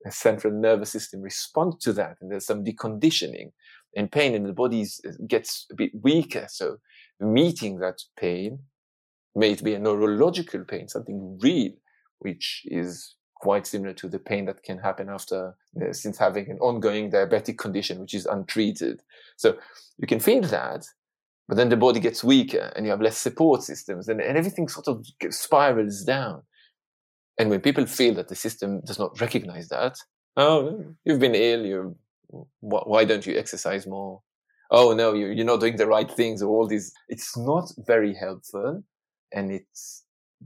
their 0.04 0.12
central 0.12 0.54
nervous 0.54 0.92
system 0.92 1.22
respond 1.22 1.80
to 1.82 1.94
that. 1.94 2.18
And 2.20 2.32
there's 2.32 2.46
some 2.46 2.64
deconditioning 2.64 3.52
and 3.96 4.12
pain 4.12 4.36
in 4.36 4.44
the 4.44 4.54
body 4.54 4.86
gets 5.28 5.66
a 5.72 5.76
bit 5.76 5.92
weaker. 6.02 6.48
So 6.50 6.78
meeting 7.20 7.80
that 7.80 8.02
pain 8.18 8.60
may 9.36 9.52
it 9.52 9.64
be 9.64 9.74
a 9.74 9.80
neurological 9.80 10.64
pain, 10.66 10.88
something 10.88 11.40
real, 11.42 11.72
which 12.20 12.64
is 12.66 13.16
quite 13.36 13.66
similar 13.66 13.94
to 13.94 14.10
the 14.10 14.20
pain 14.20 14.46
that 14.46 14.64
can 14.64 14.78
happen 14.78 15.10
after 15.10 15.56
uh, 15.82 15.94
since 15.94 16.18
having 16.18 16.50
an 16.50 16.60
ongoing 16.60 17.10
diabetic 17.10 17.58
condition, 17.58 18.00
which 18.00 18.14
is 18.14 18.26
untreated. 18.26 19.02
So 19.38 19.58
you 19.98 20.08
can 20.08 20.20
feel 20.20 20.42
that 20.42 20.86
but 21.50 21.58
then 21.58 21.70
the 21.70 21.76
body 21.76 22.00
gets 22.00 22.24
weaker 22.24 22.72
and 22.76 22.86
you 22.86 22.92
have 22.92 23.02
less 23.02 23.18
support 23.18 23.64
systems 23.64 24.08
and, 24.08 24.22
and 24.22 24.38
everything 24.38 24.68
sort 24.68 24.88
of 24.88 25.04
spirals 25.32 26.04
down. 26.04 26.44
And 27.40 27.50
when 27.50 27.60
people 27.60 27.88
feel 27.88 28.14
that 28.16 28.28
the 28.28 28.36
system 28.36 28.82
does 28.86 29.00
not 29.00 29.20
recognize 29.20 29.68
that, 29.70 29.98
oh, 30.38 30.94
you've 31.04 31.20
been 31.20 31.34
ill, 31.34 31.66
you 31.66 31.96
why 32.60 33.04
don't 33.04 33.26
you 33.26 33.36
exercise 33.36 33.88
more? 33.88 34.22
Oh 34.70 34.94
no, 34.94 35.14
you, 35.14 35.30
you're 35.30 35.44
not 35.44 35.60
doing 35.60 35.78
the 35.78 35.88
right 35.88 36.10
things 36.12 36.44
or 36.44 36.50
all 36.50 36.68
these. 36.68 36.94
It's 37.08 37.36
not 37.36 37.72
very 37.80 38.14
helpful 38.14 38.84
and 39.34 39.52
it's 39.52 40.04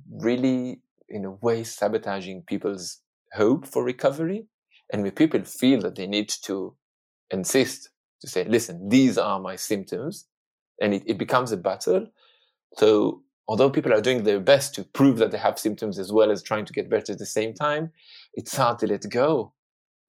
really 0.10 0.80
in 1.10 1.26
a 1.26 1.32
way 1.32 1.66
sabotaging 1.66 2.44
people's 2.48 3.02
hope 3.34 3.68
for 3.68 3.84
recovery. 3.84 4.48
And 4.94 5.04
when 5.04 5.12
people 5.12 5.44
feel 5.44 5.82
that 5.82 5.96
they 5.96 6.08
need 6.08 6.30
to 6.44 6.78
insist 7.30 7.90
to 8.22 8.30
say, 8.30 8.46
listen, 8.46 8.88
these 8.88 9.18
are 9.18 9.42
my 9.42 9.58
symptoms 9.58 10.28
and 10.82 10.94
it, 10.94 11.04
it 11.06 11.18
becomes 11.18 11.52
a 11.52 11.58
battle. 11.58 12.08
So 12.76 13.24
although 13.48 13.70
people 13.70 13.94
are 13.94 14.02
doing 14.02 14.24
their 14.24 14.40
best 14.40 14.74
to 14.76 14.84
prove 14.84 15.18
that 15.18 15.32
they 15.32 15.38
have 15.38 15.60
symptoms 15.60 16.00
as 16.00 16.12
well 16.12 16.32
as 16.32 16.42
trying 16.42 16.66
to 16.66 16.74
get 16.74 16.90
better 16.90 17.14
at 17.14 17.20
the 17.20 17.26
same 17.26 17.54
time, 17.54 17.92
it's 18.34 18.56
hard 18.56 18.80
to 18.80 18.88
let 18.88 19.10
go. 19.10 19.54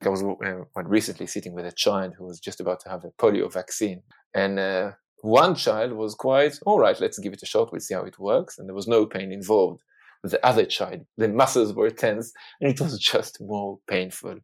I 0.02 0.08
was 0.08 0.22
uh, 0.22 0.82
recently 0.84 1.26
sitting 1.26 1.54
with 1.54 1.64
a 1.64 1.72
child 1.72 2.14
who 2.16 2.26
was 2.26 2.40
just 2.40 2.60
about 2.60 2.80
to 2.80 2.90
have 2.90 3.04
a 3.04 3.10
polio 3.10 3.50
vaccine, 3.50 4.02
and 4.34 4.58
uh, 4.58 4.92
one 5.22 5.54
child 5.54 5.92
was 5.92 6.14
quite 6.14 6.58
all 6.66 6.78
right. 6.78 7.00
Let's 7.00 7.18
give 7.18 7.32
it 7.32 7.42
a 7.42 7.46
shot. 7.46 7.72
We'll 7.72 7.80
see 7.80 7.94
how 7.94 8.04
it 8.04 8.18
works, 8.18 8.58
and 8.58 8.68
there 8.68 8.74
was 8.74 8.88
no 8.88 9.06
pain 9.06 9.32
involved. 9.32 9.82
The 10.22 10.44
other 10.44 10.64
child, 10.64 11.06
the 11.16 11.28
muscles 11.28 11.72
were 11.72 11.90
tense, 11.90 12.32
and 12.60 12.70
it 12.70 12.80
was 12.80 12.98
just 13.12 13.40
more 13.40 13.78
painful. 13.88 14.36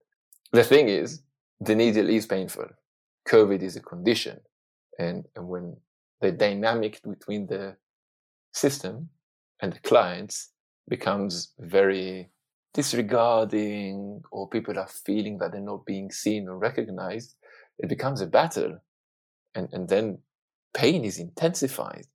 The 0.53 0.65
thing 0.65 0.89
is, 0.89 1.23
the 1.61 1.75
needle 1.75 2.09
is 2.09 2.27
painful. 2.27 2.69
COVID 3.29 3.63
is 3.63 3.77
a 3.77 3.81
condition, 3.81 4.41
and, 4.99 5.27
and 5.37 5.47
when 5.47 5.77
the 6.21 6.33
dynamic 6.33 7.01
between 7.03 7.47
the 7.47 7.77
system 8.53 9.09
and 9.61 9.73
the 9.73 9.81
clients 9.81 10.51
becomes 10.89 11.53
very 11.59 12.31
disregarding 12.75 14.23
or 14.31 14.49
people 14.49 14.79
are 14.79 14.89
feeling 14.89 15.39
that 15.39 15.53
they're 15.53 15.61
not 15.61 15.87
being 15.87 16.11
seen 16.11 16.49
or 16.49 16.57
recognized, 16.59 17.35
it 17.79 17.89
becomes 17.89 18.21
a 18.21 18.27
battle. 18.27 18.79
And, 19.55 19.69
and 19.73 19.89
then 19.89 20.19
pain 20.75 21.05
is 21.05 21.19
intensified. 21.19 22.07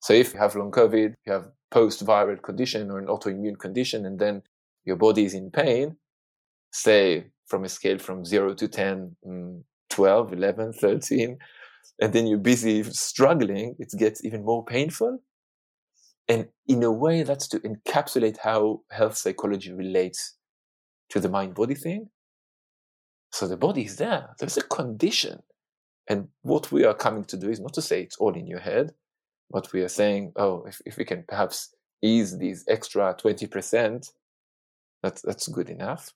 So 0.00 0.12
if 0.12 0.34
you 0.34 0.40
have 0.40 0.54
long 0.54 0.70
COVID, 0.70 1.14
you 1.26 1.32
have 1.32 1.48
post-viral 1.70 2.42
condition 2.42 2.90
or 2.90 2.98
an 2.98 3.06
autoimmune 3.06 3.58
condition, 3.58 4.06
and 4.06 4.18
then 4.18 4.42
your 4.84 4.96
body 4.96 5.24
is 5.24 5.34
in 5.34 5.50
pain, 5.50 5.96
say 6.72 7.26
from 7.46 7.64
a 7.64 7.68
scale 7.68 7.98
from 7.98 8.24
zero 8.24 8.54
to 8.54 8.68
10, 8.68 9.16
mm, 9.26 9.62
12, 9.90 10.32
11, 10.32 10.72
13, 10.74 11.38
and 12.00 12.12
then 12.12 12.26
you're 12.26 12.38
busy 12.38 12.82
struggling, 12.84 13.74
it 13.78 13.92
gets 13.98 14.24
even 14.24 14.44
more 14.44 14.64
painful. 14.64 15.18
And 16.28 16.48
in 16.66 16.82
a 16.82 16.92
way, 16.92 17.22
that's 17.22 17.48
to 17.48 17.60
encapsulate 17.60 18.38
how 18.38 18.80
health 18.90 19.16
psychology 19.16 19.72
relates 19.72 20.36
to 21.10 21.20
the 21.20 21.28
mind 21.28 21.54
body 21.54 21.74
thing. 21.74 22.08
So 23.32 23.46
the 23.46 23.56
body 23.56 23.84
is 23.84 23.96
there. 23.96 24.30
There's 24.38 24.56
a 24.56 24.62
condition. 24.62 25.42
And 26.08 26.28
what 26.42 26.70
we 26.72 26.84
are 26.84 26.94
coming 26.94 27.24
to 27.24 27.36
do 27.36 27.50
is 27.50 27.60
not 27.60 27.74
to 27.74 27.82
say 27.82 28.02
it's 28.02 28.16
all 28.16 28.34
in 28.34 28.46
your 28.46 28.60
head, 28.60 28.92
but 29.50 29.72
we 29.72 29.82
are 29.82 29.88
saying, 29.88 30.32
oh, 30.36 30.64
if, 30.66 30.80
if 30.84 30.96
we 30.96 31.04
can 31.04 31.24
perhaps 31.26 31.74
ease 32.02 32.38
these 32.38 32.64
extra 32.68 33.14
20%, 33.14 34.10
that's, 35.02 35.22
that's 35.22 35.48
good 35.48 35.68
enough. 35.68 36.12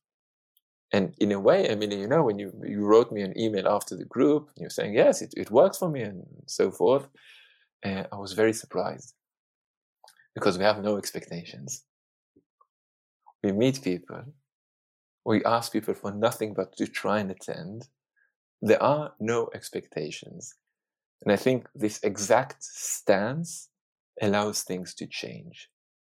And 0.92 1.14
in 1.18 1.30
a 1.32 1.38
way, 1.38 1.68
Emily, 1.68 2.00
you 2.00 2.08
know, 2.08 2.22
when 2.24 2.38
you, 2.38 2.52
you 2.66 2.84
wrote 2.84 3.12
me 3.12 3.22
an 3.22 3.38
email 3.38 3.68
after 3.68 3.96
the 3.96 4.04
group, 4.04 4.50
you're 4.56 4.70
saying, 4.70 4.94
yes, 4.94 5.22
it, 5.22 5.32
it 5.36 5.50
works 5.50 5.78
for 5.78 5.88
me 5.88 6.02
and 6.02 6.24
so 6.46 6.70
forth. 6.70 7.06
Uh, 7.84 8.04
I 8.12 8.16
was 8.16 8.32
very 8.32 8.52
surprised 8.52 9.14
because 10.34 10.58
we 10.58 10.64
have 10.64 10.82
no 10.82 10.96
expectations. 10.96 11.84
We 13.42 13.52
meet 13.52 13.82
people. 13.82 14.24
We 15.24 15.44
ask 15.44 15.72
people 15.72 15.94
for 15.94 16.12
nothing 16.12 16.54
but 16.54 16.76
to 16.76 16.86
try 16.86 17.20
and 17.20 17.30
attend. 17.30 17.88
There 18.60 18.82
are 18.82 19.12
no 19.20 19.48
expectations. 19.54 20.54
And 21.22 21.32
I 21.32 21.36
think 21.36 21.68
this 21.74 22.00
exact 22.02 22.62
stance 22.62 23.68
allows 24.20 24.62
things 24.62 24.94
to 24.94 25.06
change. 25.06 25.68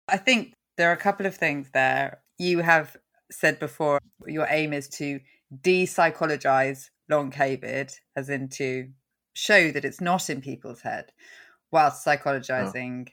I 0.08 0.18
think 0.18 0.54
there 0.78 0.90
are 0.90 0.94
a 0.94 0.98
couple 0.98 1.26
of 1.26 1.36
things 1.36 1.70
there. 1.74 2.22
You 2.38 2.60
have 2.60 2.98
said 3.34 3.60
before 3.60 4.00
your 4.26 4.48
aim 4.50 4.74
is 4.74 4.88
to 4.90 5.20
de-psychologize 5.62 6.90
long 7.10 7.32
COVID, 7.32 7.94
as 8.16 8.30
in 8.30 8.50
to 8.50 8.90
show 9.34 9.72
that 9.72 9.86
it's 9.86 10.02
not 10.02 10.30
in 10.30 10.42
people's 10.42 10.82
head, 10.82 11.12
whilst 11.72 12.06
psychologizing 12.06 13.10
oh. 13.10 13.12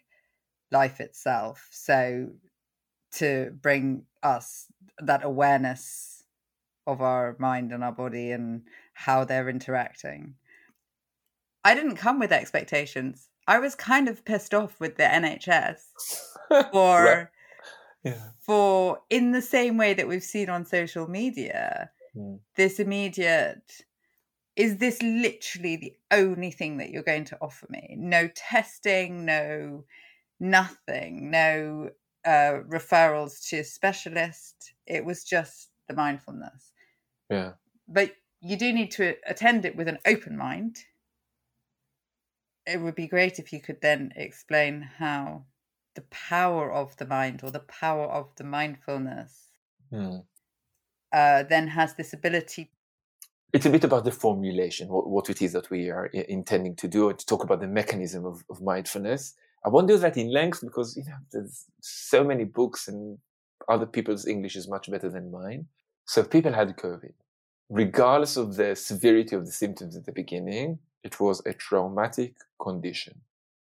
life 0.71 1.01
itself. 1.01 1.69
So 1.71 2.29
to 3.13 3.53
bring 3.61 4.05
us 4.23 4.67
that 4.99 5.25
awareness 5.25 6.23
of 6.87 7.01
our 7.01 7.37
mind 7.39 7.73
and 7.73 7.85
our 7.85 7.93
body 7.93 8.33
and 8.33 8.63
how 8.95 9.25
they're 9.25 9.49
interacting. 9.49 10.35
I 11.65 11.75
didn't 11.75 11.97
come 11.97 12.19
with 12.19 12.33
expectations. 12.33 13.29
I 13.47 13.59
was 13.59 13.75
kind 13.75 14.09
of 14.09 14.25
pissed 14.25 14.55
off 14.55 14.79
with 14.81 14.97
the 14.97 15.05
NHS 15.05 15.81
for 16.73 17.31
yeah. 18.05 18.31
for 18.41 19.01
in 19.11 19.33
the 19.33 19.43
same 19.43 19.77
way 19.77 19.95
that 19.95 20.09
we've 20.09 20.23
seen 20.23 20.49
on 20.49 20.65
social 20.65 21.09
media, 21.09 21.91
mm. 22.17 22.39
this 22.57 22.79
immediate 22.79 23.85
is 24.57 24.77
this 24.77 25.01
literally 25.01 25.77
the 25.77 25.97
only 26.11 26.51
thing 26.51 26.77
that 26.79 26.91
you're 26.91 27.03
going 27.03 27.25
to 27.25 27.39
offer 27.41 27.67
me? 27.71 27.95
No 27.99 28.29
testing, 28.35 29.25
no 29.25 29.85
nothing, 30.39 31.31
no 31.31 31.91
uh, 32.25 32.61
referrals 32.69 33.49
to 33.49 33.61
a 33.61 33.65
specialist. 33.65 34.75
It 34.87 35.05
was 35.05 35.25
just 35.25 35.71
the 35.89 35.95
mindfulness. 35.95 36.73
Yeah. 37.31 37.53
But 37.89 38.13
you 38.41 38.57
do 38.57 38.73
need 38.73 38.91
to 38.93 39.15
attend 39.27 39.65
it 39.65 39.77
with 39.77 39.89
an 39.89 39.99
open 40.07 40.37
mind. 40.37 40.77
It 42.67 42.81
would 42.81 42.95
be 42.95 43.09
great 43.09 43.39
if 43.39 43.53
you 43.53 43.61
could 43.61 43.81
then 43.81 44.13
explain 44.17 44.83
how 44.83 45.45
the 45.95 46.03
power 46.11 46.73
of 46.73 46.97
the 46.97 47.07
mind 47.07 47.41
or 47.43 47.51
the 47.51 47.61
power 47.61 48.07
of 48.07 48.35
the 48.37 48.45
mindfulness 48.45 49.49
mm. 49.93 50.23
uh, 51.13 51.43
then 51.45 51.69
has 51.69 51.95
this 51.95 52.13
ability. 52.13 52.71
It's 53.53 53.67
a 53.67 53.71
bit 53.71 53.85
about 53.85 54.05
the 54.05 54.13
formulation, 54.13 54.89
what, 54.89 55.09
what 55.09 55.29
it 55.29 55.43
is 55.43 55.53
that 55.55 55.71
we 55.71 55.91
are 55.91 56.07
intending 56.07 56.77
to 56.77 56.89
do, 56.89 57.09
and 57.09 57.19
to 57.19 57.27
talk 57.27 57.43
about 57.43 57.61
the 57.61 57.67
mechanism 57.67 58.25
of, 58.25 58.45
of 58.49 58.63
mindfulness. 58.63 59.35
I 59.65 59.69
won't 59.69 59.89
do 59.89 59.99
that 59.99 60.17
in 60.17 60.33
length 60.33 60.61
because 60.63 60.97
you 60.97 61.05
know 61.05 61.19
there's 61.33 61.67
so 61.81 62.23
many 62.25 62.45
books 62.45 62.89
and 62.89 63.19
other 63.69 63.87
people's 63.87 64.27
English 64.27 64.57
is 64.57 64.69
much 64.69 64.91
better 64.91 65.11
than 65.11 65.31
mine. 65.31 65.67
So 66.07 66.23
if 66.23 66.31
people 66.31 66.53
had 66.53 66.77
COVID, 66.77 67.13
regardless 67.69 68.37
of 68.37 68.57
the 68.57 68.75
severity 68.75 69.37
of 69.37 69.47
the 69.47 69.53
symptoms 69.53 69.97
at 69.97 70.07
the 70.07 70.13
beginning, 70.13 70.79
it 71.05 71.21
was 71.21 71.43
a 71.45 71.53
traumatic 71.53 72.35
condition. 72.61 73.21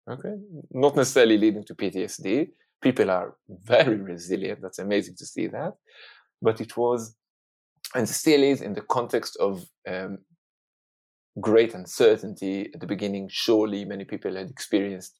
Okay. 0.09 0.35
Not 0.71 0.97
necessarily 0.97 1.39
leading 1.39 1.65
to 1.65 1.75
PTSD. 1.75 2.51
People 2.81 3.11
are 3.11 3.35
very 3.49 3.97
resilient. 3.97 4.61
That's 4.63 4.79
amazing 4.79 5.17
to 5.17 5.27
see 5.27 5.49
that. 5.49 5.75
But 6.41 6.61
it 6.61 6.77
was, 6.77 7.17
and 7.95 8.09
still 8.09 8.43
is 8.43 8.61
in 8.63 8.75
the 8.75 8.83
context 8.83 9.37
of 9.41 9.65
um, 9.89 10.19
great 11.41 11.75
uncertainty 11.75 12.71
at 12.73 12.81
the 12.81 12.87
beginning. 12.87 13.29
Surely 13.31 13.85
many 13.85 14.05
people 14.05 14.37
had 14.37 14.51
experienced 14.51 15.19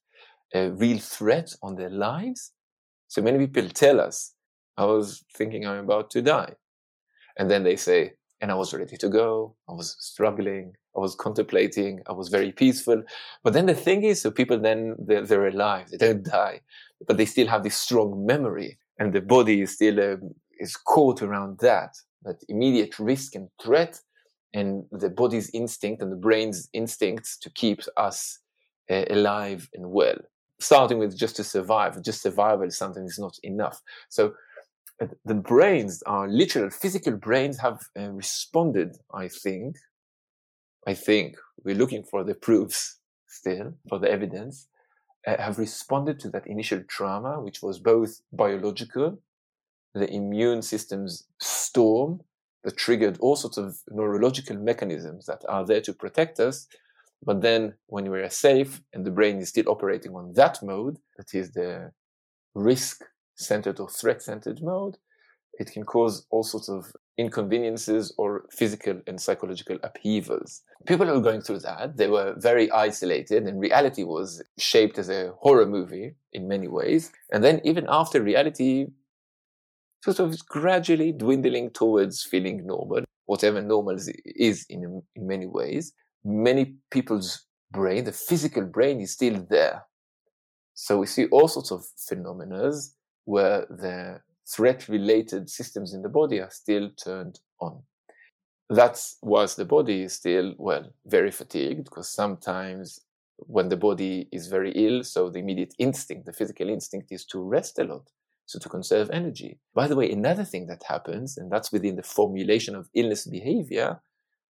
a 0.55 0.71
real 0.71 0.99
threat 0.99 1.53
on 1.63 1.75
their 1.75 1.91
lives. 1.91 2.53
So 3.09 3.23
many 3.23 3.47
people 3.47 3.69
tell 3.71 4.01
us, 4.01 4.35
I 4.77 4.85
was 4.85 5.25
thinking 5.35 5.67
I'm 5.67 5.85
about 5.85 6.11
to 6.11 6.23
die. 6.23 6.55
And 7.39 7.51
then 7.51 7.65
they 7.65 7.77
say, 7.77 8.13
and 8.41 8.51
I 8.51 8.55
was 8.55 8.75
ready 8.75 8.97
to 8.99 9.09
go. 9.09 9.57
I 9.69 9.73
was 9.73 9.97
struggling. 9.99 10.75
I 10.97 11.01
was 11.01 11.15
contemplating. 11.15 12.01
I 12.07 12.13
was 12.13 12.29
very 12.29 12.53
peaceful. 12.53 13.03
But 13.45 13.53
then 13.53 13.67
the 13.67 13.75
thing 13.75 14.03
is, 14.03 14.23
so 14.23 14.31
people 14.31 14.59
then, 14.59 14.97
they're, 14.99 15.27
they're 15.27 15.49
alive. 15.49 15.91
They 15.91 15.99
don't 15.99 16.25
die, 16.25 16.61
but 17.07 17.17
they 17.17 17.27
still 17.27 17.47
have 17.49 17.63
this 17.63 17.77
strong 17.77 18.25
memory 18.25 18.79
and 18.99 19.13
the 19.13 19.21
body 19.21 19.63
is 19.63 19.75
still, 19.75 20.01
um, 20.01 20.35
is 20.59 20.77
caught 20.77 21.23
around 21.23 21.59
that, 21.59 21.95
that 22.23 22.43
immediate 22.49 22.99
risk 22.99 23.35
and 23.35 23.49
threat 23.63 24.01
and 24.55 24.85
the 24.91 25.11
body's 25.11 25.51
instinct 25.51 26.01
and 26.01 26.11
the 26.11 26.17
brain's 26.17 26.69
instincts 26.73 27.37
to 27.39 27.51
keep 27.51 27.83
us 27.97 28.39
uh, 28.91 29.05
alive 29.11 29.69
and 29.75 29.91
well. 29.91 30.17
Starting 30.59 30.99
with 30.99 31.17
just 31.17 31.37
to 31.37 31.45
survive, 31.45 32.03
just 32.03 32.23
survival 32.23 32.67
is 32.67 32.79
something 32.79 33.05
is 33.05 33.19
not 33.19 33.37
enough. 33.43 33.83
So 34.09 34.33
uh, 35.03 35.09
the 35.27 35.35
brains, 35.35 36.03
our 36.07 36.27
literal 36.27 36.71
physical 36.71 37.17
brains 37.17 37.59
have 37.59 37.81
uh, 37.99 38.11
responded, 38.13 38.97
I 39.13 39.29
think, 39.29 39.77
I 40.87 40.95
think 40.95 41.37
we're 41.65 41.75
looking 41.75 42.05
for 42.05 42.23
the 42.23 42.35
proofs 42.35 43.01
still, 43.27 43.75
for 43.89 43.99
the 43.99 44.11
evidence, 44.11 44.69
uh, 45.27 45.43
have 45.43 45.59
responded 45.59 46.21
to 46.21 46.31
that 46.31 46.47
initial 46.47 46.83
trauma, 46.89 47.41
which 47.41 47.61
was 47.61 47.81
both 47.81 48.21
biological, 48.33 49.19
the 49.95 50.09
immune 50.13 50.63
system's 50.63 51.27
storm 51.41 52.21
that 52.63 52.77
triggered 52.77 53.19
all 53.19 53.37
sorts 53.37 53.57
of 53.57 53.79
neurological 53.91 54.57
mechanisms 54.57 55.27
that 55.27 55.43
are 55.49 55.65
there 55.65 55.81
to 55.81 55.93
protect 55.93 56.39
us. 56.39 56.67
But 57.25 57.41
then 57.41 57.75
when 57.87 58.11
we 58.11 58.21
are 58.21 58.31
safe 58.31 58.81
and 58.93 59.05
the 59.05 59.11
brain 59.11 59.39
is 59.39 59.49
still 59.49 59.69
operating 59.69 60.15
on 60.15 60.35
that 60.35 60.63
mode, 60.63 60.99
that 61.17 61.35
is 61.35 61.53
the 61.53 61.93
risk 62.55 63.05
centered 63.35 63.81
or 63.81 63.89
threat 63.89 64.23
centered 64.23 64.63
mode, 64.63 64.99
it 65.59 65.73
can 65.73 65.85
cause 65.85 66.27
all 66.31 66.43
sorts 66.43 66.69
of 66.69 66.93
inconveniences 67.19 68.13
or 68.19 68.45
physical 68.51 69.01
and 69.07 69.21
psychological 69.21 69.79
upheavals. 69.83 70.63
People 70.87 71.07
were 71.07 71.21
going 71.21 71.41
through 71.41 71.61
that. 71.61 71.97
They 71.97 72.09
were 72.09 72.35
very 72.37 72.71
isolated 72.71 73.45
and 73.45 73.61
reality 73.61 74.05
was 74.05 74.43
shaped 74.59 74.99
as 74.99 75.09
a 75.09 75.33
horror 75.41 75.67
movie 75.67 76.15
in 76.33 76.47
many 76.47 76.69
ways. 76.69 77.11
And 77.33 77.43
then 77.43 77.61
even 77.65 77.87
after 77.89 78.21
reality 78.21 78.89
sort 80.05 80.21
of 80.21 80.47
gradually 80.47 81.13
dwindling 81.13 81.71
towards 81.71 82.23
feeling 82.23 82.67
normal, 82.67 83.05
whatever 83.25 83.63
normal 83.63 83.97
is 83.97 84.67
in, 84.69 85.03
in 85.15 85.27
many 85.27 85.47
ways, 85.47 85.93
many 86.25 86.75
people's 86.91 87.47
brain, 87.71 88.05
the 88.05 88.13
physical 88.13 88.65
brain 88.65 89.01
is 89.01 89.13
still 89.13 89.45
there. 89.49 89.85
So 90.75 90.99
we 90.99 91.07
see 91.07 91.27
all 91.29 91.49
sorts 91.49 91.71
of 91.71 91.87
phenomena 91.97 92.71
where 93.25 93.67
the 93.71 94.21
threat 94.49 94.89
related 94.89 95.51
systems 95.51 95.93
in 95.95 96.03
the 96.03 96.09
body 96.09 96.41
are 96.41 96.51
still 96.51 96.91
turned 96.91 97.41
on. 97.61 97.83
That's 98.69 99.19
whilst 99.23 99.57
the 99.57 99.65
body 99.65 100.03
is 100.03 100.15
still, 100.15 100.55
well, 100.59 100.93
very 101.07 101.31
fatigued, 101.31 101.85
because 101.85 102.09
sometimes 102.09 103.01
when 103.39 103.69
the 103.69 103.77
body 103.77 104.29
is 104.33 104.49
very 104.49 104.73
ill, 104.73 105.05
so 105.05 105.31
the 105.31 105.39
immediate 105.39 105.75
instinct, 105.79 106.27
the 106.27 106.33
physical 106.33 106.69
instinct 106.69 107.13
is 107.13 107.25
to 107.27 107.41
rest 107.41 107.79
a 107.79 107.85
lot, 107.85 108.11
so 108.47 108.59
to 108.59 108.69
conserve 108.69 109.11
energy. 109.11 109.61
By 109.75 109.87
the 109.87 109.97
way, 109.97 110.11
another 110.11 110.45
thing 110.45 110.67
that 110.69 110.83
happens, 110.89 111.37
and 111.37 111.51
that's 111.51 111.71
within 111.71 111.97
the 111.97 112.03
formulation 112.03 112.75
of 112.75 112.89
illness 112.95 113.27
behavior, 113.27 114.01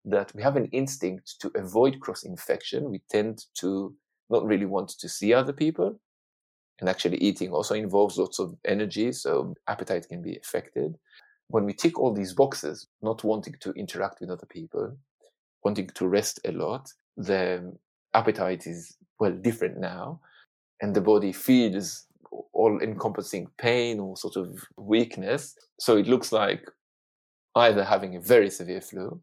that 0.05 0.34
we 0.34 0.43
have 0.43 0.57
an 0.57 0.66
instinct 0.72 1.36
to 1.40 1.51
avoid 1.55 2.01
cross 2.01 2.24
infection. 2.24 2.90
We 2.90 3.03
tend 3.09 3.45
to 3.61 3.95
not 4.28 4.45
really 4.45 4.66
want 4.66 4.88
to 4.99 5.09
see 5.09 5.32
other 5.32 5.53
people 5.53 6.01
and 6.83 6.91
actually 6.91 7.18
eating 7.18 7.53
also 7.53 7.76
involves 7.76 8.18
lots 8.18 8.41
of 8.41 8.57
energy, 8.64 9.12
so 9.12 9.55
appetite 9.68 10.09
can 10.09 10.20
be 10.20 10.37
affected. 10.37 10.99
When 11.47 11.64
we 11.64 11.72
tick 11.72 11.97
all 11.97 12.12
these 12.12 12.35
boxes, 12.35 12.89
not 13.03 13.22
wanting 13.22 13.55
to 13.61 13.70
interact 13.74 14.20
with 14.20 14.30
other 14.30 14.47
people, 14.47 14.97
wanting 15.64 15.89
to 15.95 16.09
rest 16.09 16.41
a 16.45 16.51
lot, 16.51 16.93
the 17.16 17.72
appetite 18.14 18.66
is, 18.66 18.97
well, 19.20 19.30
different 19.30 19.78
now, 19.78 20.20
and 20.80 20.93
the 20.93 21.01
body 21.01 21.33
feels 21.33 22.07
all 22.53 22.80
encompassing 22.83 23.47
pain 23.59 24.01
or 24.01 24.16
sort 24.16 24.35
of 24.35 24.59
weakness. 24.76 25.55
So 25.78 25.97
it 25.97 26.09
looks 26.09 26.33
like 26.33 26.68
either 27.55 27.85
having 27.85 28.16
a 28.16 28.20
very 28.20 28.51
severe 28.51 28.80
flu 28.80 29.20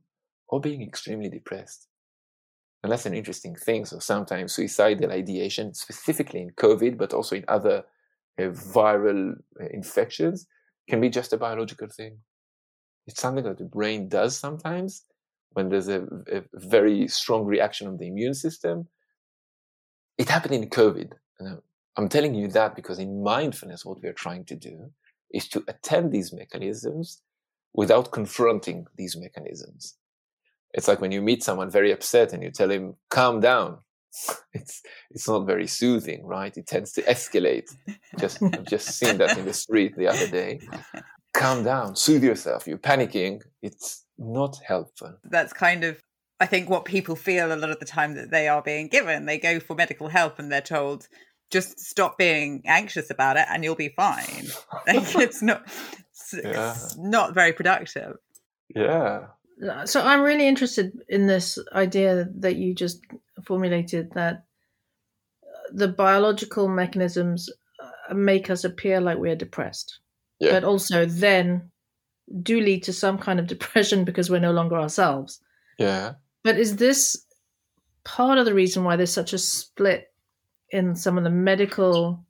or 0.47 0.61
being 0.61 0.81
extremely 0.81 1.27
depressed. 1.27 1.88
And 2.81 2.91
that's 2.91 3.05
an 3.05 3.13
interesting 3.13 3.55
thing. 3.55 3.85
So 3.85 3.99
sometimes 3.99 4.53
suicidal 4.53 5.11
ideation, 5.11 5.73
specifically 5.73 6.41
in 6.41 6.51
COVID, 6.51 6.97
but 6.97 7.13
also 7.13 7.35
in 7.35 7.45
other 7.47 7.83
uh, 8.39 8.43
viral 8.43 9.33
uh, 9.59 9.65
infections, 9.71 10.47
can 10.89 11.01
be 11.01 11.09
just 11.09 11.33
a 11.33 11.37
biological 11.37 11.87
thing. 11.87 12.19
It's 13.05 13.21
something 13.21 13.43
that 13.43 13.57
the 13.57 13.65
brain 13.65 14.07
does 14.07 14.37
sometimes 14.37 15.03
when 15.51 15.69
there's 15.69 15.87
a, 15.87 16.03
a 16.31 16.43
very 16.53 17.07
strong 17.07 17.45
reaction 17.45 17.87
of 17.87 17.97
the 17.97 18.07
immune 18.07 18.33
system. 18.33 18.87
It 20.17 20.29
happened 20.29 20.53
in 20.55 20.69
COVID. 20.69 21.13
I'm 21.97 22.09
telling 22.09 22.35
you 22.35 22.47
that 22.49 22.75
because 22.75 22.99
in 22.99 23.23
mindfulness, 23.23 23.83
what 23.83 24.01
we 24.01 24.07
are 24.07 24.13
trying 24.13 24.45
to 24.45 24.55
do 24.55 24.91
is 25.31 25.47
to 25.49 25.63
attend 25.67 26.11
these 26.11 26.31
mechanisms 26.31 27.21
without 27.73 28.11
confronting 28.11 28.85
these 28.95 29.17
mechanisms 29.17 29.95
it's 30.73 30.87
like 30.87 31.01
when 31.01 31.11
you 31.11 31.21
meet 31.21 31.43
someone 31.43 31.69
very 31.69 31.91
upset 31.91 32.33
and 32.33 32.43
you 32.43 32.51
tell 32.51 32.69
him 32.71 32.95
calm 33.09 33.39
down. 33.39 33.79
It's 34.53 34.81
it's 35.11 35.27
not 35.27 35.45
very 35.45 35.67
soothing 35.67 36.25
right? 36.25 36.55
It 36.57 36.65
tends 36.67 36.91
to 36.93 37.01
escalate. 37.03 37.69
Just 38.19 38.41
I've 38.41 38.65
just 38.65 38.87
seen 38.99 39.17
that 39.19 39.37
in 39.37 39.45
the 39.45 39.53
street 39.53 39.95
the 39.95 40.07
other 40.07 40.27
day. 40.27 40.59
Calm 41.33 41.63
down. 41.63 41.95
Soothe 41.95 42.23
yourself. 42.23 42.67
You're 42.67 42.79
panicking. 42.79 43.41
It's 43.61 44.05
not 44.17 44.57
helpful. 44.65 45.15
That's 45.23 45.53
kind 45.53 45.83
of 45.83 46.01
i 46.41 46.45
think 46.45 46.69
what 46.69 46.85
people 46.85 47.15
feel 47.17 47.51
a 47.53 47.57
lot 47.57 47.69
of 47.69 47.79
the 47.79 47.85
time 47.85 48.15
that 48.15 48.31
they 48.31 48.47
are 48.47 48.61
being 48.63 48.87
given. 48.87 49.25
They 49.25 49.37
go 49.37 49.59
for 49.59 49.75
medical 49.75 50.07
help 50.07 50.39
and 50.39 50.51
they're 50.51 50.61
told 50.61 51.07
just 51.51 51.79
stop 51.79 52.17
being 52.17 52.61
anxious 52.65 53.09
about 53.09 53.35
it 53.37 53.45
and 53.49 53.63
you'll 53.63 53.75
be 53.75 53.93
fine. 53.95 54.45
Like 54.87 55.15
it's 55.15 55.41
not 55.41 55.61
Yeah. 56.33 56.75
not 56.97 57.33
very 57.33 57.53
productive. 57.53 58.15
Yeah. 58.75 59.27
So 59.85 60.01
I'm 60.01 60.21
really 60.21 60.47
interested 60.47 60.91
in 61.09 61.27
this 61.27 61.59
idea 61.73 62.27
that 62.37 62.55
you 62.55 62.73
just 62.73 63.01
formulated 63.43 64.11
that 64.13 64.45
the 65.71 65.87
biological 65.87 66.67
mechanisms 66.67 67.49
uh, 68.09 68.13
make 68.13 68.49
us 68.49 68.63
appear 68.63 69.01
like 69.01 69.17
we're 69.17 69.35
depressed, 69.35 69.99
Yeah. 70.39 70.51
but 70.51 70.63
also 70.63 71.05
then 71.05 71.69
do 72.41 72.59
lead 72.61 72.83
to 72.83 72.93
some 72.93 73.17
kind 73.17 73.39
of 73.39 73.47
depression 73.47 74.05
because 74.05 74.29
we're 74.29 74.39
no 74.39 74.51
longer 74.53 74.77
ourselves. 74.77 75.41
Yeah. 75.77 76.13
But 76.43 76.57
is 76.57 76.77
this 76.77 77.25
part 78.05 78.37
of 78.37 78.45
the 78.45 78.53
reason 78.53 78.83
why 78.83 78.95
there's 78.95 79.13
such 79.13 79.33
a 79.33 79.37
split 79.37 80.11
in 80.71 80.95
some 80.95 81.17
of 81.17 81.23
the 81.23 81.29
medical 81.29 82.23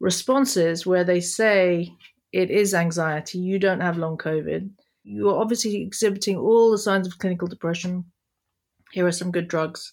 responses 0.00 0.86
where 0.86 1.04
they 1.04 1.20
say 1.20 1.92
it 2.32 2.50
is 2.50 2.74
anxiety, 2.74 3.38
you 3.38 3.58
don't 3.58 3.80
have 3.80 3.96
long 3.98 4.16
COVID, 4.18 4.70
you're 5.04 5.38
obviously 5.38 5.82
exhibiting 5.82 6.36
all 6.36 6.70
the 6.70 6.78
signs 6.78 7.06
of 7.06 7.18
clinical 7.18 7.46
depression. 7.46 8.04
Here 8.92 9.06
are 9.06 9.12
some 9.12 9.30
good 9.30 9.48
drugs. 9.48 9.92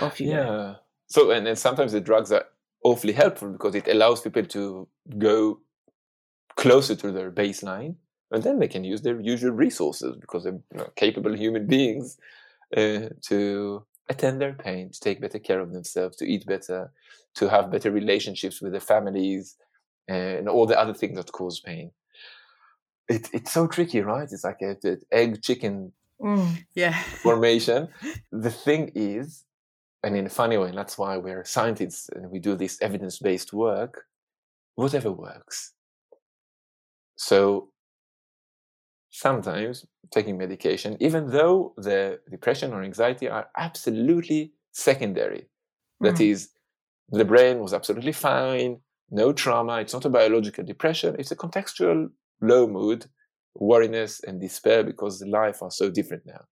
Off 0.00 0.20
you 0.20 0.28
go. 0.28 0.32
Yeah. 0.32 0.74
So, 1.08 1.30
and 1.30 1.46
then 1.46 1.56
sometimes 1.56 1.92
the 1.92 2.00
drugs 2.00 2.32
are 2.32 2.44
awfully 2.84 3.12
helpful 3.12 3.50
because 3.50 3.74
it 3.74 3.88
allows 3.88 4.20
people 4.20 4.44
to 4.44 4.88
go 5.18 5.60
closer 6.56 6.94
to 6.94 7.12
their 7.12 7.30
baseline 7.30 7.96
and 8.30 8.42
then 8.42 8.58
they 8.58 8.68
can 8.68 8.84
use 8.84 9.02
their 9.02 9.20
usual 9.20 9.52
resources 9.52 10.16
because 10.16 10.44
they're 10.44 10.60
you 10.72 10.78
know, 10.78 10.90
capable 10.96 11.36
human 11.36 11.66
beings 11.66 12.18
uh, 12.76 13.08
to 13.22 13.84
attend 14.08 14.40
their 14.40 14.52
pain, 14.52 14.90
to 14.90 15.00
take 15.00 15.20
better 15.20 15.38
care 15.38 15.60
of 15.60 15.72
themselves, 15.72 16.16
to 16.16 16.24
eat 16.24 16.46
better, 16.46 16.92
to 17.34 17.48
have 17.48 17.70
better 17.70 17.90
relationships 17.90 18.60
with 18.60 18.72
their 18.72 18.80
families, 18.80 19.56
uh, 20.10 20.38
and 20.38 20.48
all 20.48 20.66
the 20.66 20.78
other 20.78 20.94
things 20.94 21.16
that 21.16 21.32
cause 21.32 21.60
pain. 21.60 21.90
It, 23.08 23.28
it's 23.32 23.52
so 23.52 23.66
tricky, 23.66 24.00
right? 24.00 24.28
It's 24.30 24.44
like 24.44 24.62
a, 24.62 24.76
the 24.82 25.00
egg 25.12 25.42
chicken 25.42 25.92
Mm. 26.20 26.64
Yeah. 26.74 26.98
formation. 27.22 27.88
the 28.32 28.50
thing 28.50 28.90
is, 28.94 29.44
and 30.02 30.16
in 30.16 30.26
a 30.26 30.30
funny 30.30 30.56
way, 30.56 30.68
and 30.68 30.78
that's 30.78 30.96
why 30.96 31.18
we're 31.18 31.44
scientists 31.44 32.08
and 32.14 32.30
we 32.30 32.38
do 32.38 32.54
this 32.56 32.80
evidence 32.80 33.18
based 33.18 33.52
work, 33.52 34.06
whatever 34.76 35.12
works. 35.12 35.74
So 37.16 37.70
sometimes 39.10 39.86
taking 40.10 40.36
medication, 40.38 40.96
even 41.00 41.30
though 41.30 41.74
the 41.76 42.20
depression 42.30 42.72
or 42.72 42.82
anxiety 42.82 43.28
are 43.28 43.48
absolutely 43.56 44.52
secondary, 44.72 45.48
that 46.00 46.16
Mm. 46.16 46.30
is, 46.30 46.50
the 47.10 47.24
brain 47.24 47.60
was 47.60 47.72
absolutely 47.72 48.12
fine, 48.12 48.80
no 49.10 49.32
trauma, 49.32 49.80
it's 49.80 49.92
not 49.94 50.04
a 50.04 50.10
biological 50.10 50.64
depression, 50.64 51.16
it's 51.18 51.30
a 51.30 51.36
contextual 51.36 52.10
low 52.40 52.66
mood, 52.66 53.06
worriness, 53.54 54.20
and 54.26 54.40
despair 54.40 54.84
because 54.84 55.22
life 55.22 55.62
are 55.62 55.70
so 55.70 55.90
different 55.90 56.24
now. 56.26 56.44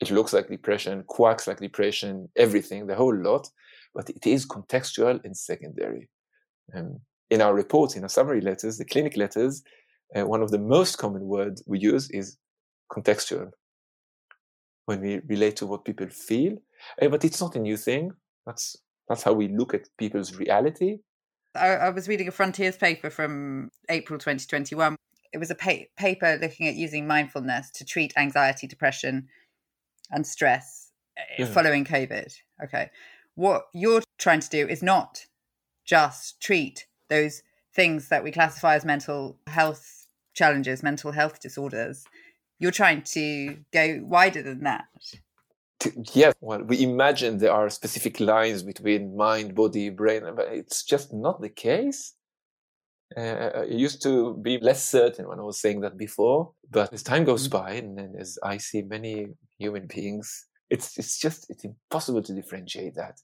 It 0.00 0.10
looks 0.10 0.32
like 0.32 0.48
depression, 0.48 1.04
quacks 1.06 1.46
like 1.46 1.58
depression, 1.58 2.28
everything, 2.36 2.86
the 2.86 2.94
whole 2.94 3.16
lot, 3.16 3.48
but 3.94 4.08
it 4.10 4.26
is 4.26 4.46
contextual 4.46 5.20
and 5.24 5.36
secondary. 5.36 6.08
Um, 6.74 7.00
in 7.30 7.42
our 7.42 7.54
reports, 7.54 7.96
in 7.96 8.04
our 8.04 8.08
summary 8.08 8.40
letters, 8.40 8.78
the 8.78 8.84
clinic 8.84 9.16
letters, 9.16 9.62
uh, 10.16 10.24
one 10.26 10.42
of 10.42 10.50
the 10.50 10.58
most 10.58 10.96
common 10.98 11.22
words 11.22 11.62
we 11.66 11.78
use 11.78 12.10
is 12.10 12.38
contextual 12.90 13.50
when 14.86 15.00
we 15.00 15.20
relate 15.28 15.56
to 15.56 15.66
what 15.66 15.84
people 15.84 16.08
feel. 16.08 16.56
Uh, 17.02 17.08
but 17.08 17.24
it's 17.24 17.40
not 17.40 17.56
a 17.56 17.60
new 17.60 17.76
thing. 17.76 18.12
That's 18.46 18.76
that's 19.08 19.22
how 19.22 19.32
we 19.32 19.48
look 19.48 19.74
at 19.74 19.88
people's 19.98 20.34
reality. 20.36 20.98
I, 21.58 21.68
I 21.86 21.90
was 21.90 22.08
reading 22.08 22.28
a 22.28 22.32
Frontiers 22.32 22.76
paper 22.76 23.10
from 23.10 23.70
April 23.88 24.18
2021. 24.18 24.96
It 25.32 25.38
was 25.38 25.50
a 25.50 25.54
pa- 25.54 25.86
paper 25.96 26.38
looking 26.40 26.66
at 26.68 26.74
using 26.74 27.06
mindfulness 27.06 27.70
to 27.72 27.84
treat 27.84 28.12
anxiety, 28.16 28.66
depression, 28.66 29.28
and 30.10 30.26
stress 30.26 30.90
uh, 31.18 31.22
Yeah. 31.40 31.46
following 31.46 31.84
COVID. 31.84 32.34
Okay. 32.64 32.90
What 33.34 33.66
you're 33.74 34.02
trying 34.18 34.40
to 34.40 34.48
do 34.48 34.66
is 34.66 34.82
not 34.82 35.26
just 35.84 36.40
treat 36.40 36.86
those 37.08 37.42
things 37.74 38.08
that 38.08 38.24
we 38.24 38.30
classify 38.32 38.74
as 38.74 38.84
mental 38.84 39.38
health 39.46 40.06
challenges, 40.34 40.82
mental 40.82 41.12
health 41.12 41.40
disorders. 41.40 42.04
You're 42.58 42.70
trying 42.72 43.02
to 43.02 43.58
go 43.72 44.00
wider 44.02 44.42
than 44.42 44.64
that. 44.64 44.86
T- 45.80 45.92
Yes, 46.12 46.34
well, 46.40 46.62
we 46.62 46.82
imagine 46.82 47.38
there 47.38 47.52
are 47.52 47.70
specific 47.70 48.20
lines 48.20 48.62
between 48.62 49.16
mind, 49.16 49.54
body, 49.54 49.90
brain, 49.90 50.24
but 50.34 50.48
it's 50.48 50.82
just 50.82 51.12
not 51.12 51.40
the 51.40 51.48
case. 51.48 52.14
Uh, 53.16 53.50
I 53.54 53.62
used 53.64 54.02
to 54.02 54.34
be 54.34 54.58
less 54.58 54.84
certain 54.84 55.28
when 55.28 55.38
I 55.38 55.42
was 55.42 55.60
saying 55.60 55.80
that 55.80 55.96
before, 55.96 56.52
but 56.70 56.92
as 56.92 57.02
time 57.02 57.24
goes 57.24 57.48
by, 57.48 57.72
and 57.72 57.96
then 57.96 58.14
as 58.18 58.38
I 58.42 58.58
see 58.58 58.82
many 58.82 59.28
human 59.58 59.86
beings, 59.86 60.46
it's 60.68 60.98
it's 60.98 61.18
just 61.18 61.48
it's 61.48 61.64
impossible 61.64 62.22
to 62.22 62.34
differentiate 62.34 62.96
that. 62.96 63.18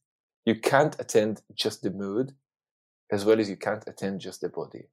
You 0.46 0.54
can't 0.54 0.98
attend 0.98 1.42
just 1.54 1.82
the 1.82 1.90
mood, 1.90 2.32
as 3.10 3.24
well 3.24 3.40
as 3.40 3.50
you 3.50 3.56
can't 3.56 3.84
attend 3.86 4.20
just 4.20 4.40
the 4.40 4.48
body. 4.48 4.84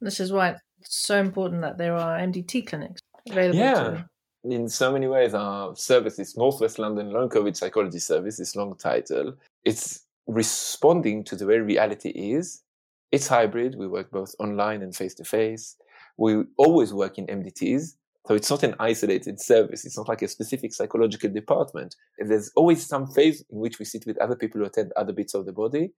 This 0.00 0.20
is 0.20 0.32
why 0.32 0.50
it's 0.80 1.06
so 1.06 1.18
important 1.18 1.62
that 1.62 1.78
there 1.78 1.96
are 1.96 2.18
MDT 2.18 2.66
clinics 2.68 3.00
available. 3.28 3.58
Yeah. 3.58 4.02
In 4.44 4.68
so 4.68 4.92
many 4.92 5.08
ways, 5.08 5.34
our 5.34 5.74
service, 5.74 6.18
is 6.18 6.36
Northwest 6.36 6.78
London 6.78 7.10
Long 7.10 7.28
COVID 7.28 7.56
Psychology 7.56 7.98
Service, 7.98 8.36
this 8.36 8.54
long 8.54 8.76
title, 8.76 9.34
it's 9.64 10.04
responding 10.28 11.24
to 11.24 11.34
the 11.34 11.46
way 11.46 11.58
reality 11.58 12.10
is. 12.10 12.62
It's 13.10 13.26
hybrid. 13.26 13.74
We 13.76 13.88
work 13.88 14.10
both 14.10 14.34
online 14.38 14.82
and 14.82 14.94
face 14.94 15.14
to 15.14 15.24
face. 15.24 15.76
We 16.18 16.44
always 16.56 16.94
work 16.94 17.18
in 17.18 17.26
MDTs. 17.26 17.94
So 18.26 18.34
it's 18.34 18.50
not 18.50 18.62
an 18.62 18.74
isolated 18.78 19.40
service. 19.40 19.84
It's 19.86 19.96
not 19.96 20.08
like 20.08 20.22
a 20.22 20.28
specific 20.28 20.74
psychological 20.74 21.30
department. 21.30 21.96
There's 22.18 22.52
always 22.54 22.86
some 22.86 23.06
phase 23.06 23.42
in 23.50 23.58
which 23.58 23.78
we 23.78 23.86
sit 23.86 24.04
with 24.06 24.18
other 24.18 24.36
people 24.36 24.60
who 24.60 24.66
attend 24.66 24.92
other 24.96 25.14
bits 25.14 25.34
of 25.34 25.46
the 25.46 25.52
body. 25.52 25.92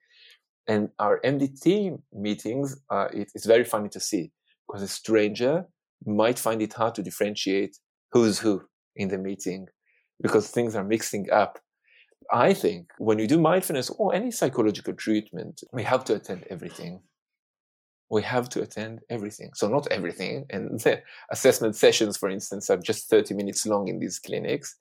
And 0.69 0.91
our 0.99 1.21
MDT 1.25 2.01
meetings, 2.13 2.81
uh, 2.89 3.09
it, 3.13 3.33
it's 3.35 3.47
very 3.47 3.65
funny 3.65 3.89
to 3.91 4.01
see 4.01 4.31
because 4.67 4.83
a 4.83 4.89
stranger 4.89 5.67
might 6.07 6.39
find 6.39 6.63
it 6.63 6.73
hard 6.73 6.95
to 6.95 7.03
differentiate 7.03 7.77
who's 8.13 8.39
who 8.39 8.63
in 8.97 9.09
the 9.09 9.19
meeting 9.19 9.67
because 10.23 10.51
things 10.51 10.77
are 10.77 10.85
mixing 10.85 11.31
up. 11.31 11.59
I 12.33 12.55
think 12.55 12.91
when 12.99 13.19
you 13.19 13.27
do 13.27 13.41
mindfulness 13.41 13.91
or 13.91 14.15
any 14.15 14.31
psychological 14.31 14.95
treatment, 14.95 15.63
we 15.73 15.83
have 15.85 16.05
to 16.05 16.15
attend 16.15 16.45
everything. 16.51 17.01
We 18.11 18.23
have 18.23 18.49
to 18.51 18.63
attend 18.63 19.01
everything. 19.09 19.51
So 19.55 19.69
not 19.69 19.91
everything. 19.91 20.47
And 20.51 20.81
the 20.85 21.03
assessment 21.31 21.77
sessions, 21.77 22.17
for 22.17 22.29
instance, 22.29 22.71
are 22.71 22.77
just 22.77 23.09
30 23.09 23.35
minutes 23.35 23.67
long 23.67 23.89
in 23.89 23.99
these 23.99 24.19
clinics. 24.19 24.77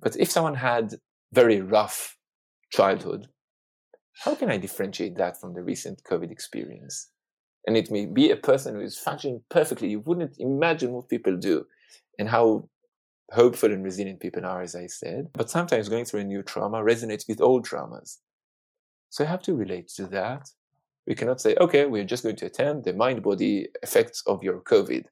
But 0.00 0.16
if 0.16 0.30
someone 0.30 0.54
had 0.54 0.94
very 1.32 1.60
rough 1.60 2.16
childhood, 2.70 3.28
how 4.22 4.34
can 4.34 4.50
I 4.50 4.58
differentiate 4.58 5.16
that 5.16 5.40
from 5.40 5.54
the 5.54 5.62
recent 5.62 6.02
COVID 6.04 6.30
experience? 6.30 7.10
And 7.66 7.76
it 7.76 7.90
may 7.90 8.06
be 8.06 8.30
a 8.30 8.36
person 8.36 8.74
who 8.74 8.82
is 8.82 8.98
functioning 8.98 9.42
perfectly. 9.50 9.88
You 9.88 10.00
wouldn't 10.00 10.36
imagine 10.38 10.92
what 10.92 11.08
people 11.08 11.36
do 11.36 11.66
and 12.18 12.28
how 12.28 12.68
hopeful 13.32 13.72
and 13.72 13.84
resilient 13.84 14.20
people 14.20 14.44
are, 14.44 14.62
as 14.62 14.74
I 14.74 14.86
said. 14.86 15.28
But 15.32 15.50
sometimes 15.50 15.88
going 15.88 16.04
through 16.04 16.20
a 16.20 16.24
new 16.24 16.42
trauma 16.42 16.78
resonates 16.78 17.28
with 17.28 17.40
old 17.40 17.66
traumas. 17.66 18.18
So 19.10 19.24
you 19.24 19.28
have 19.28 19.42
to 19.42 19.54
relate 19.54 19.88
to 19.96 20.06
that. 20.06 20.48
We 21.06 21.14
cannot 21.14 21.40
say, 21.40 21.54
okay, 21.60 21.86
we're 21.86 22.04
just 22.04 22.22
going 22.22 22.36
to 22.36 22.46
attend 22.46 22.84
the 22.84 22.92
mind 22.92 23.22
body 23.22 23.68
effects 23.82 24.22
of 24.26 24.42
your 24.42 24.60
COVID 24.60 25.04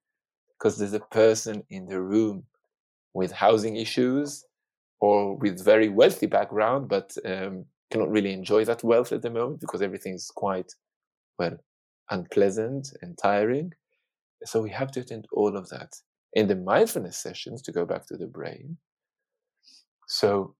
because 0.58 0.78
there's 0.78 0.94
a 0.94 1.00
person 1.00 1.62
in 1.70 1.86
the 1.86 2.00
room 2.00 2.44
with 3.14 3.32
housing 3.32 3.76
issues 3.76 4.44
or 5.00 5.36
with 5.36 5.64
very 5.64 5.88
wealthy 5.88 6.26
background, 6.26 6.88
but 6.88 7.14
um, 7.24 7.66
cannot 7.90 8.10
really 8.10 8.32
enjoy 8.32 8.64
that 8.64 8.82
wealth 8.82 9.12
at 9.12 9.22
the 9.22 9.30
moment 9.30 9.60
because 9.60 9.82
everything 9.82 10.14
is 10.14 10.30
quite, 10.34 10.72
well, 11.38 11.58
unpleasant 12.10 12.92
and 13.02 13.18
tiring. 13.18 13.72
So 14.44 14.62
we 14.62 14.70
have 14.70 14.90
to 14.92 15.00
attend 15.00 15.26
all 15.32 15.56
of 15.56 15.68
that 15.70 15.94
in 16.34 16.48
the 16.48 16.56
mindfulness 16.56 17.18
sessions 17.18 17.62
to 17.62 17.72
go 17.72 17.84
back 17.84 18.06
to 18.06 18.16
the 18.16 18.26
brain. 18.26 18.76
So 20.06 20.54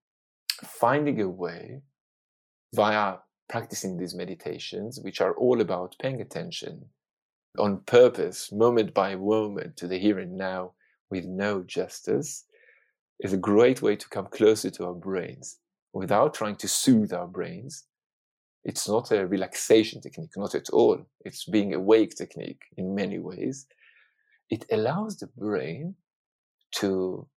finding 0.63 1.21
a 1.21 1.29
way 1.29 1.81
via 2.73 3.17
practicing 3.49 3.97
these 3.97 4.15
meditations, 4.15 4.99
which 5.01 5.21
are 5.21 5.33
all 5.35 5.61
about 5.61 5.95
paying 6.01 6.21
attention 6.21 6.85
on 7.59 7.81
purpose, 7.85 8.51
moment 8.51 8.93
by 8.93 9.15
moment 9.15 9.77
to 9.77 9.87
the 9.87 9.97
here 9.97 10.19
and 10.19 10.35
now 10.35 10.71
with 11.11 11.25
no 11.25 11.61
justice, 11.63 12.45
is 13.19 13.33
a 13.33 13.37
great 13.37 13.81
way 13.81 13.95
to 13.95 14.09
come 14.09 14.27
closer 14.27 14.69
to 14.71 14.85
our 14.85 14.93
brains 14.93 15.59
without 15.93 16.33
trying 16.33 16.55
to 16.55 16.67
soothe 16.67 17.13
our 17.13 17.27
brains. 17.27 17.85
It's 18.63 18.87
not 18.87 19.11
a 19.11 19.27
relaxation 19.27 20.01
technique, 20.01 20.31
not 20.35 20.55
at 20.55 20.69
all. 20.71 21.05
It's 21.25 21.45
being 21.45 21.73
awake 21.73 22.15
technique 22.15 22.61
in 22.77 22.95
many 22.95 23.19
ways 23.19 23.67
it 24.53 24.65
allows 24.71 25.17
the 25.17 25.25
brain 25.35 25.95
to 26.75 27.27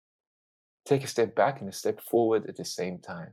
take 0.84 1.02
a 1.02 1.06
step 1.06 1.34
back 1.34 1.60
and 1.60 1.68
a 1.70 1.72
step 1.72 1.98
forward 1.98 2.46
at 2.46 2.56
the 2.56 2.64
same 2.64 2.98
time, 2.98 3.32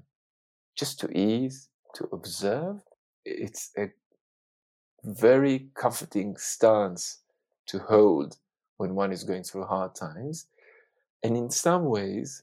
just 0.77 1.01
to 1.01 1.07
ease, 1.11 1.67
to 1.95 2.07
observe, 2.13 2.77
it's 3.25 3.71
a 3.77 3.87
very 5.03 5.67
comforting 5.75 6.37
stance 6.37 7.23
to 7.67 7.77
hold 7.79 8.37
when 8.77 8.95
one 8.95 9.11
is 9.11 9.25
going 9.25 9.43
through 9.43 9.65
hard 9.65 9.93
times. 9.95 10.47
And 11.21 11.35
in 11.35 11.49
some 11.49 11.83
ways, 11.83 12.41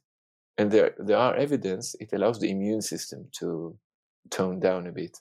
and 0.58 0.70
there, 0.70 0.94
there 0.98 1.16
are 1.16 1.34
evidence, 1.36 1.96
it 2.00 2.12
allows 2.12 2.38
the 2.38 2.50
immune 2.50 2.82
system 2.82 3.28
to 3.38 3.78
tone 4.28 4.60
down 4.60 4.86
a 4.86 4.92
bit. 4.92 5.16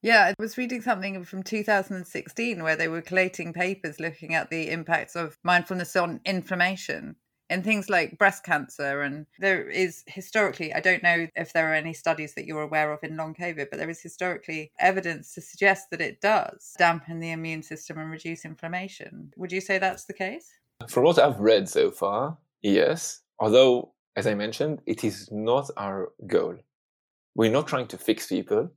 Yeah, 0.00 0.26
I 0.26 0.34
was 0.40 0.56
reading 0.56 0.80
something 0.80 1.24
from 1.24 1.42
2016 1.42 2.62
where 2.62 2.76
they 2.76 2.86
were 2.86 3.02
collating 3.02 3.52
papers 3.52 3.98
looking 3.98 4.34
at 4.34 4.48
the 4.48 4.70
impacts 4.70 5.16
of 5.16 5.36
mindfulness 5.42 5.96
on 5.96 6.20
inflammation 6.24 7.16
in 7.50 7.62
things 7.62 7.88
like 7.88 8.18
breast 8.18 8.44
cancer. 8.44 9.02
And 9.02 9.26
there 9.40 9.68
is 9.68 10.04
historically, 10.06 10.72
I 10.72 10.80
don't 10.80 11.02
know 11.02 11.26
if 11.34 11.52
there 11.52 11.70
are 11.70 11.74
any 11.74 11.94
studies 11.94 12.34
that 12.34 12.46
you're 12.46 12.62
aware 12.62 12.92
of 12.92 13.02
in 13.02 13.16
long 13.16 13.34
COVID, 13.34 13.70
but 13.70 13.78
there 13.78 13.90
is 13.90 14.00
historically 14.00 14.70
evidence 14.78 15.34
to 15.34 15.40
suggest 15.40 15.90
that 15.90 16.00
it 16.00 16.20
does 16.20 16.74
dampen 16.78 17.18
the 17.18 17.32
immune 17.32 17.64
system 17.64 17.98
and 17.98 18.10
reduce 18.10 18.44
inflammation. 18.44 19.32
Would 19.36 19.50
you 19.50 19.60
say 19.60 19.78
that's 19.78 20.04
the 20.04 20.12
case? 20.12 20.52
From 20.88 21.04
what 21.04 21.18
I've 21.18 21.40
read 21.40 21.68
so 21.68 21.90
far, 21.90 22.38
yes. 22.62 23.22
Although, 23.40 23.94
as 24.14 24.28
I 24.28 24.34
mentioned, 24.34 24.80
it 24.86 25.02
is 25.02 25.28
not 25.32 25.70
our 25.76 26.12
goal. 26.28 26.56
We're 27.34 27.50
not 27.50 27.66
trying 27.66 27.88
to 27.88 27.98
fix 27.98 28.26
people 28.26 28.70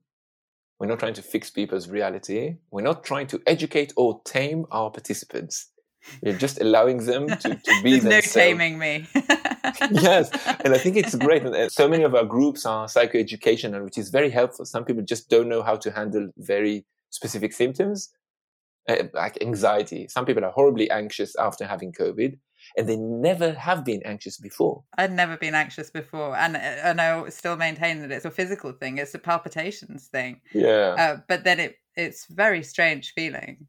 we're 0.82 0.88
not 0.88 0.98
trying 0.98 1.14
to 1.14 1.22
fix 1.22 1.52
people's 1.52 1.88
reality. 1.90 2.56
We're 2.72 2.82
not 2.82 3.04
trying 3.04 3.28
to 3.28 3.42
educate 3.46 3.94
or 3.96 4.20
tame 4.26 4.66
our 4.72 4.90
participants. 4.90 5.68
We're 6.24 6.40
just 6.40 6.60
allowing 6.60 7.06
them 7.06 7.28
to, 7.28 7.38
to 7.66 7.82
be 7.84 8.00
There's 8.00 8.04
themselves. 8.04 8.36
no 8.36 8.42
taming 8.42 8.80
me. 8.80 9.06
yes, 9.92 10.32
and 10.66 10.74
I 10.74 10.80
think 10.80 10.98
it's 10.98 11.14
great. 11.14 11.44
And 11.44 11.72
so 11.72 11.88
many 11.88 12.02
of 12.02 12.16
our 12.16 12.26
groups 12.26 12.66
are 12.66 12.88
psychoeducational, 12.88 13.84
which 13.84 14.00
is 14.00 14.10
very 14.10 14.32
helpful. 14.32 14.66
Some 14.66 14.84
people 14.84 15.04
just 15.04 15.30
don't 15.30 15.48
know 15.48 15.62
how 15.62 15.76
to 15.76 15.92
handle 15.92 16.32
very 16.38 16.84
specific 17.12 17.54
symptoms, 17.54 18.10
uh, 18.90 19.04
like 19.14 19.38
anxiety. 19.40 20.08
Some 20.08 20.26
people 20.26 20.44
are 20.44 20.52
horribly 20.52 20.90
anxious 20.90 21.36
after 21.36 21.68
having 21.68 21.94
COVID, 21.94 22.40
and 22.78 22.88
they 22.88 22.98
never 22.98 23.54
have 23.54 23.84
been 23.84 24.02
anxious 24.04 24.38
before. 24.38 24.84
I'd 24.98 25.12
never 25.12 25.38
been 25.38 25.56
anxious 25.56 25.90
before, 25.90 26.36
and 26.36 26.56
and 26.58 27.02
I 27.02 27.30
still 27.30 27.58
maintain 27.58 28.02
that 28.02 28.12
it's 28.12 28.26
a 28.26 28.32
physical 28.32 28.72
thing. 28.72 28.98
It's 28.98 29.16
a 29.16 29.20
palpitations 29.20 30.08
thing. 30.08 30.42
Yeah. 30.54 30.96
Uh, 30.98 31.18
but 31.28 31.44
then 31.44 31.60
it 31.60 31.80
it's 31.96 32.26
very 32.26 32.64
strange 32.64 33.14
feeling. 33.14 33.68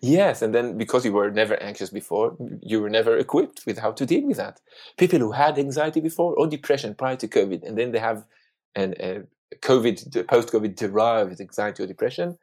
Yes, 0.00 0.40
and 0.40 0.54
then 0.54 0.78
because 0.78 1.04
you 1.04 1.12
were 1.12 1.30
never 1.30 1.62
anxious 1.62 1.90
before, 1.90 2.36
you 2.62 2.80
were 2.80 2.88
never 2.88 3.18
equipped 3.18 3.64
with 3.66 3.78
how 3.78 3.92
to 3.92 4.06
deal 4.06 4.26
with 4.26 4.38
that. 4.38 4.60
People 4.96 5.18
who 5.18 5.32
had 5.32 5.58
anxiety 5.58 6.00
before 6.00 6.34
or 6.34 6.46
depression 6.46 6.94
prior 6.94 7.16
to 7.16 7.28
COVID, 7.28 7.62
and 7.62 7.76
then 7.76 7.92
they 7.92 7.98
have 7.98 8.24
an, 8.74 8.94
a 8.98 9.22
COVID, 9.60 10.26
post-COVID 10.28 10.76
derived 10.76 11.40
anxiety 11.40 11.82
or 11.82 11.86
depression, 11.86 12.38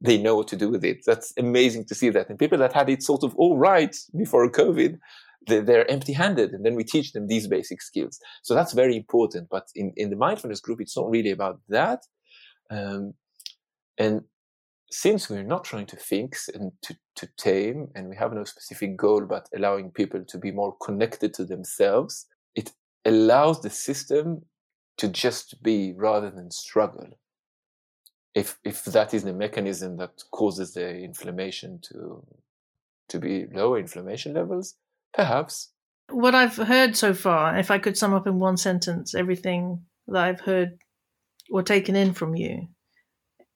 they 0.00 0.16
know 0.16 0.36
what 0.36 0.48
to 0.48 0.56
do 0.56 0.70
with 0.70 0.84
it. 0.84 1.04
That's 1.04 1.32
amazing 1.36 1.84
to 1.86 1.94
see 1.94 2.10
that. 2.10 2.28
And 2.30 2.38
people 2.38 2.58
that 2.58 2.72
had 2.72 2.88
it 2.88 3.02
sort 3.02 3.22
of 3.22 3.34
all 3.36 3.58
right 3.58 3.94
before 4.16 4.48
COVID, 4.50 4.98
they're 5.46 5.90
empty 5.90 6.12
handed. 6.12 6.52
And 6.52 6.64
then 6.64 6.74
we 6.74 6.84
teach 6.84 7.12
them 7.12 7.26
these 7.26 7.46
basic 7.46 7.82
skills. 7.82 8.18
So 8.42 8.54
that's 8.54 8.72
very 8.72 8.96
important. 8.96 9.48
But 9.50 9.68
in, 9.74 9.92
in 9.96 10.10
the 10.10 10.16
mindfulness 10.16 10.60
group, 10.60 10.80
it's 10.80 10.96
not 10.96 11.10
really 11.10 11.30
about 11.30 11.60
that. 11.68 12.00
Um, 12.70 13.14
and 13.98 14.22
since 14.90 15.30
we're 15.30 15.42
not 15.42 15.64
trying 15.64 15.86
to 15.86 15.96
fix 15.96 16.48
and 16.48 16.72
to, 16.82 16.96
to 17.16 17.28
tame, 17.38 17.88
and 17.94 18.08
we 18.08 18.16
have 18.16 18.32
no 18.32 18.44
specific 18.44 18.96
goal 18.96 19.24
but 19.28 19.48
allowing 19.54 19.90
people 19.90 20.24
to 20.26 20.38
be 20.38 20.50
more 20.50 20.76
connected 20.82 21.32
to 21.34 21.44
themselves, 21.44 22.26
it 22.54 22.72
allows 23.04 23.62
the 23.62 23.70
system 23.70 24.42
to 24.98 25.08
just 25.08 25.62
be 25.62 25.94
rather 25.96 26.30
than 26.30 26.50
struggle 26.50 27.08
if 28.34 28.58
if 28.64 28.84
that 28.84 29.12
is 29.12 29.24
the 29.24 29.32
mechanism 29.32 29.96
that 29.96 30.22
causes 30.30 30.74
the 30.74 30.98
inflammation 30.98 31.80
to 31.82 32.24
to 33.08 33.18
be 33.18 33.46
lower 33.52 33.78
inflammation 33.78 34.34
levels, 34.34 34.76
perhaps. 35.14 35.70
What 36.10 36.34
I've 36.34 36.56
heard 36.56 36.96
so 36.96 37.14
far, 37.14 37.56
if 37.58 37.70
I 37.70 37.78
could 37.78 37.96
sum 37.96 38.14
up 38.14 38.26
in 38.26 38.38
one 38.38 38.56
sentence 38.56 39.14
everything 39.14 39.84
that 40.08 40.22
I've 40.22 40.40
heard 40.40 40.78
or 41.50 41.62
taken 41.62 41.96
in 41.96 42.14
from 42.14 42.34
you, 42.34 42.68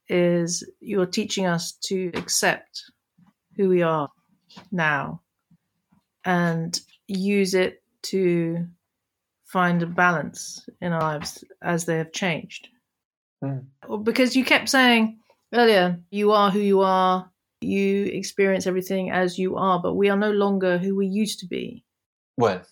is 0.08 0.68
you're 0.80 1.06
teaching 1.06 1.46
us 1.46 1.72
to 1.84 2.10
accept 2.14 2.82
who 3.56 3.68
we 3.68 3.82
are 3.82 4.08
now 4.70 5.22
and 6.24 6.78
use 7.06 7.54
it 7.54 7.82
to 8.02 8.66
find 9.44 9.82
a 9.82 9.86
balance 9.86 10.66
in 10.80 10.92
our 10.92 11.00
lives 11.00 11.44
as 11.62 11.84
they 11.84 11.98
have 11.98 12.12
changed. 12.12 12.68
Mm. 13.42 13.64
Because 14.02 14.36
you 14.36 14.44
kept 14.44 14.68
saying 14.68 15.18
earlier, 15.52 16.00
you 16.10 16.32
are 16.32 16.50
who 16.50 16.58
you 16.58 16.80
are, 16.80 17.30
you 17.64 18.06
experience 18.06 18.66
everything 18.66 19.10
as 19.10 19.38
you 19.38 19.56
are, 19.56 19.80
but 19.80 19.94
we 19.94 20.08
are 20.08 20.16
no 20.16 20.30
longer 20.30 20.78
who 20.78 20.94
we 20.96 21.06
used 21.06 21.38
to 21.40 21.46
be. 21.46 21.84
Well, 22.36 22.62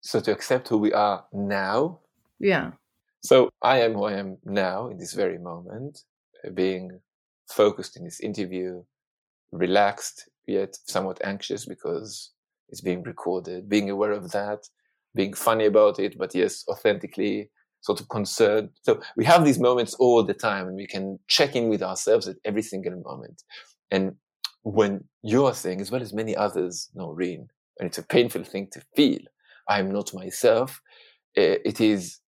so 0.00 0.20
to 0.20 0.32
accept 0.32 0.68
who 0.68 0.78
we 0.78 0.92
are 0.92 1.24
now. 1.32 2.00
Yeah. 2.38 2.72
So 3.22 3.50
I 3.62 3.80
am 3.80 3.94
who 3.94 4.04
I 4.04 4.14
am 4.14 4.36
now 4.44 4.88
in 4.88 4.98
this 4.98 5.14
very 5.14 5.38
moment, 5.38 6.02
uh, 6.46 6.50
being 6.50 7.00
focused 7.48 7.96
in 7.96 8.04
this 8.04 8.20
interview, 8.20 8.82
relaxed, 9.50 10.28
yet 10.46 10.76
somewhat 10.86 11.20
anxious 11.24 11.64
because 11.64 12.32
it's 12.68 12.80
being 12.80 13.02
recorded, 13.02 13.68
being 13.68 13.88
aware 13.88 14.12
of 14.12 14.30
that, 14.32 14.68
being 15.14 15.32
funny 15.32 15.64
about 15.66 15.98
it, 15.98 16.18
but 16.18 16.34
yes, 16.34 16.64
authentically 16.68 17.50
sort 17.80 18.00
of 18.00 18.08
concerned. 18.08 18.70
So 18.82 19.00
we 19.16 19.24
have 19.24 19.44
these 19.44 19.58
moments 19.58 19.94
all 19.94 20.22
the 20.22 20.34
time 20.34 20.66
and 20.66 20.76
we 20.76 20.86
can 20.86 21.18
check 21.28 21.54
in 21.54 21.68
with 21.68 21.82
ourselves 21.82 22.26
at 22.26 22.36
every 22.44 22.62
single 22.62 23.00
moment. 23.04 23.42
And 23.90 24.16
when 24.62 25.04
you're 25.22 25.54
saying, 25.54 25.80
as 25.80 25.90
well 25.90 26.02
as 26.02 26.12
many 26.12 26.36
others, 26.36 26.90
Noreen, 26.94 27.48
and 27.78 27.86
it's 27.86 27.98
a 27.98 28.02
painful 28.02 28.44
thing 28.44 28.68
to 28.72 28.82
feel, 28.96 29.20
I 29.68 29.78
am 29.80 29.90
not 29.90 30.14
myself, 30.14 30.80
it 31.34 31.80
is 31.80 32.20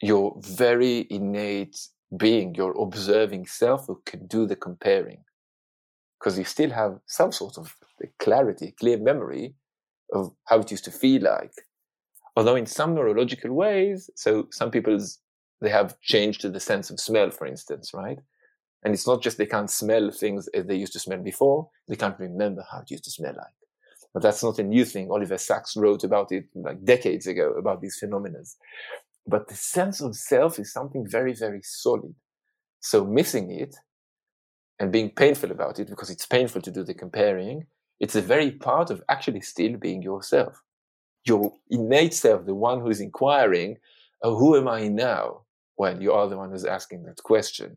your 0.00 0.36
very 0.40 1.06
innate 1.10 1.76
being, 2.16 2.54
your 2.54 2.72
observing 2.80 3.46
self 3.46 3.86
who 3.86 4.00
can 4.06 4.26
do 4.26 4.46
the 4.46 4.56
comparing. 4.56 5.24
Because 6.18 6.38
you 6.38 6.44
still 6.44 6.70
have 6.70 6.98
some 7.06 7.32
sort 7.32 7.58
of 7.58 7.74
clarity, 8.18 8.74
clear 8.78 8.98
memory 8.98 9.54
of 10.12 10.32
how 10.44 10.60
it 10.60 10.70
used 10.70 10.84
to 10.84 10.90
feel 10.90 11.22
like 11.22 11.52
although 12.38 12.54
in 12.54 12.66
some 12.66 12.94
neurological 12.94 13.52
ways, 13.52 14.08
so 14.14 14.46
some 14.52 14.70
people's, 14.70 15.18
they 15.60 15.68
have 15.68 15.98
changed 16.00 16.40
to 16.40 16.48
the 16.48 16.60
sense 16.60 16.88
of 16.88 17.00
smell, 17.00 17.32
for 17.32 17.48
instance, 17.48 17.90
right? 17.92 18.20
And 18.84 18.94
it's 18.94 19.06
not 19.06 19.22
just 19.22 19.38
they 19.38 19.46
can't 19.46 19.70
smell 19.70 20.10
things 20.10 20.48
as 20.48 20.66
they 20.66 20.76
used 20.76 20.92
to 20.92 20.98
smell 21.00 21.18
before, 21.18 21.68
they 21.88 21.96
can't 21.96 22.18
remember 22.18 22.64
how 22.70 22.80
it 22.80 22.90
used 22.90 23.04
to 23.04 23.10
smell 23.10 23.34
like. 23.36 23.46
But 24.14 24.22
that's 24.22 24.42
not 24.42 24.58
a 24.58 24.62
new 24.62 24.84
thing. 24.84 25.10
Oliver 25.10 25.38
Sacks 25.38 25.76
wrote 25.76 26.04
about 26.04 26.32
it 26.32 26.44
like 26.54 26.84
decades 26.84 27.26
ago 27.26 27.52
about 27.52 27.80
these 27.80 27.98
phenomena. 27.98 28.38
But 29.26 29.48
the 29.48 29.54
sense 29.54 30.00
of 30.00 30.16
self 30.16 30.58
is 30.58 30.72
something 30.72 31.06
very, 31.06 31.34
very 31.34 31.60
solid. 31.62 32.14
So 32.80 33.04
missing 33.04 33.50
it 33.50 33.76
and 34.78 34.92
being 34.92 35.10
painful 35.10 35.50
about 35.50 35.78
it 35.78 35.90
because 35.90 36.08
it's 36.08 36.24
painful 36.24 36.62
to 36.62 36.70
do 36.70 36.84
the 36.84 36.94
comparing, 36.94 37.66
it's 38.00 38.16
a 38.16 38.22
very 38.22 38.52
part 38.52 38.90
of 38.90 39.02
actually 39.08 39.40
still 39.40 39.76
being 39.76 40.02
yourself 40.02 40.62
your 41.28 41.52
innate 41.70 42.14
self, 42.14 42.46
the 42.46 42.54
one 42.54 42.80
who's 42.80 43.00
inquiring, 43.00 43.76
oh, 44.22 44.36
who 44.36 44.56
am 44.56 44.66
I 44.66 44.88
now? 44.88 45.42
Well, 45.76 46.00
you 46.00 46.12
are 46.12 46.28
the 46.28 46.36
one 46.36 46.50
who's 46.50 46.64
asking 46.64 47.04
that 47.04 47.22
question. 47.22 47.76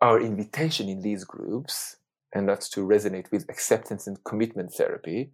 Our 0.00 0.20
invitation 0.20 0.88
in 0.88 1.02
these 1.02 1.24
groups, 1.24 1.96
and 2.34 2.48
that's 2.48 2.68
to 2.70 2.80
resonate 2.80 3.30
with 3.30 3.48
acceptance 3.50 4.06
and 4.06 4.22
commitment 4.24 4.72
therapy, 4.72 5.32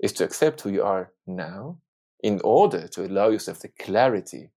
is 0.00 0.12
to 0.14 0.24
accept 0.24 0.60
who 0.60 0.70
you 0.70 0.82
are 0.82 1.12
now 1.26 1.78
in 2.22 2.40
order 2.44 2.88
to 2.88 3.06
allow 3.06 3.28
yourself 3.28 3.60
the 3.60 3.68
clarity 3.68 4.50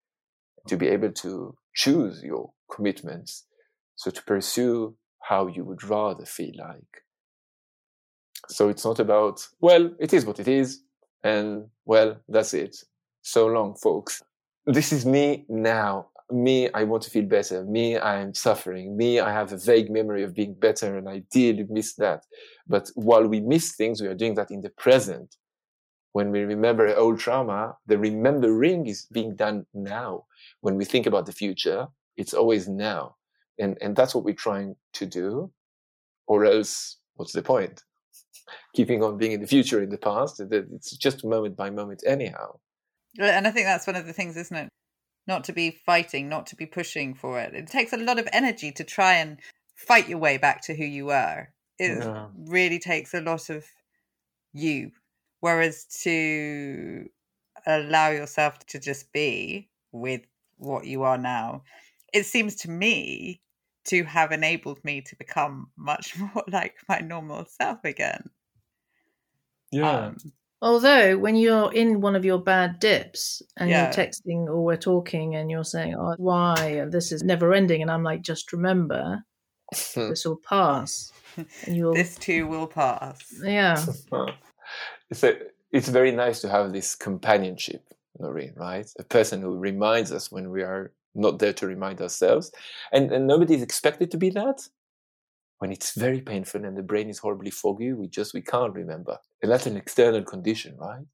to 0.67 0.77
be 0.77 0.87
able 0.87 1.11
to 1.11 1.55
choose 1.73 2.23
your 2.23 2.51
commitments. 2.71 3.45
So 3.95 4.11
to 4.11 4.23
pursue 4.23 4.95
how 5.21 5.47
you 5.47 5.63
would 5.63 5.83
rather 5.83 6.25
feel 6.25 6.51
like. 6.57 7.03
So 8.49 8.69
it's 8.69 8.85
not 8.85 8.99
about, 8.99 9.47
well, 9.61 9.91
it 9.99 10.13
is 10.13 10.25
what 10.25 10.39
it 10.39 10.47
is. 10.47 10.81
And 11.23 11.67
well, 11.85 12.17
that's 12.27 12.53
it. 12.53 12.77
So 13.21 13.47
long, 13.47 13.75
folks. 13.75 14.21
This 14.65 14.91
is 14.91 15.05
me 15.05 15.45
now. 15.47 16.09
Me, 16.31 16.69
I 16.73 16.83
want 16.83 17.03
to 17.03 17.09
feel 17.09 17.25
better. 17.25 17.63
Me, 17.63 17.97
I 17.97 18.19
am 18.19 18.33
suffering. 18.33 18.97
Me, 18.97 19.19
I 19.19 19.31
have 19.31 19.51
a 19.51 19.57
vague 19.57 19.91
memory 19.91 20.23
of 20.23 20.33
being 20.33 20.53
better 20.53 20.97
and 20.97 21.07
I 21.07 21.23
dearly 21.31 21.65
miss 21.69 21.93
that. 21.95 22.23
But 22.67 22.89
while 22.95 23.27
we 23.27 23.41
miss 23.41 23.75
things, 23.75 24.01
we 24.01 24.07
are 24.07 24.15
doing 24.15 24.35
that 24.35 24.51
in 24.51 24.61
the 24.61 24.71
present. 24.71 25.35
When 26.13 26.31
we 26.31 26.41
remember 26.41 26.85
an 26.85 26.95
old 26.97 27.19
trauma, 27.19 27.75
the 27.85 27.97
remembering 27.97 28.87
is 28.87 29.05
being 29.11 29.35
done 29.35 29.65
now. 29.73 30.25
When 30.61 30.77
we 30.77 30.85
think 30.85 31.05
about 31.05 31.25
the 31.25 31.31
future, 31.31 31.87
it's 32.17 32.33
always 32.33 32.67
now. 32.67 33.15
And, 33.59 33.77
and 33.81 33.95
that's 33.95 34.15
what 34.15 34.23
we're 34.23 34.33
trying 34.33 34.75
to 34.93 35.05
do. 35.05 35.51
Or 36.27 36.45
else, 36.45 36.97
what's 37.15 37.33
the 37.33 37.43
point? 37.43 37.83
keeping 38.75 39.03
on 39.03 39.17
being 39.17 39.33
in 39.33 39.41
the 39.41 39.47
future 39.47 39.81
in 39.81 39.89
the 39.89 39.97
past. 39.97 40.39
It's 40.39 40.95
just 40.97 41.25
moment 41.25 41.55
by 41.55 41.69
moment, 41.69 42.03
anyhow. 42.05 42.59
And 43.19 43.47
I 43.47 43.51
think 43.51 43.65
that's 43.65 43.87
one 43.87 43.95
of 43.95 44.05
the 44.05 44.13
things, 44.13 44.35
isn't 44.37 44.55
it? 44.55 44.69
Not 45.27 45.43
to 45.45 45.53
be 45.53 45.71
fighting, 45.71 46.29
not 46.29 46.47
to 46.47 46.55
be 46.55 46.65
pushing 46.65 47.13
for 47.15 47.39
it. 47.39 47.53
It 47.53 47.67
takes 47.67 47.93
a 47.93 47.97
lot 47.97 48.19
of 48.19 48.27
energy 48.33 48.71
to 48.73 48.83
try 48.83 49.15
and 49.15 49.39
fight 49.75 50.07
your 50.09 50.19
way 50.19 50.37
back 50.37 50.61
to 50.63 50.75
who 50.75 50.85
you 50.85 51.05
were. 51.07 51.49
It 51.79 52.05
Yeah. 52.05 52.29
really 52.35 52.79
takes 52.79 53.13
a 53.13 53.21
lot 53.21 53.49
of 53.49 53.65
you. 54.53 54.91
Whereas 55.39 55.85
to 56.03 57.09
allow 57.67 58.09
yourself 58.09 58.59
to 58.67 58.79
just 58.79 59.11
be 59.13 59.69
with 59.91 60.21
what 60.57 60.85
you 60.87 61.03
are 61.03 61.17
now, 61.17 61.63
it 62.13 62.25
seems 62.25 62.55
to 62.57 62.71
me 62.71 63.41
to 63.85 64.03
have 64.03 64.31
enabled 64.31 64.83
me 64.83 65.01
to 65.01 65.15
become 65.17 65.71
much 65.77 66.17
more 66.19 66.43
like 66.47 66.77
my 66.89 66.99
normal 66.99 67.45
self 67.45 67.83
again. 67.83 68.29
Yeah. 69.71 70.07
Um, 70.07 70.17
Although, 70.65 71.19
when 71.19 71.35
you're 71.35 71.71
in 71.73 72.01
one 72.01 72.15
of 72.15 72.25
your 72.25 72.39
bad 72.39 72.79
dips 72.79 73.43
and 73.55 73.69
Yeah. 73.69 73.83
you're 73.83 73.93
texting 73.93 74.47
or 74.47 74.63
we're 74.63 74.77
talking 74.77 75.35
and 75.35 75.51
you're 75.51 75.63
saying, 75.63 75.93
oh, 75.93 76.15
why? 76.17 76.85
This 76.89 77.11
is 77.11 77.21
never 77.21 77.53
ending. 77.53 77.83
And 77.83 77.91
I'm 77.91 78.01
like, 78.01 78.23
just 78.23 78.51
remember, 78.51 79.23
this 79.95 80.25
will 80.25 80.37
pass. 80.37 81.11
And 81.37 81.75
you'll, 81.77 81.93
this 81.93 82.15
too 82.15 82.47
will 82.47 82.65
pass. 82.65 83.21
yeah. 83.43 83.75
so 85.13 85.35
it's 85.71 85.87
very 85.87 86.11
nice 86.11 86.41
to 86.41 86.49
have 86.49 86.73
this 86.73 86.95
companionship, 86.95 87.87
Noreen, 88.17 88.53
right? 88.55 88.89
A 88.97 89.03
person 89.03 89.41
who 89.43 89.59
reminds 89.59 90.11
us 90.11 90.31
when 90.31 90.49
we 90.49 90.63
are 90.63 90.91
not 91.13 91.37
there 91.37 91.53
to 91.53 91.67
remind 91.67 92.01
ourselves. 92.01 92.51
And, 92.91 93.11
and 93.11 93.27
nobody 93.27 93.53
is 93.53 93.61
expected 93.61 94.09
to 94.09 94.17
be 94.17 94.31
that. 94.31 94.67
When 95.59 95.71
it's 95.71 95.97
very 95.97 96.21
painful 96.21 96.65
and 96.65 96.77
the 96.77 96.83
brain 96.83 97.09
is 97.09 97.19
horribly 97.19 97.51
foggy, 97.51 97.93
we 97.93 98.07
just 98.07 98.33
we 98.33 98.41
can't 98.41 98.73
remember. 98.73 99.17
And 99.41 99.51
that's 99.51 99.65
an 99.65 99.77
external 99.77 100.23
condition, 100.23 100.77
right? 100.77 101.05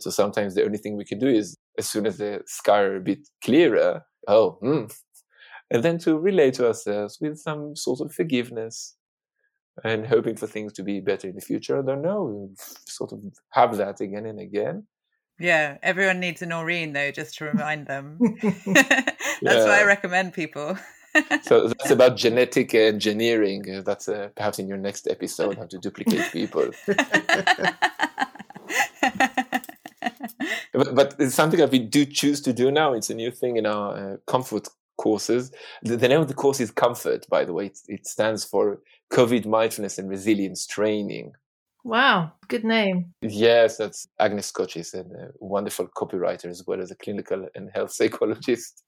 So 0.00 0.10
sometimes 0.10 0.54
the 0.54 0.64
only 0.64 0.78
thing 0.78 0.96
we 0.96 1.04
can 1.04 1.18
do 1.18 1.28
is 1.28 1.56
as 1.78 1.86
soon 1.86 2.06
as 2.06 2.18
the 2.18 2.42
sky 2.46 2.80
are 2.80 2.96
a 2.96 3.00
bit 3.00 3.28
clearer, 3.44 4.02
oh, 4.26 4.58
hmm, 4.62 4.84
and 5.70 5.82
then 5.82 5.98
to 5.98 6.18
relate 6.18 6.54
to 6.54 6.66
ourselves 6.66 7.18
with 7.20 7.38
some 7.38 7.76
sort 7.76 8.00
of 8.00 8.12
forgiveness 8.12 8.96
and 9.84 10.06
hoping 10.06 10.36
for 10.36 10.46
things 10.46 10.72
to 10.74 10.82
be 10.82 11.00
better 11.00 11.28
in 11.28 11.34
the 11.34 11.40
future. 11.40 11.78
I 11.78 11.82
don't 11.82 12.02
know. 12.02 12.24
we 12.24 12.54
Sort 12.86 13.12
of 13.12 13.20
have 13.50 13.76
that 13.78 14.00
again 14.00 14.26
and 14.26 14.38
again. 14.38 14.86
Yeah, 15.38 15.78
everyone 15.82 16.20
needs 16.20 16.42
a 16.42 16.46
Noreen 16.46 16.92
though, 16.92 17.10
just 17.10 17.38
to 17.38 17.46
remind 17.46 17.86
them. 17.86 18.18
That's 18.42 19.64
what 19.64 19.70
I 19.70 19.84
recommend 19.84 20.34
people. 20.34 20.76
So 21.42 21.68
that's 21.68 21.90
about 21.90 22.16
genetic 22.16 22.74
engineering. 22.74 23.64
Uh, 23.68 23.82
That's 23.82 24.08
uh, 24.08 24.30
perhaps 24.34 24.58
in 24.58 24.66
your 24.66 24.78
next 24.78 25.06
episode 25.08 25.58
how 25.58 25.66
to 25.66 25.78
duplicate 25.78 26.32
people. 26.32 26.70
But, 30.72 30.94
but 30.94 31.14
it's 31.18 31.34
something 31.34 31.60
that 31.60 31.70
we 31.70 31.78
do 31.78 32.04
choose 32.04 32.40
to 32.42 32.52
do 32.52 32.70
now. 32.70 32.94
It's 32.94 33.10
a 33.10 33.14
new 33.14 33.30
thing 33.30 33.56
in 33.56 33.66
our 33.66 34.14
uh, 34.14 34.16
comfort 34.26 34.68
courses. 34.96 35.52
The, 35.82 35.96
the 35.96 36.08
name 36.08 36.20
of 36.20 36.28
the 36.28 36.34
course 36.34 36.60
is 36.60 36.70
Comfort, 36.70 37.26
by 37.28 37.44
the 37.44 37.52
way. 37.52 37.66
It, 37.66 37.78
it 37.88 38.06
stands 38.06 38.44
for 38.44 38.80
COVID 39.12 39.46
Mindfulness 39.46 39.98
and 39.98 40.08
Resilience 40.08 40.66
Training. 40.66 41.32
Wow. 41.84 42.32
Good 42.48 42.64
name. 42.64 43.12
Yes, 43.22 43.76
that's 43.76 44.06
Agnes 44.18 44.46
Scotch 44.46 44.76
is 44.76 44.94
a 44.94 45.04
wonderful 45.40 45.88
copywriter 45.88 46.46
as 46.46 46.64
well 46.66 46.80
as 46.80 46.90
a 46.90 46.96
clinical 46.96 47.48
and 47.54 47.70
health 47.74 47.92
psychologist. 47.98 48.82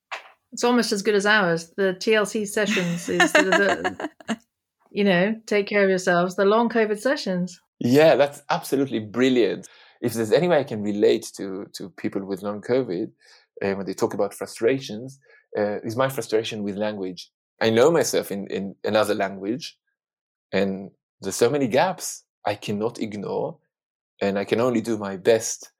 It's 0.55 0.62
almost 0.62 0.92
as 0.92 1.02
good 1.02 1.16
as 1.16 1.26
ours. 1.26 1.72
The 1.76 1.96
TLC 1.98 2.46
sessions 2.46 3.09
is, 3.09 3.32
the, 3.32 4.09
the, 4.28 4.38
you 4.92 5.02
know, 5.02 5.34
take 5.46 5.66
care 5.66 5.82
of 5.82 5.88
yourselves. 5.88 6.36
The 6.36 6.44
long 6.44 6.68
COVID 6.68 7.00
sessions. 7.00 7.61
Yeah, 7.80 8.14
that's 8.14 8.40
absolutely 8.50 9.00
brilliant. 9.00 9.66
If 10.00 10.12
there's 10.14 10.30
any 10.30 10.46
way 10.46 10.61
I 10.61 10.64
can 10.64 10.80
relate 10.80 11.32
to 11.38 11.66
to 11.74 11.90
people 11.90 12.24
with 12.24 12.44
long 12.44 12.61
COVID 12.61 13.11
uh, 13.64 13.74
when 13.74 13.84
they 13.84 13.94
talk 13.94 14.14
about 14.14 14.32
frustrations, 14.32 15.18
uh, 15.59 15.80
is 15.80 15.96
my 15.96 16.09
frustration 16.09 16.62
with 16.62 16.76
language. 16.76 17.32
I 17.61 17.70
know 17.70 17.90
myself 17.90 18.30
in 18.30 18.46
in 18.46 18.76
another 18.84 19.14
language, 19.14 19.76
and 20.52 20.92
there's 21.20 21.34
so 21.34 21.50
many 21.50 21.66
gaps 21.66 22.22
I 22.46 22.55
cannot 22.55 23.00
ignore, 23.00 23.59
and 24.22 24.38
I 24.38 24.44
can 24.44 24.61
only 24.61 24.82
do 24.82 24.98
my 24.98 25.16
best. 25.16 25.72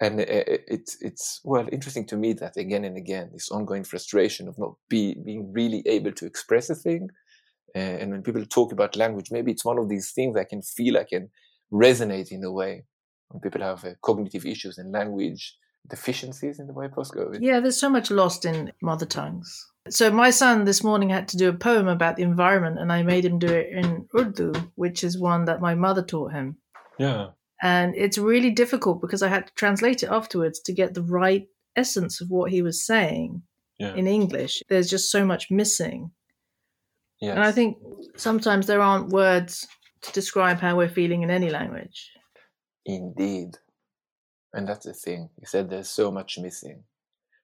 And 0.00 0.20
it's 0.20 1.00
it's 1.00 1.40
well 1.44 1.68
interesting 1.70 2.04
to 2.06 2.16
me 2.16 2.32
that 2.34 2.56
again 2.56 2.84
and 2.84 2.96
again 2.96 3.30
this 3.32 3.50
ongoing 3.50 3.84
frustration 3.84 4.48
of 4.48 4.58
not 4.58 4.74
be 4.88 5.14
being 5.14 5.52
really 5.52 5.82
able 5.86 6.12
to 6.12 6.26
express 6.26 6.68
a 6.68 6.74
thing. 6.74 7.10
Uh, 7.76 7.78
and 8.00 8.10
when 8.10 8.22
people 8.22 8.44
talk 8.44 8.72
about 8.72 8.96
language, 8.96 9.30
maybe 9.30 9.52
it's 9.52 9.64
one 9.64 9.78
of 9.78 9.88
these 9.88 10.10
things 10.10 10.36
I 10.36 10.44
can 10.44 10.62
feel 10.62 10.96
I 10.96 11.04
can 11.04 11.30
resonate 11.72 12.32
in 12.32 12.42
a 12.44 12.50
way 12.50 12.84
when 13.28 13.40
people 13.40 13.62
have 13.62 13.84
uh, 13.84 13.94
cognitive 14.02 14.44
issues 14.44 14.78
and 14.78 14.92
language 14.92 15.56
deficiencies 15.88 16.58
in 16.58 16.66
the 16.66 16.72
way 16.72 16.88
post-COVID. 16.88 17.38
Yeah, 17.40 17.60
there's 17.60 17.78
so 17.78 17.90
much 17.90 18.10
lost 18.10 18.44
in 18.44 18.72
mother 18.80 19.06
tongues. 19.06 19.66
So 19.90 20.10
my 20.10 20.30
son 20.30 20.64
this 20.64 20.82
morning 20.82 21.10
had 21.10 21.28
to 21.28 21.36
do 21.36 21.48
a 21.50 21.52
poem 21.52 21.88
about 21.88 22.16
the 22.16 22.22
environment, 22.22 22.78
and 22.78 22.92
I 22.92 23.02
made 23.02 23.24
him 23.24 23.38
do 23.38 23.48
it 23.48 23.68
in 23.70 24.08
Urdu, 24.16 24.52
which 24.76 25.04
is 25.04 25.18
one 25.18 25.44
that 25.44 25.60
my 25.60 25.74
mother 25.74 26.02
taught 26.02 26.32
him. 26.32 26.56
Yeah. 26.98 27.28
And 27.64 27.94
it's 27.96 28.18
really 28.18 28.50
difficult 28.50 29.00
because 29.00 29.22
I 29.22 29.28
had 29.28 29.46
to 29.46 29.52
translate 29.54 30.02
it 30.02 30.10
afterwards 30.10 30.60
to 30.60 30.72
get 30.72 30.92
the 30.92 31.02
right 31.02 31.48
essence 31.76 32.20
of 32.20 32.28
what 32.28 32.50
he 32.50 32.60
was 32.62 32.84
saying 32.86 33.42
Yeah. 33.78 33.94
in 33.94 34.06
English. 34.06 34.62
There's 34.68 34.90
just 34.90 35.10
so 35.10 35.24
much 35.24 35.50
missing. 35.50 36.10
Yes. 37.20 37.30
And 37.36 37.40
I 37.42 37.50
think 37.52 37.78
sometimes 38.16 38.66
there 38.66 38.82
aren't 38.82 39.08
words 39.08 39.66
to 40.02 40.12
describe 40.12 40.58
how 40.60 40.76
we're 40.76 40.90
feeling 40.90 41.22
in 41.22 41.30
any 41.30 41.48
language. 41.48 42.12
Indeed. 42.84 43.56
And 44.52 44.68
that's 44.68 44.84
the 44.84 44.92
thing. 44.92 45.30
You 45.40 45.46
said 45.46 45.70
there's 45.70 45.88
so 45.88 46.10
much 46.12 46.38
missing. 46.38 46.84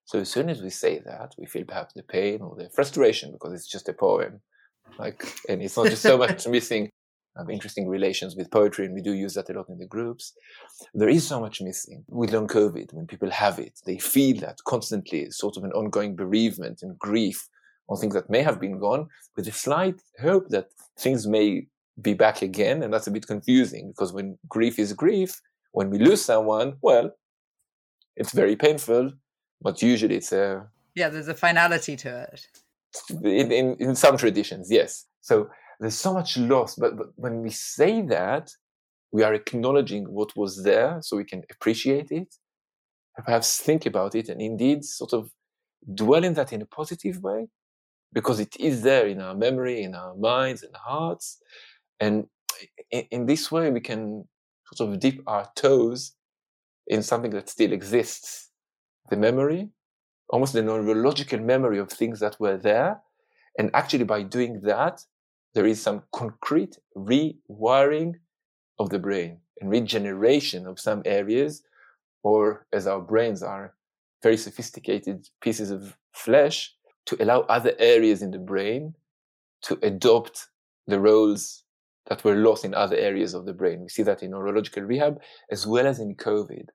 So 0.05 0.19
as 0.19 0.29
soon 0.29 0.51
as 0.51 0.61
we 0.61 0.71
say 0.71 0.99
that, 0.99 1.35
we 1.39 1.47
feel 1.47 1.65
perhaps 1.65 1.95
the 1.95 2.03
pain 2.03 2.43
or 2.43 2.57
the 2.57 2.69
frustration 2.69 3.33
because 3.33 3.55
it's 3.55 3.67
just 3.67 3.89
a 3.89 3.95
poem. 3.95 4.43
Like, 4.99 5.25
and 5.49 5.63
it's 5.63 5.77
not 5.79 5.87
just 5.89 6.03
so 6.03 6.19
much 6.25 6.47
missing. 6.47 6.90
Have 7.41 7.51
interesting 7.51 7.89
relations 7.89 8.37
with 8.37 8.51
poetry, 8.51 8.85
and 8.85 8.95
we 8.95 9.01
do 9.01 9.15
use 9.15 9.35
that 9.35 9.49
a 9.49 9.55
lot 9.55 9.71
in 9.71 9.79
the 9.79 9.87
groups. 9.87 10.35
There 10.93 11.09
is 11.09 11.27
so 11.27 11.41
much 11.41 11.63
missing 11.63 12.05
with 12.09 12.33
long 12.33 12.49
COVID. 12.49 12.93
When 12.93 13.07
people 13.07 13.31
have 13.31 13.59
it, 13.59 13.81
they 13.87 13.99
feel 13.99 14.39
that 14.41 14.59
constantly, 14.67 15.31
sort 15.31 15.57
of 15.57 15.65
an 15.65 15.73
ongoing 15.73 16.17
bereavement 16.17 16.83
and 16.83 16.99
grief 16.99 17.49
on 17.89 17.97
things 17.97 18.15
that 18.15 18.29
may 18.29 18.43
have 18.43 18.61
been 18.61 18.79
gone, 18.79 19.09
with 19.37 19.49
a 19.49 19.53
slight 19.53 20.03
hope 20.21 20.49
that 20.51 20.69
things 20.99 21.27
may 21.27 21.67
be 22.01 22.15
back 22.15 22.43
again. 22.43 22.83
And 22.83 22.93
that's 22.93 23.07
a 23.07 23.11
bit 23.11 23.27
confusing 23.27 23.89
because 23.89 24.13
when 24.13 24.39
grief 24.49 24.79
is 24.79 24.93
grief, 24.93 25.41
when 25.73 25.89
we 25.91 25.99
lose 25.99 26.23
someone, 26.23 26.77
well, 26.83 27.11
it's 28.17 28.33
very 28.33 28.57
painful, 28.57 29.13
but 29.63 29.81
usually 29.81 30.17
it's 30.17 30.33
a 30.33 30.69
yeah, 30.95 31.09
there's 31.09 31.29
a 31.29 31.35
finality 31.35 31.97
to 31.97 32.29
it. 32.33 32.47
in, 33.11 33.53
in, 33.53 33.77
in 33.79 33.95
some 33.95 34.17
traditions, 34.17 34.71
yes. 34.71 35.07
So 35.21 35.49
there's 35.81 35.97
so 35.97 36.13
much 36.13 36.37
loss, 36.37 36.77
but, 36.77 36.97
but 36.97 37.09
when 37.17 37.41
we 37.41 37.51
say 37.51 38.03
that, 38.03 38.51
we 39.13 39.23
are 39.25 39.35
acknowledging 39.35 40.05
what 40.05 40.37
was 40.37 40.63
there 40.63 40.99
so 41.01 41.17
we 41.17 41.25
can 41.25 41.43
appreciate 41.51 42.13
it, 42.13 42.37
perhaps 43.25 43.59
think 43.59 43.87
about 43.87 44.15
it, 44.15 44.29
and 44.29 44.41
indeed 44.41 44.85
sort 44.85 45.13
of 45.13 45.31
dwell 45.95 46.23
in 46.23 46.35
that 46.35 46.53
in 46.53 46.63
a 46.63 46.67
positive 46.67 47.23
way, 47.23 47.49
because 48.13 48.41
it 48.41 48.55
is 48.61 48.83
there 48.83 49.07
in 49.07 49.21
our 49.21 49.35
memory, 49.35 49.83
in 49.83 49.95
our 49.95 50.15
minds 50.15 50.63
and 50.63 50.77
hearts. 50.77 51.41
And 51.99 52.27
in, 52.91 53.07
in 53.11 53.27
this 53.27 53.51
way, 53.51 53.71
we 53.71 53.81
can 53.81 54.29
sort 54.75 54.91
of 54.91 55.01
dip 55.01 55.21
our 55.27 55.51
toes 55.57 56.13
in 56.87 57.03
something 57.03 57.31
that 57.33 57.49
still 57.49 57.73
exists 57.73 58.51
the 59.09 59.17
memory, 59.17 59.71
almost 60.29 60.53
the 60.53 60.63
neurological 60.63 61.41
memory 61.41 61.79
of 61.79 61.91
things 61.91 62.21
that 62.21 62.39
were 62.39 62.57
there. 62.57 63.01
And 63.59 63.71
actually, 63.75 64.05
by 64.05 64.23
doing 64.23 64.61
that, 64.63 65.05
there 65.55 65.67
is 65.67 65.81
some 65.81 66.03
concrete 66.13 66.79
rewiring 66.97 68.15
of 68.79 68.91
the 68.91 68.99
brain 68.99 69.39
and 69.61 69.71
regeneration 69.71 70.67
of 70.67 70.81
some 70.81 71.03
areas, 71.05 71.63
or 72.23 72.67
as 72.73 72.87
our 72.87 73.01
brains 73.01 73.43
are 73.43 73.75
very 74.23 74.37
sophisticated 74.37 75.29
pieces 75.41 75.71
of 75.71 75.97
flesh, 76.13 76.75
to 77.07 77.21
allow 77.23 77.41
other 77.43 77.75
areas 77.79 78.23
in 78.23 78.31
the 78.31 78.39
brain 78.39 78.95
to 79.63 79.79
adopt 79.83 80.49
the 80.87 81.01
roles 81.01 81.65
that 82.07 82.25
were 82.25 82.37
lost 82.37 82.65
in 82.65 82.75
other 82.75 82.97
areas 82.97 83.35
of 83.35 83.47
the 83.47 83.53
brain. 83.53 83.81
We 83.81 83.89
see 83.89 84.03
that 84.03 84.23
in 84.23 84.31
neurological 84.31 84.83
rehab 84.83 85.21
as 85.51 85.67
well 85.67 85.87
as 85.87 85.99
in 85.99 86.15
COVID. 86.17 86.67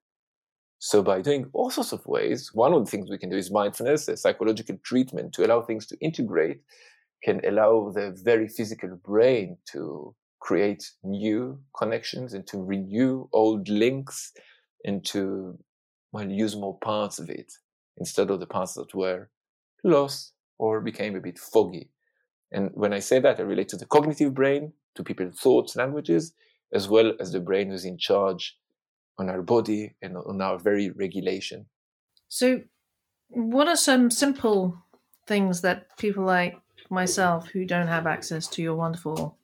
So 0.80 1.01
by 1.01 1.21
doing 1.21 1.49
all 1.53 1.71
sorts 1.71 1.93
of 1.93 2.05
ways, 2.05 2.53
one 2.53 2.73
of 2.73 2.84
the 2.84 2.91
things 2.91 3.09
we 3.09 3.17
can 3.17 3.30
do 3.30 3.38
is 3.38 3.51
mindfulness, 3.51 4.07
a 4.07 4.17
psychological 4.17 4.78
treatment 4.84 5.34
to 5.34 5.45
allow 5.45 5.61
things 5.61 5.86
to 5.88 5.97
integrate, 5.99 6.61
can 7.24 7.41
allow 7.45 7.89
the 7.91 8.11
very 8.24 8.47
physical 8.47 8.95
brain 8.97 9.57
to 9.72 10.16
create 10.39 10.91
new 11.03 11.61
connections 11.78 12.34
and 12.34 12.45
to 12.47 12.63
renew 12.63 13.28
old 13.34 13.68
links 13.70 14.32
and 14.86 15.03
to 15.05 15.57
well, 16.11 16.30
use 16.30 16.55
more 16.55 16.78
parts 16.80 17.20
of 17.20 17.30
it 17.30 17.53
instead 17.97 18.30
of 18.30 18.39
the 18.39 18.47
parts 18.47 18.74
that 18.76 18.93
were 18.93 19.30
lost 19.84 20.34
or 20.57 20.82
became 20.82 21.16
a 21.16 21.22
bit 21.22 21.38
foggy. 21.39 21.89
And 22.51 22.72
when 22.74 22.93
I 22.93 22.99
say 22.99 23.20
that, 23.20 23.39
I 23.39 23.43
relate 23.43 23.70
to 23.70 23.78
the 23.78 23.86
cognitive 23.86 24.34
brain, 24.34 24.74
to 24.95 25.03
people's 25.03 25.39
thoughts, 25.39 25.76
languages, 25.76 26.34
as 26.74 26.88
well 26.88 27.13
as 27.20 27.32
the 27.32 27.39
brain 27.39 27.70
who's 27.70 27.86
in 27.86 27.97
charge 27.97 28.57
on 29.18 29.30
our 29.30 29.41
body 29.41 29.95
and 30.01 30.18
on 30.18 30.41
our 30.41 30.57
very 30.59 30.89
regulation. 30.91 31.68
So 32.28 32.63
What 33.30 33.68
are 33.68 33.78
some 33.78 34.11
simple 34.11 34.84
things 35.28 35.61
that 35.61 35.97
people 35.97 36.26
like 36.26 36.59
myself 36.89 37.49
who 37.49 37.65
don't 37.65 37.88
have 37.88 38.07
access 38.07 38.47
to 38.47 38.61
your 38.61 38.75
wonderful 38.75 39.38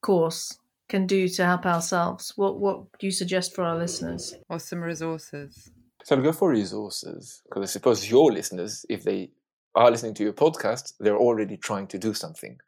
course 0.00 0.58
can 0.88 1.06
do 1.06 1.28
to 1.28 1.44
help 1.44 1.66
ourselves? 1.66 2.32
What 2.36 2.58
what 2.60 2.98
do 2.98 3.06
you 3.06 3.12
suggest 3.12 3.54
for 3.54 3.64
our 3.64 3.76
listeners? 3.76 4.34
Or 4.48 4.58
some 4.58 4.80
resources? 4.80 5.70
So 6.04 6.16
I'll 6.16 6.22
go 6.22 6.32
for 6.32 6.50
resources 6.50 7.42
because 7.48 7.62
I 7.68 7.72
suppose 7.72 8.08
your 8.08 8.30
listeners, 8.32 8.86
if 8.88 9.02
they 9.02 9.30
are 9.74 9.90
listening 9.90 10.14
to 10.14 10.22
your 10.22 10.32
podcast, 10.32 10.94
they're 11.00 11.18
already 11.18 11.56
trying 11.56 11.88
to 11.88 11.98
do 11.98 12.14
something. 12.14 12.58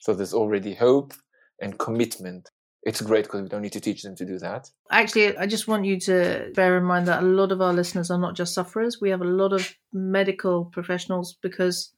So 0.00 0.12
there's 0.14 0.34
already 0.34 0.74
hope 0.74 1.14
and 1.60 1.78
commitment. 1.78 2.50
It's 2.82 3.00
great 3.00 3.24
because 3.24 3.42
we 3.42 3.48
don't 3.48 3.62
need 3.62 3.72
to 3.74 3.80
teach 3.80 4.02
them 4.02 4.16
to 4.16 4.24
do 4.24 4.38
that. 4.40 4.68
Actually, 4.90 5.36
I 5.36 5.46
just 5.46 5.68
want 5.68 5.84
you 5.84 6.00
to 6.00 6.50
bear 6.56 6.76
in 6.76 6.82
mind 6.82 7.06
that 7.06 7.22
a 7.22 7.26
lot 7.26 7.52
of 7.52 7.60
our 7.60 7.72
listeners 7.72 8.10
are 8.10 8.18
not 8.18 8.34
just 8.34 8.52
sufferers. 8.52 9.00
We 9.00 9.10
have 9.10 9.20
a 9.20 9.36
lot 9.42 9.52
of 9.52 9.72
medical 9.92 10.64
professionals 10.64 11.36
because 11.40 11.92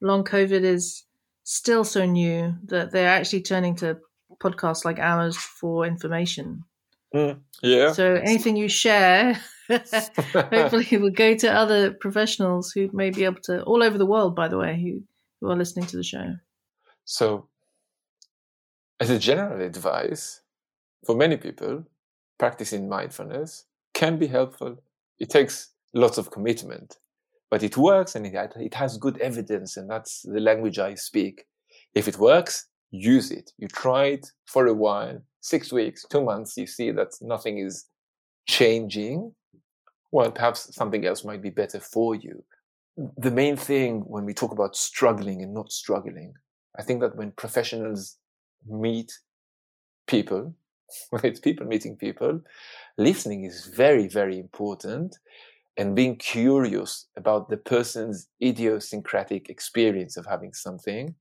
long 0.00 0.24
COVID 0.24 0.62
is 0.62 1.04
still 1.44 1.84
so 1.84 2.04
new 2.04 2.54
that 2.66 2.92
they're 2.92 3.08
actually 3.10 3.42
turning 3.42 3.76
to 3.76 3.98
podcasts 4.42 4.84
like 4.84 4.98
ours 4.98 5.36
for 5.36 5.86
information. 5.86 6.64
Mm, 7.14 7.40
yeah. 7.62 7.92
So 7.92 8.14
anything 8.14 8.56
you 8.56 8.68
share, 8.68 9.40
hopefully, 9.68 10.96
will 10.96 11.10
go 11.10 11.34
to 11.36 11.52
other 11.52 11.92
professionals 11.92 12.72
who 12.72 12.88
may 12.92 13.10
be 13.10 13.24
able 13.24 13.40
to, 13.44 13.62
all 13.64 13.82
over 13.82 13.98
the 13.98 14.06
world, 14.06 14.36
by 14.36 14.48
the 14.48 14.58
way, 14.58 14.80
who, 14.80 15.02
who 15.40 15.50
are 15.50 15.56
listening 15.56 15.86
to 15.86 15.96
the 15.96 16.04
show. 16.04 16.36
So, 17.04 17.48
as 19.00 19.10
a 19.10 19.18
general 19.18 19.60
advice, 19.60 20.42
for 21.04 21.16
many 21.16 21.36
people, 21.36 21.84
practicing 22.38 22.88
mindfulness 22.88 23.64
can 23.94 24.18
be 24.18 24.26
helpful. 24.26 24.76
It 25.18 25.30
takes 25.30 25.70
lots 25.92 26.18
of 26.18 26.30
commitment, 26.30 26.98
but 27.50 27.62
it 27.64 27.76
works 27.76 28.14
and 28.14 28.24
it, 28.26 28.52
it 28.56 28.74
has 28.74 28.96
good 28.96 29.18
evidence, 29.18 29.76
and 29.76 29.90
that's 29.90 30.22
the 30.22 30.40
language 30.40 30.78
I 30.78 30.94
speak. 30.94 31.44
If 31.94 32.06
it 32.06 32.18
works, 32.18 32.66
use 32.90 33.30
it. 33.30 33.52
You 33.58 33.68
try 33.68 34.04
it 34.06 34.30
for 34.46 34.66
a 34.66 34.74
while, 34.74 35.20
six 35.40 35.72
weeks, 35.72 36.06
two 36.08 36.22
months, 36.22 36.56
you 36.56 36.66
see 36.66 36.92
that 36.92 37.08
nothing 37.20 37.58
is 37.58 37.86
changing. 38.46 39.34
Well, 40.12 40.30
perhaps 40.30 40.74
something 40.74 41.04
else 41.04 41.24
might 41.24 41.42
be 41.42 41.50
better 41.50 41.80
for 41.80 42.14
you. 42.14 42.44
The 43.18 43.30
main 43.30 43.56
thing 43.56 44.00
when 44.00 44.24
we 44.24 44.34
talk 44.34 44.52
about 44.52 44.76
struggling 44.76 45.42
and 45.42 45.54
not 45.54 45.72
struggling, 45.72 46.34
I 46.78 46.82
think 46.82 47.00
that 47.00 47.16
when 47.16 47.32
professionals 47.32 48.16
meet 48.66 49.12
people, 50.06 50.54
when 51.10 51.24
it's 51.24 51.40
people 51.40 51.66
meeting 51.66 51.96
people, 51.96 52.40
listening 52.96 53.44
is 53.44 53.66
very, 53.66 54.06
very 54.06 54.38
important 54.38 55.18
and 55.80 55.96
being 55.96 56.14
curious 56.16 57.06
about 57.16 57.48
the 57.48 57.56
person's 57.56 58.28
idiosyncratic 58.42 59.48
experience 59.48 60.18
of 60.18 60.26
having 60.26 60.52
something 60.52 61.14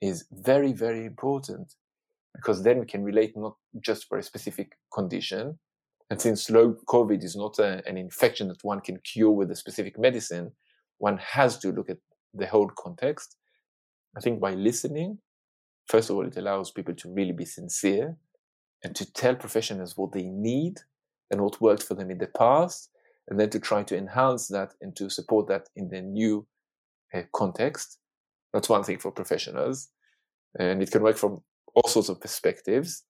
is 0.00 0.26
very, 0.30 0.72
very 0.72 1.04
important 1.04 1.74
because 2.36 2.62
then 2.62 2.78
we 2.78 2.86
can 2.86 3.02
relate 3.02 3.36
not 3.36 3.56
just 3.80 4.06
for 4.06 4.16
a 4.16 4.22
specific 4.22 4.78
condition. 4.94 5.58
And 6.08 6.20
since 6.20 6.48
COVID 6.48 7.24
is 7.24 7.34
not 7.34 7.58
a, 7.58 7.82
an 7.84 7.98
infection 7.98 8.46
that 8.46 8.62
one 8.62 8.80
can 8.80 9.00
cure 9.00 9.32
with 9.32 9.50
a 9.50 9.56
specific 9.56 9.98
medicine, 9.98 10.52
one 10.98 11.18
has 11.18 11.58
to 11.58 11.72
look 11.72 11.90
at 11.90 11.98
the 12.32 12.46
whole 12.46 12.70
context. 12.78 13.34
I 14.16 14.20
think 14.20 14.38
by 14.38 14.54
listening, 14.54 15.18
first 15.88 16.10
of 16.10 16.14
all, 16.14 16.28
it 16.28 16.36
allows 16.36 16.70
people 16.70 16.94
to 16.94 17.12
really 17.12 17.32
be 17.32 17.44
sincere 17.44 18.16
and 18.84 18.94
to 18.94 19.12
tell 19.12 19.34
professionals 19.34 19.96
what 19.96 20.12
they 20.12 20.28
need 20.28 20.78
and 21.32 21.40
what 21.40 21.60
worked 21.60 21.82
for 21.82 21.94
them 21.94 22.12
in 22.12 22.18
the 22.18 22.28
past, 22.28 22.89
and 23.30 23.38
then 23.38 23.48
to 23.50 23.60
try 23.60 23.82
to 23.84 23.96
enhance 23.96 24.48
that 24.48 24.74
and 24.80 24.94
to 24.96 25.08
support 25.08 25.46
that 25.48 25.68
in 25.76 25.88
the 25.88 26.02
new 26.02 26.46
uh, 27.14 27.22
context. 27.32 27.98
That's 28.52 28.68
one 28.68 28.82
thing 28.82 28.98
for 28.98 29.12
professionals. 29.12 29.88
And 30.58 30.82
it 30.82 30.90
can 30.90 31.02
work 31.02 31.16
from 31.16 31.40
all 31.74 31.88
sorts 31.88 32.08
of 32.08 32.20
perspectives. 32.20 33.04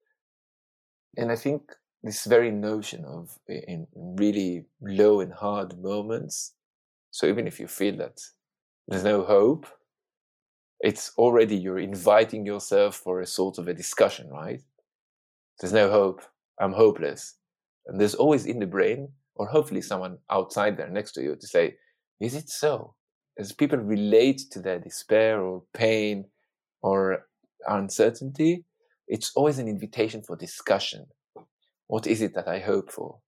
And 1.17 1.33
I 1.33 1.37
think 1.37 1.63
this 2.03 2.27
very 2.27 2.51
notion 2.51 3.05
of 3.07 3.39
in 3.49 3.87
really 3.95 4.67
low 4.83 5.21
and 5.21 5.33
hard 5.33 5.79
moments. 5.83 6.53
So 7.11 7.27
even 7.27 7.47
if 7.47 7.59
you 7.59 7.67
feel 7.67 7.97
that 7.97 8.21
there's 8.87 9.05
no 9.05 9.25
hope, 9.25 9.67
it's 10.81 11.13
already 11.17 11.57
you're 11.57 11.79
inviting 11.79 12.45
yourself 12.45 12.97
for 12.97 13.21
a 13.21 13.27
sort 13.27 13.59
of 13.59 13.69
a 13.69 13.75
discussion, 13.75 14.29
right? 14.31 14.63
There's 15.59 15.73
no 15.73 15.91
hope. 15.91 16.23
I'm 16.61 16.73
hopeless. 16.73 17.37
And 17.87 18.01
there's 18.01 18.15
always 18.15 18.47
in 18.47 18.59
the 18.59 18.67
brain, 18.67 19.09
or 19.41 19.47
hopefully 19.47 19.81
someone 19.81 20.19
outside 20.31 20.77
there 20.77 20.91
next 20.91 21.13
to 21.13 21.23
you 21.23 21.35
to 21.35 21.47
say, 21.47 21.75
is 22.21 22.35
it 22.35 22.51
so? 22.51 22.95
As 23.39 23.53
people 23.55 23.79
relate 23.79 24.43
to 24.51 24.61
their 24.61 24.79
despair 24.79 25.41
or 25.41 25.63
pain 25.73 26.27
or 26.83 27.27
uncertainty, 27.67 28.67
it's 29.09 29.33
always 29.35 29.59
an 29.59 29.67
invitation 29.67 30.23
for 30.23 30.37
discussion. 30.37 31.07
What 31.87 32.07
is 32.07 32.21
it 32.21 32.35
that 32.35 32.49
I 32.49 32.59
hope 32.59 32.93
for? 32.93 33.21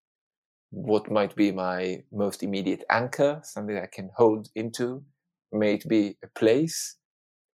What 0.69 1.11
might 1.11 1.35
be 1.35 1.51
my 1.51 2.03
most 2.13 2.43
immediate 2.43 2.85
anchor, 2.91 3.41
something 3.43 3.79
I 3.79 3.89
can 3.91 4.11
hold 4.15 4.51
into? 4.55 5.03
May 5.51 5.77
it 5.77 5.89
be 5.89 6.19
a 6.23 6.29
place, 6.39 6.97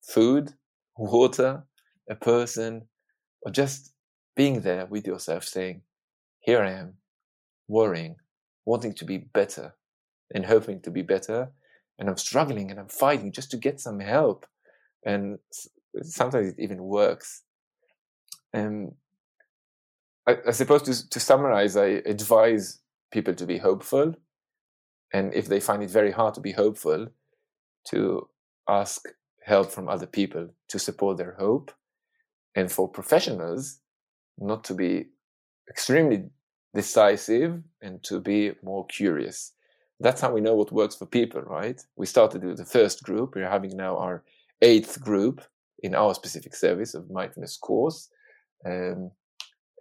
food, 0.03 0.53
water, 0.99 1.65
a 2.11 2.17
person, 2.17 2.83
or 3.47 3.51
just 3.51 3.95
being 4.37 4.61
there 4.61 4.85
with 4.85 5.07
yourself 5.07 5.45
saying, 5.45 5.81
here 6.41 6.61
I 6.61 6.73
am, 6.73 6.99
worrying, 7.67 8.17
wanting 8.65 8.95
to 8.95 9.05
be 9.05 9.19
better 9.19 9.75
and 10.35 10.47
hoping 10.47 10.81
to 10.83 10.91
be 10.91 11.03
better. 11.03 11.53
And 11.99 12.09
I'm 12.09 12.17
struggling 12.17 12.71
and 12.71 12.81
I'm 12.81 12.89
fighting 12.89 13.33
just 13.33 13.51
to 13.51 13.57
get 13.57 13.81
some 13.81 14.01
help. 14.01 14.47
And 15.05 15.39
sometimes 16.03 16.49
it 16.49 16.57
even 16.59 16.83
works. 16.83 17.43
Um, 18.55 18.93
I, 20.27 20.37
I 20.49 20.51
suppose 20.53 20.83
to, 20.83 21.09
to 21.11 21.21
summarize, 21.21 21.77
I 21.77 22.03
advise 22.07 22.81
people 23.11 23.35
to 23.35 23.47
be 23.47 23.59
hopeful. 23.59 24.15
And 25.13 25.35
if 25.35 25.47
they 25.47 25.61
find 25.61 25.83
it 25.83 25.91
very 25.91 26.11
hard 26.11 26.35
to 26.35 26.41
be 26.41 26.53
hopeful, 26.53 27.09
to 27.89 28.29
ask 28.69 29.07
help 29.45 29.71
from 29.71 29.89
other 29.89 30.07
people 30.07 30.49
to 30.69 30.79
support 30.79 31.19
their 31.19 31.35
hope. 31.39 31.73
And 32.55 32.71
for 32.71 32.89
professionals, 32.89 33.81
not 34.39 34.65
to 34.65 34.75
be 34.75 35.07
extremely 35.69 36.31
decisive 36.75 37.63
and 37.81 38.03
to 38.05 38.21
be 38.21 38.53
more 38.63 38.87
curious. 38.87 39.53
That's 40.01 40.21
how 40.21 40.33
we 40.33 40.41
know 40.41 40.55
what 40.55 40.73
works 40.73 40.97
for 40.97 41.07
people, 41.07 41.43
right? 41.43 41.81
We 41.97 42.07
started 42.07 42.45
with 42.45 42.57
the 42.57 42.65
first 42.65 43.03
group. 43.03 43.35
We're 43.35 43.49
having 43.49 43.77
now 43.77 43.97
our 43.99 44.25
eighth 44.63 45.01
group 45.01 45.43
in 45.83 45.95
our 45.95 46.15
specific 46.15 46.55
service 46.55 46.95
of 46.95 47.11
mindfulness 47.11 47.57
course. 47.57 48.09
Um, 48.65 49.11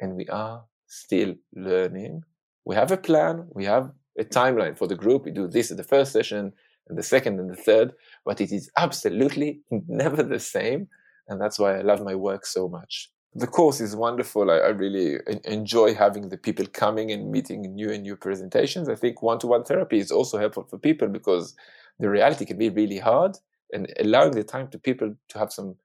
and 0.01 0.15
we 0.15 0.27
are 0.27 0.63
still 0.87 1.35
learning. 1.55 2.23
We 2.65 2.75
have 2.75 2.91
a 2.91 2.97
plan. 2.97 3.47
We 3.53 3.65
have 3.65 3.91
a 4.19 4.23
timeline 4.23 4.77
for 4.77 4.87
the 4.87 4.95
group. 4.95 5.25
We 5.25 5.31
do 5.31 5.47
this 5.47 5.71
at 5.71 5.77
the 5.77 5.83
first 5.83 6.11
session 6.11 6.51
and 6.89 6.97
the 6.97 7.03
second 7.03 7.39
and 7.39 7.49
the 7.49 7.55
third, 7.55 7.93
but 8.25 8.41
it 8.41 8.51
is 8.51 8.69
absolutely 8.77 9.61
never 9.87 10.23
the 10.23 10.39
same. 10.39 10.87
And 11.27 11.39
that's 11.39 11.57
why 11.57 11.77
I 11.77 11.81
love 11.81 12.03
my 12.03 12.15
work 12.15 12.45
so 12.45 12.67
much. 12.67 13.09
The 13.33 13.47
course 13.47 13.79
is 13.79 13.95
wonderful. 13.95 14.51
I, 14.51 14.55
I 14.55 14.67
really 14.69 15.19
enjoy 15.45 15.93
having 15.93 16.29
the 16.29 16.37
people 16.37 16.65
coming 16.67 17.11
and 17.11 17.31
meeting 17.31 17.61
new 17.61 17.89
and 17.89 18.03
new 18.03 18.17
presentations. 18.17 18.89
I 18.89 18.95
think 18.95 19.21
one 19.21 19.39
to 19.39 19.47
one 19.47 19.63
therapy 19.63 19.99
is 19.99 20.11
also 20.11 20.37
helpful 20.37 20.63
for 20.63 20.77
people 20.77 21.07
because 21.07 21.55
the 21.99 22.09
reality 22.09 22.45
can 22.45 22.57
be 22.57 22.69
really 22.69 22.99
hard 22.99 23.37
and 23.71 23.91
allowing 23.99 24.31
the 24.31 24.43
time 24.43 24.67
to 24.69 24.79
people 24.79 25.15
to 25.29 25.39
have 25.39 25.53
some 25.53 25.75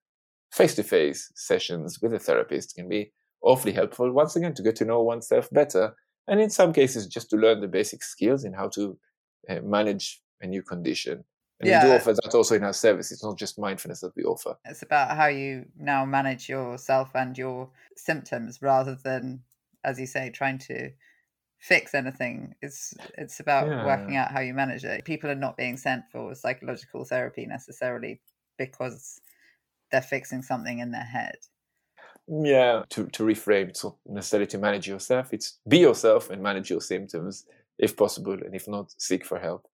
face 0.52 0.74
to 0.74 0.82
face 0.82 1.30
sessions 1.34 2.00
with 2.00 2.14
a 2.14 2.18
therapist 2.18 2.74
can 2.74 2.88
be 2.88 3.12
awfully 3.42 3.72
helpful 3.72 4.10
once 4.10 4.36
again 4.36 4.54
to 4.54 4.62
get 4.62 4.76
to 4.76 4.84
know 4.84 5.02
oneself 5.02 5.48
better 5.50 5.94
and 6.28 6.40
in 6.40 6.50
some 6.50 6.72
cases 6.72 7.06
just 7.06 7.28
to 7.30 7.36
learn 7.36 7.60
the 7.60 7.68
basic 7.68 8.02
skills 8.02 8.44
in 8.44 8.52
how 8.52 8.68
to 8.68 8.98
uh, 9.50 9.60
manage 9.62 10.22
a 10.40 10.46
new 10.46 10.62
condition 10.62 11.24
and 11.60 11.68
yeah. 11.68 11.82
we 11.82 11.90
do 11.90 11.96
offer 11.96 12.12
that 12.12 12.34
also 12.34 12.54
in 12.54 12.64
our 12.64 12.72
service 12.72 13.10
it's 13.10 13.24
not 13.24 13.38
just 13.38 13.58
mindfulness 13.58 14.00
that 14.00 14.14
we 14.16 14.24
offer 14.24 14.56
it's 14.64 14.82
about 14.82 15.16
how 15.16 15.26
you 15.26 15.64
now 15.78 16.04
manage 16.04 16.48
yourself 16.48 17.10
and 17.14 17.36
your 17.36 17.68
symptoms 17.96 18.60
rather 18.60 18.96
than 19.04 19.40
as 19.84 19.98
you 19.98 20.06
say 20.06 20.30
trying 20.30 20.58
to 20.58 20.90
fix 21.58 21.94
anything 21.94 22.54
it's 22.60 22.94
it's 23.16 23.40
about 23.40 23.66
yeah. 23.66 23.84
working 23.86 24.16
out 24.16 24.30
how 24.30 24.40
you 24.40 24.52
manage 24.52 24.84
it 24.84 25.04
people 25.04 25.30
are 25.30 25.34
not 25.34 25.56
being 25.56 25.76
sent 25.76 26.02
for 26.12 26.34
psychological 26.34 27.04
therapy 27.04 27.46
necessarily 27.46 28.20
because 28.58 29.20
they're 29.90 30.02
fixing 30.02 30.42
something 30.42 30.78
in 30.78 30.90
their 30.90 31.04
head. 31.04 31.36
Yeah, 32.28 32.82
to, 32.90 33.06
to 33.06 33.22
reframe, 33.22 33.68
it's 33.68 33.84
not 33.84 33.96
necessarily 34.04 34.48
to 34.48 34.58
manage 34.58 34.88
yourself, 34.88 35.32
it's 35.32 35.58
be 35.68 35.78
yourself 35.78 36.30
and 36.30 36.42
manage 36.42 36.70
your 36.70 36.80
symptoms 36.80 37.46
if 37.78 37.96
possible, 37.96 38.32
and 38.32 38.54
if 38.54 38.66
not, 38.66 38.92
seek 38.98 39.24
for 39.24 39.38
help. 39.38 39.68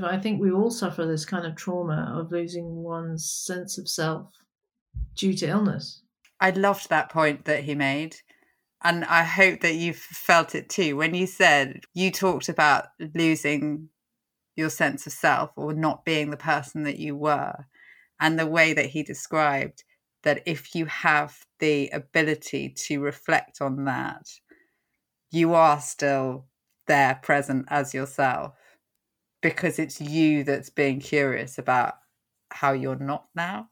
I 0.00 0.18
think 0.18 0.40
we 0.40 0.50
all 0.50 0.70
suffer 0.70 1.04
this 1.04 1.24
kind 1.24 1.46
of 1.46 1.56
trauma 1.56 2.14
of 2.16 2.32
losing 2.32 2.82
one's 2.82 3.30
sense 3.30 3.78
of 3.78 3.88
self 3.88 4.28
due 5.14 5.34
to 5.34 5.46
illness. 5.46 6.02
I 6.40 6.50
loved 6.50 6.88
that 6.88 7.10
point 7.10 7.44
that 7.44 7.64
he 7.64 7.74
made. 7.74 8.16
And 8.84 9.04
I 9.04 9.22
hope 9.22 9.60
that 9.60 9.76
you 9.76 9.92
felt 9.92 10.54
it 10.56 10.68
too. 10.68 10.96
When 10.96 11.14
you 11.14 11.26
said 11.26 11.82
you 11.94 12.10
talked 12.10 12.48
about 12.48 12.86
losing 13.14 13.90
your 14.56 14.70
sense 14.70 15.06
of 15.06 15.12
self 15.12 15.50
or 15.56 15.72
not 15.72 16.04
being 16.04 16.30
the 16.30 16.36
person 16.36 16.82
that 16.82 16.98
you 16.98 17.14
were, 17.14 17.66
and 18.18 18.38
the 18.38 18.46
way 18.46 18.72
that 18.72 18.86
he 18.86 19.02
described 19.02 19.84
that 20.22 20.42
if 20.46 20.74
you 20.74 20.86
have 20.86 21.44
the 21.58 21.88
ability 21.90 22.68
to 22.68 23.00
reflect 23.00 23.60
on 23.60 23.84
that, 23.84 24.28
you 25.30 25.54
are 25.54 25.80
still 25.80 26.46
there 26.86 27.18
present 27.22 27.66
as 27.68 27.94
yourself 27.94 28.54
because 29.42 29.78
it's 29.78 30.00
you 30.00 30.44
that's 30.44 30.70
being 30.70 31.00
curious 31.00 31.58
about 31.58 31.94
how 32.50 32.72
you're 32.72 32.96
not 32.96 33.26
now. 33.34 33.68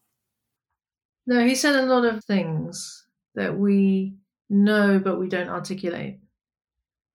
No, 1.26 1.44
he 1.46 1.54
said 1.54 1.76
a 1.76 1.86
lot 1.86 2.04
of 2.04 2.24
things 2.24 3.06
that 3.34 3.56
we 3.56 4.16
know 4.48 4.98
but 4.98 5.18
we 5.18 5.28
don't 5.28 5.48
articulate. 5.48 6.18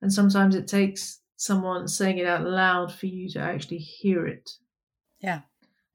And 0.02 0.12
sometimes 0.12 0.56
it 0.56 0.68
takes 0.68 1.20
someone 1.36 1.88
saying 1.88 2.18
it 2.18 2.26
out 2.28 2.46
loud 2.46 2.94
for 2.94 3.08
you 3.08 3.30
to 3.32 3.40
actually 3.40 3.80
hear 3.80 4.26
it. 4.26 4.50
Yeah. 5.20 5.42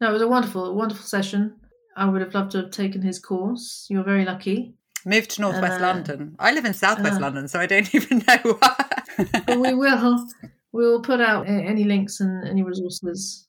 No, 0.01 0.11
it 0.11 0.13
was 0.13 0.23
a 0.23 0.29
wonderful, 0.29 0.75
wonderful 0.75 1.05
session. 1.05 1.57
I 1.97 2.07
would 2.07 2.21
have 2.21 2.35
loved 2.35 2.53
to 2.53 2.59
have 2.63 2.71
taken 2.71 3.03
his 3.03 3.19
course. 3.19 3.87
You're 3.89 4.05
very 4.05 4.25
lucky. 4.25 4.75
Moved 5.05 5.31
to 5.33 5.41
Northwest 5.43 5.81
Uh, 5.81 5.83
London. 5.83 6.37
I 6.39 6.53
live 6.53 6.65
in 6.65 6.75
Southwest 6.75 7.17
uh. 7.17 7.21
London, 7.21 7.49
so 7.49 7.59
I 7.59 7.67
don't 7.67 7.95
even 7.95 8.19
know 8.27 8.57
why. 8.59 9.03
But 9.47 9.61
we 9.61 9.75
will 9.75 10.27
we 10.73 10.85
will 10.85 11.03
put 11.03 11.21
out 11.21 11.49
eh, 11.49 11.63
any 11.63 11.85
links 11.85 12.21
and 12.21 12.47
any 12.47 12.63
resources. 12.63 13.47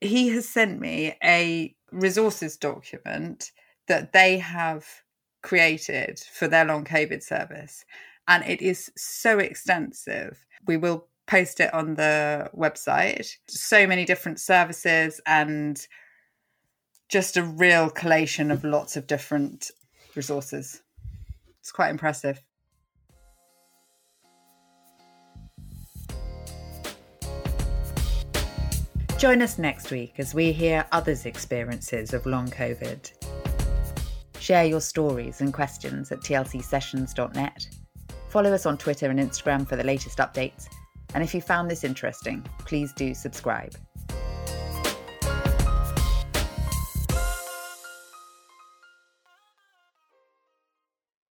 he 0.00 0.28
has 0.28 0.48
sent 0.48 0.80
me 0.80 1.14
a 1.22 1.74
resources 1.90 2.56
document 2.56 3.52
that 3.88 4.12
they 4.12 4.38
have 4.38 4.84
created 5.42 6.18
for 6.18 6.48
their 6.48 6.64
long 6.64 6.84
COVID 6.84 7.22
service. 7.22 7.84
And 8.28 8.44
it 8.44 8.60
is 8.60 8.90
so 8.96 9.38
extensive. 9.38 10.44
We 10.66 10.76
will 10.76 11.06
post 11.26 11.60
it 11.60 11.72
on 11.72 11.94
the 11.94 12.50
website. 12.54 13.30
So 13.48 13.86
many 13.86 14.04
different 14.04 14.40
services 14.40 15.20
and 15.26 15.86
just 17.08 17.36
a 17.36 17.44
real 17.44 17.88
collation 17.88 18.50
of 18.50 18.64
lots 18.64 18.96
of 18.96 19.06
different 19.06 19.70
resources. 20.16 20.82
It's 21.60 21.70
quite 21.70 21.90
impressive. 21.90 22.42
Join 29.26 29.42
us 29.42 29.58
next 29.58 29.90
week 29.90 30.20
as 30.20 30.34
we 30.34 30.52
hear 30.52 30.86
others' 30.92 31.26
experiences 31.26 32.14
of 32.14 32.26
long 32.26 32.46
COVID. 32.46 33.10
Share 34.38 34.64
your 34.64 34.80
stories 34.80 35.40
and 35.40 35.52
questions 35.52 36.12
at 36.12 36.20
tlcsessions.net. 36.20 37.68
Follow 38.28 38.52
us 38.52 38.66
on 38.66 38.78
Twitter 38.78 39.10
and 39.10 39.18
Instagram 39.18 39.66
for 39.66 39.74
the 39.74 39.82
latest 39.82 40.18
updates. 40.18 40.68
And 41.12 41.24
if 41.24 41.34
you 41.34 41.40
found 41.40 41.68
this 41.68 41.82
interesting, 41.82 42.46
please 42.60 42.92
do 42.92 43.14
subscribe. 43.14 43.74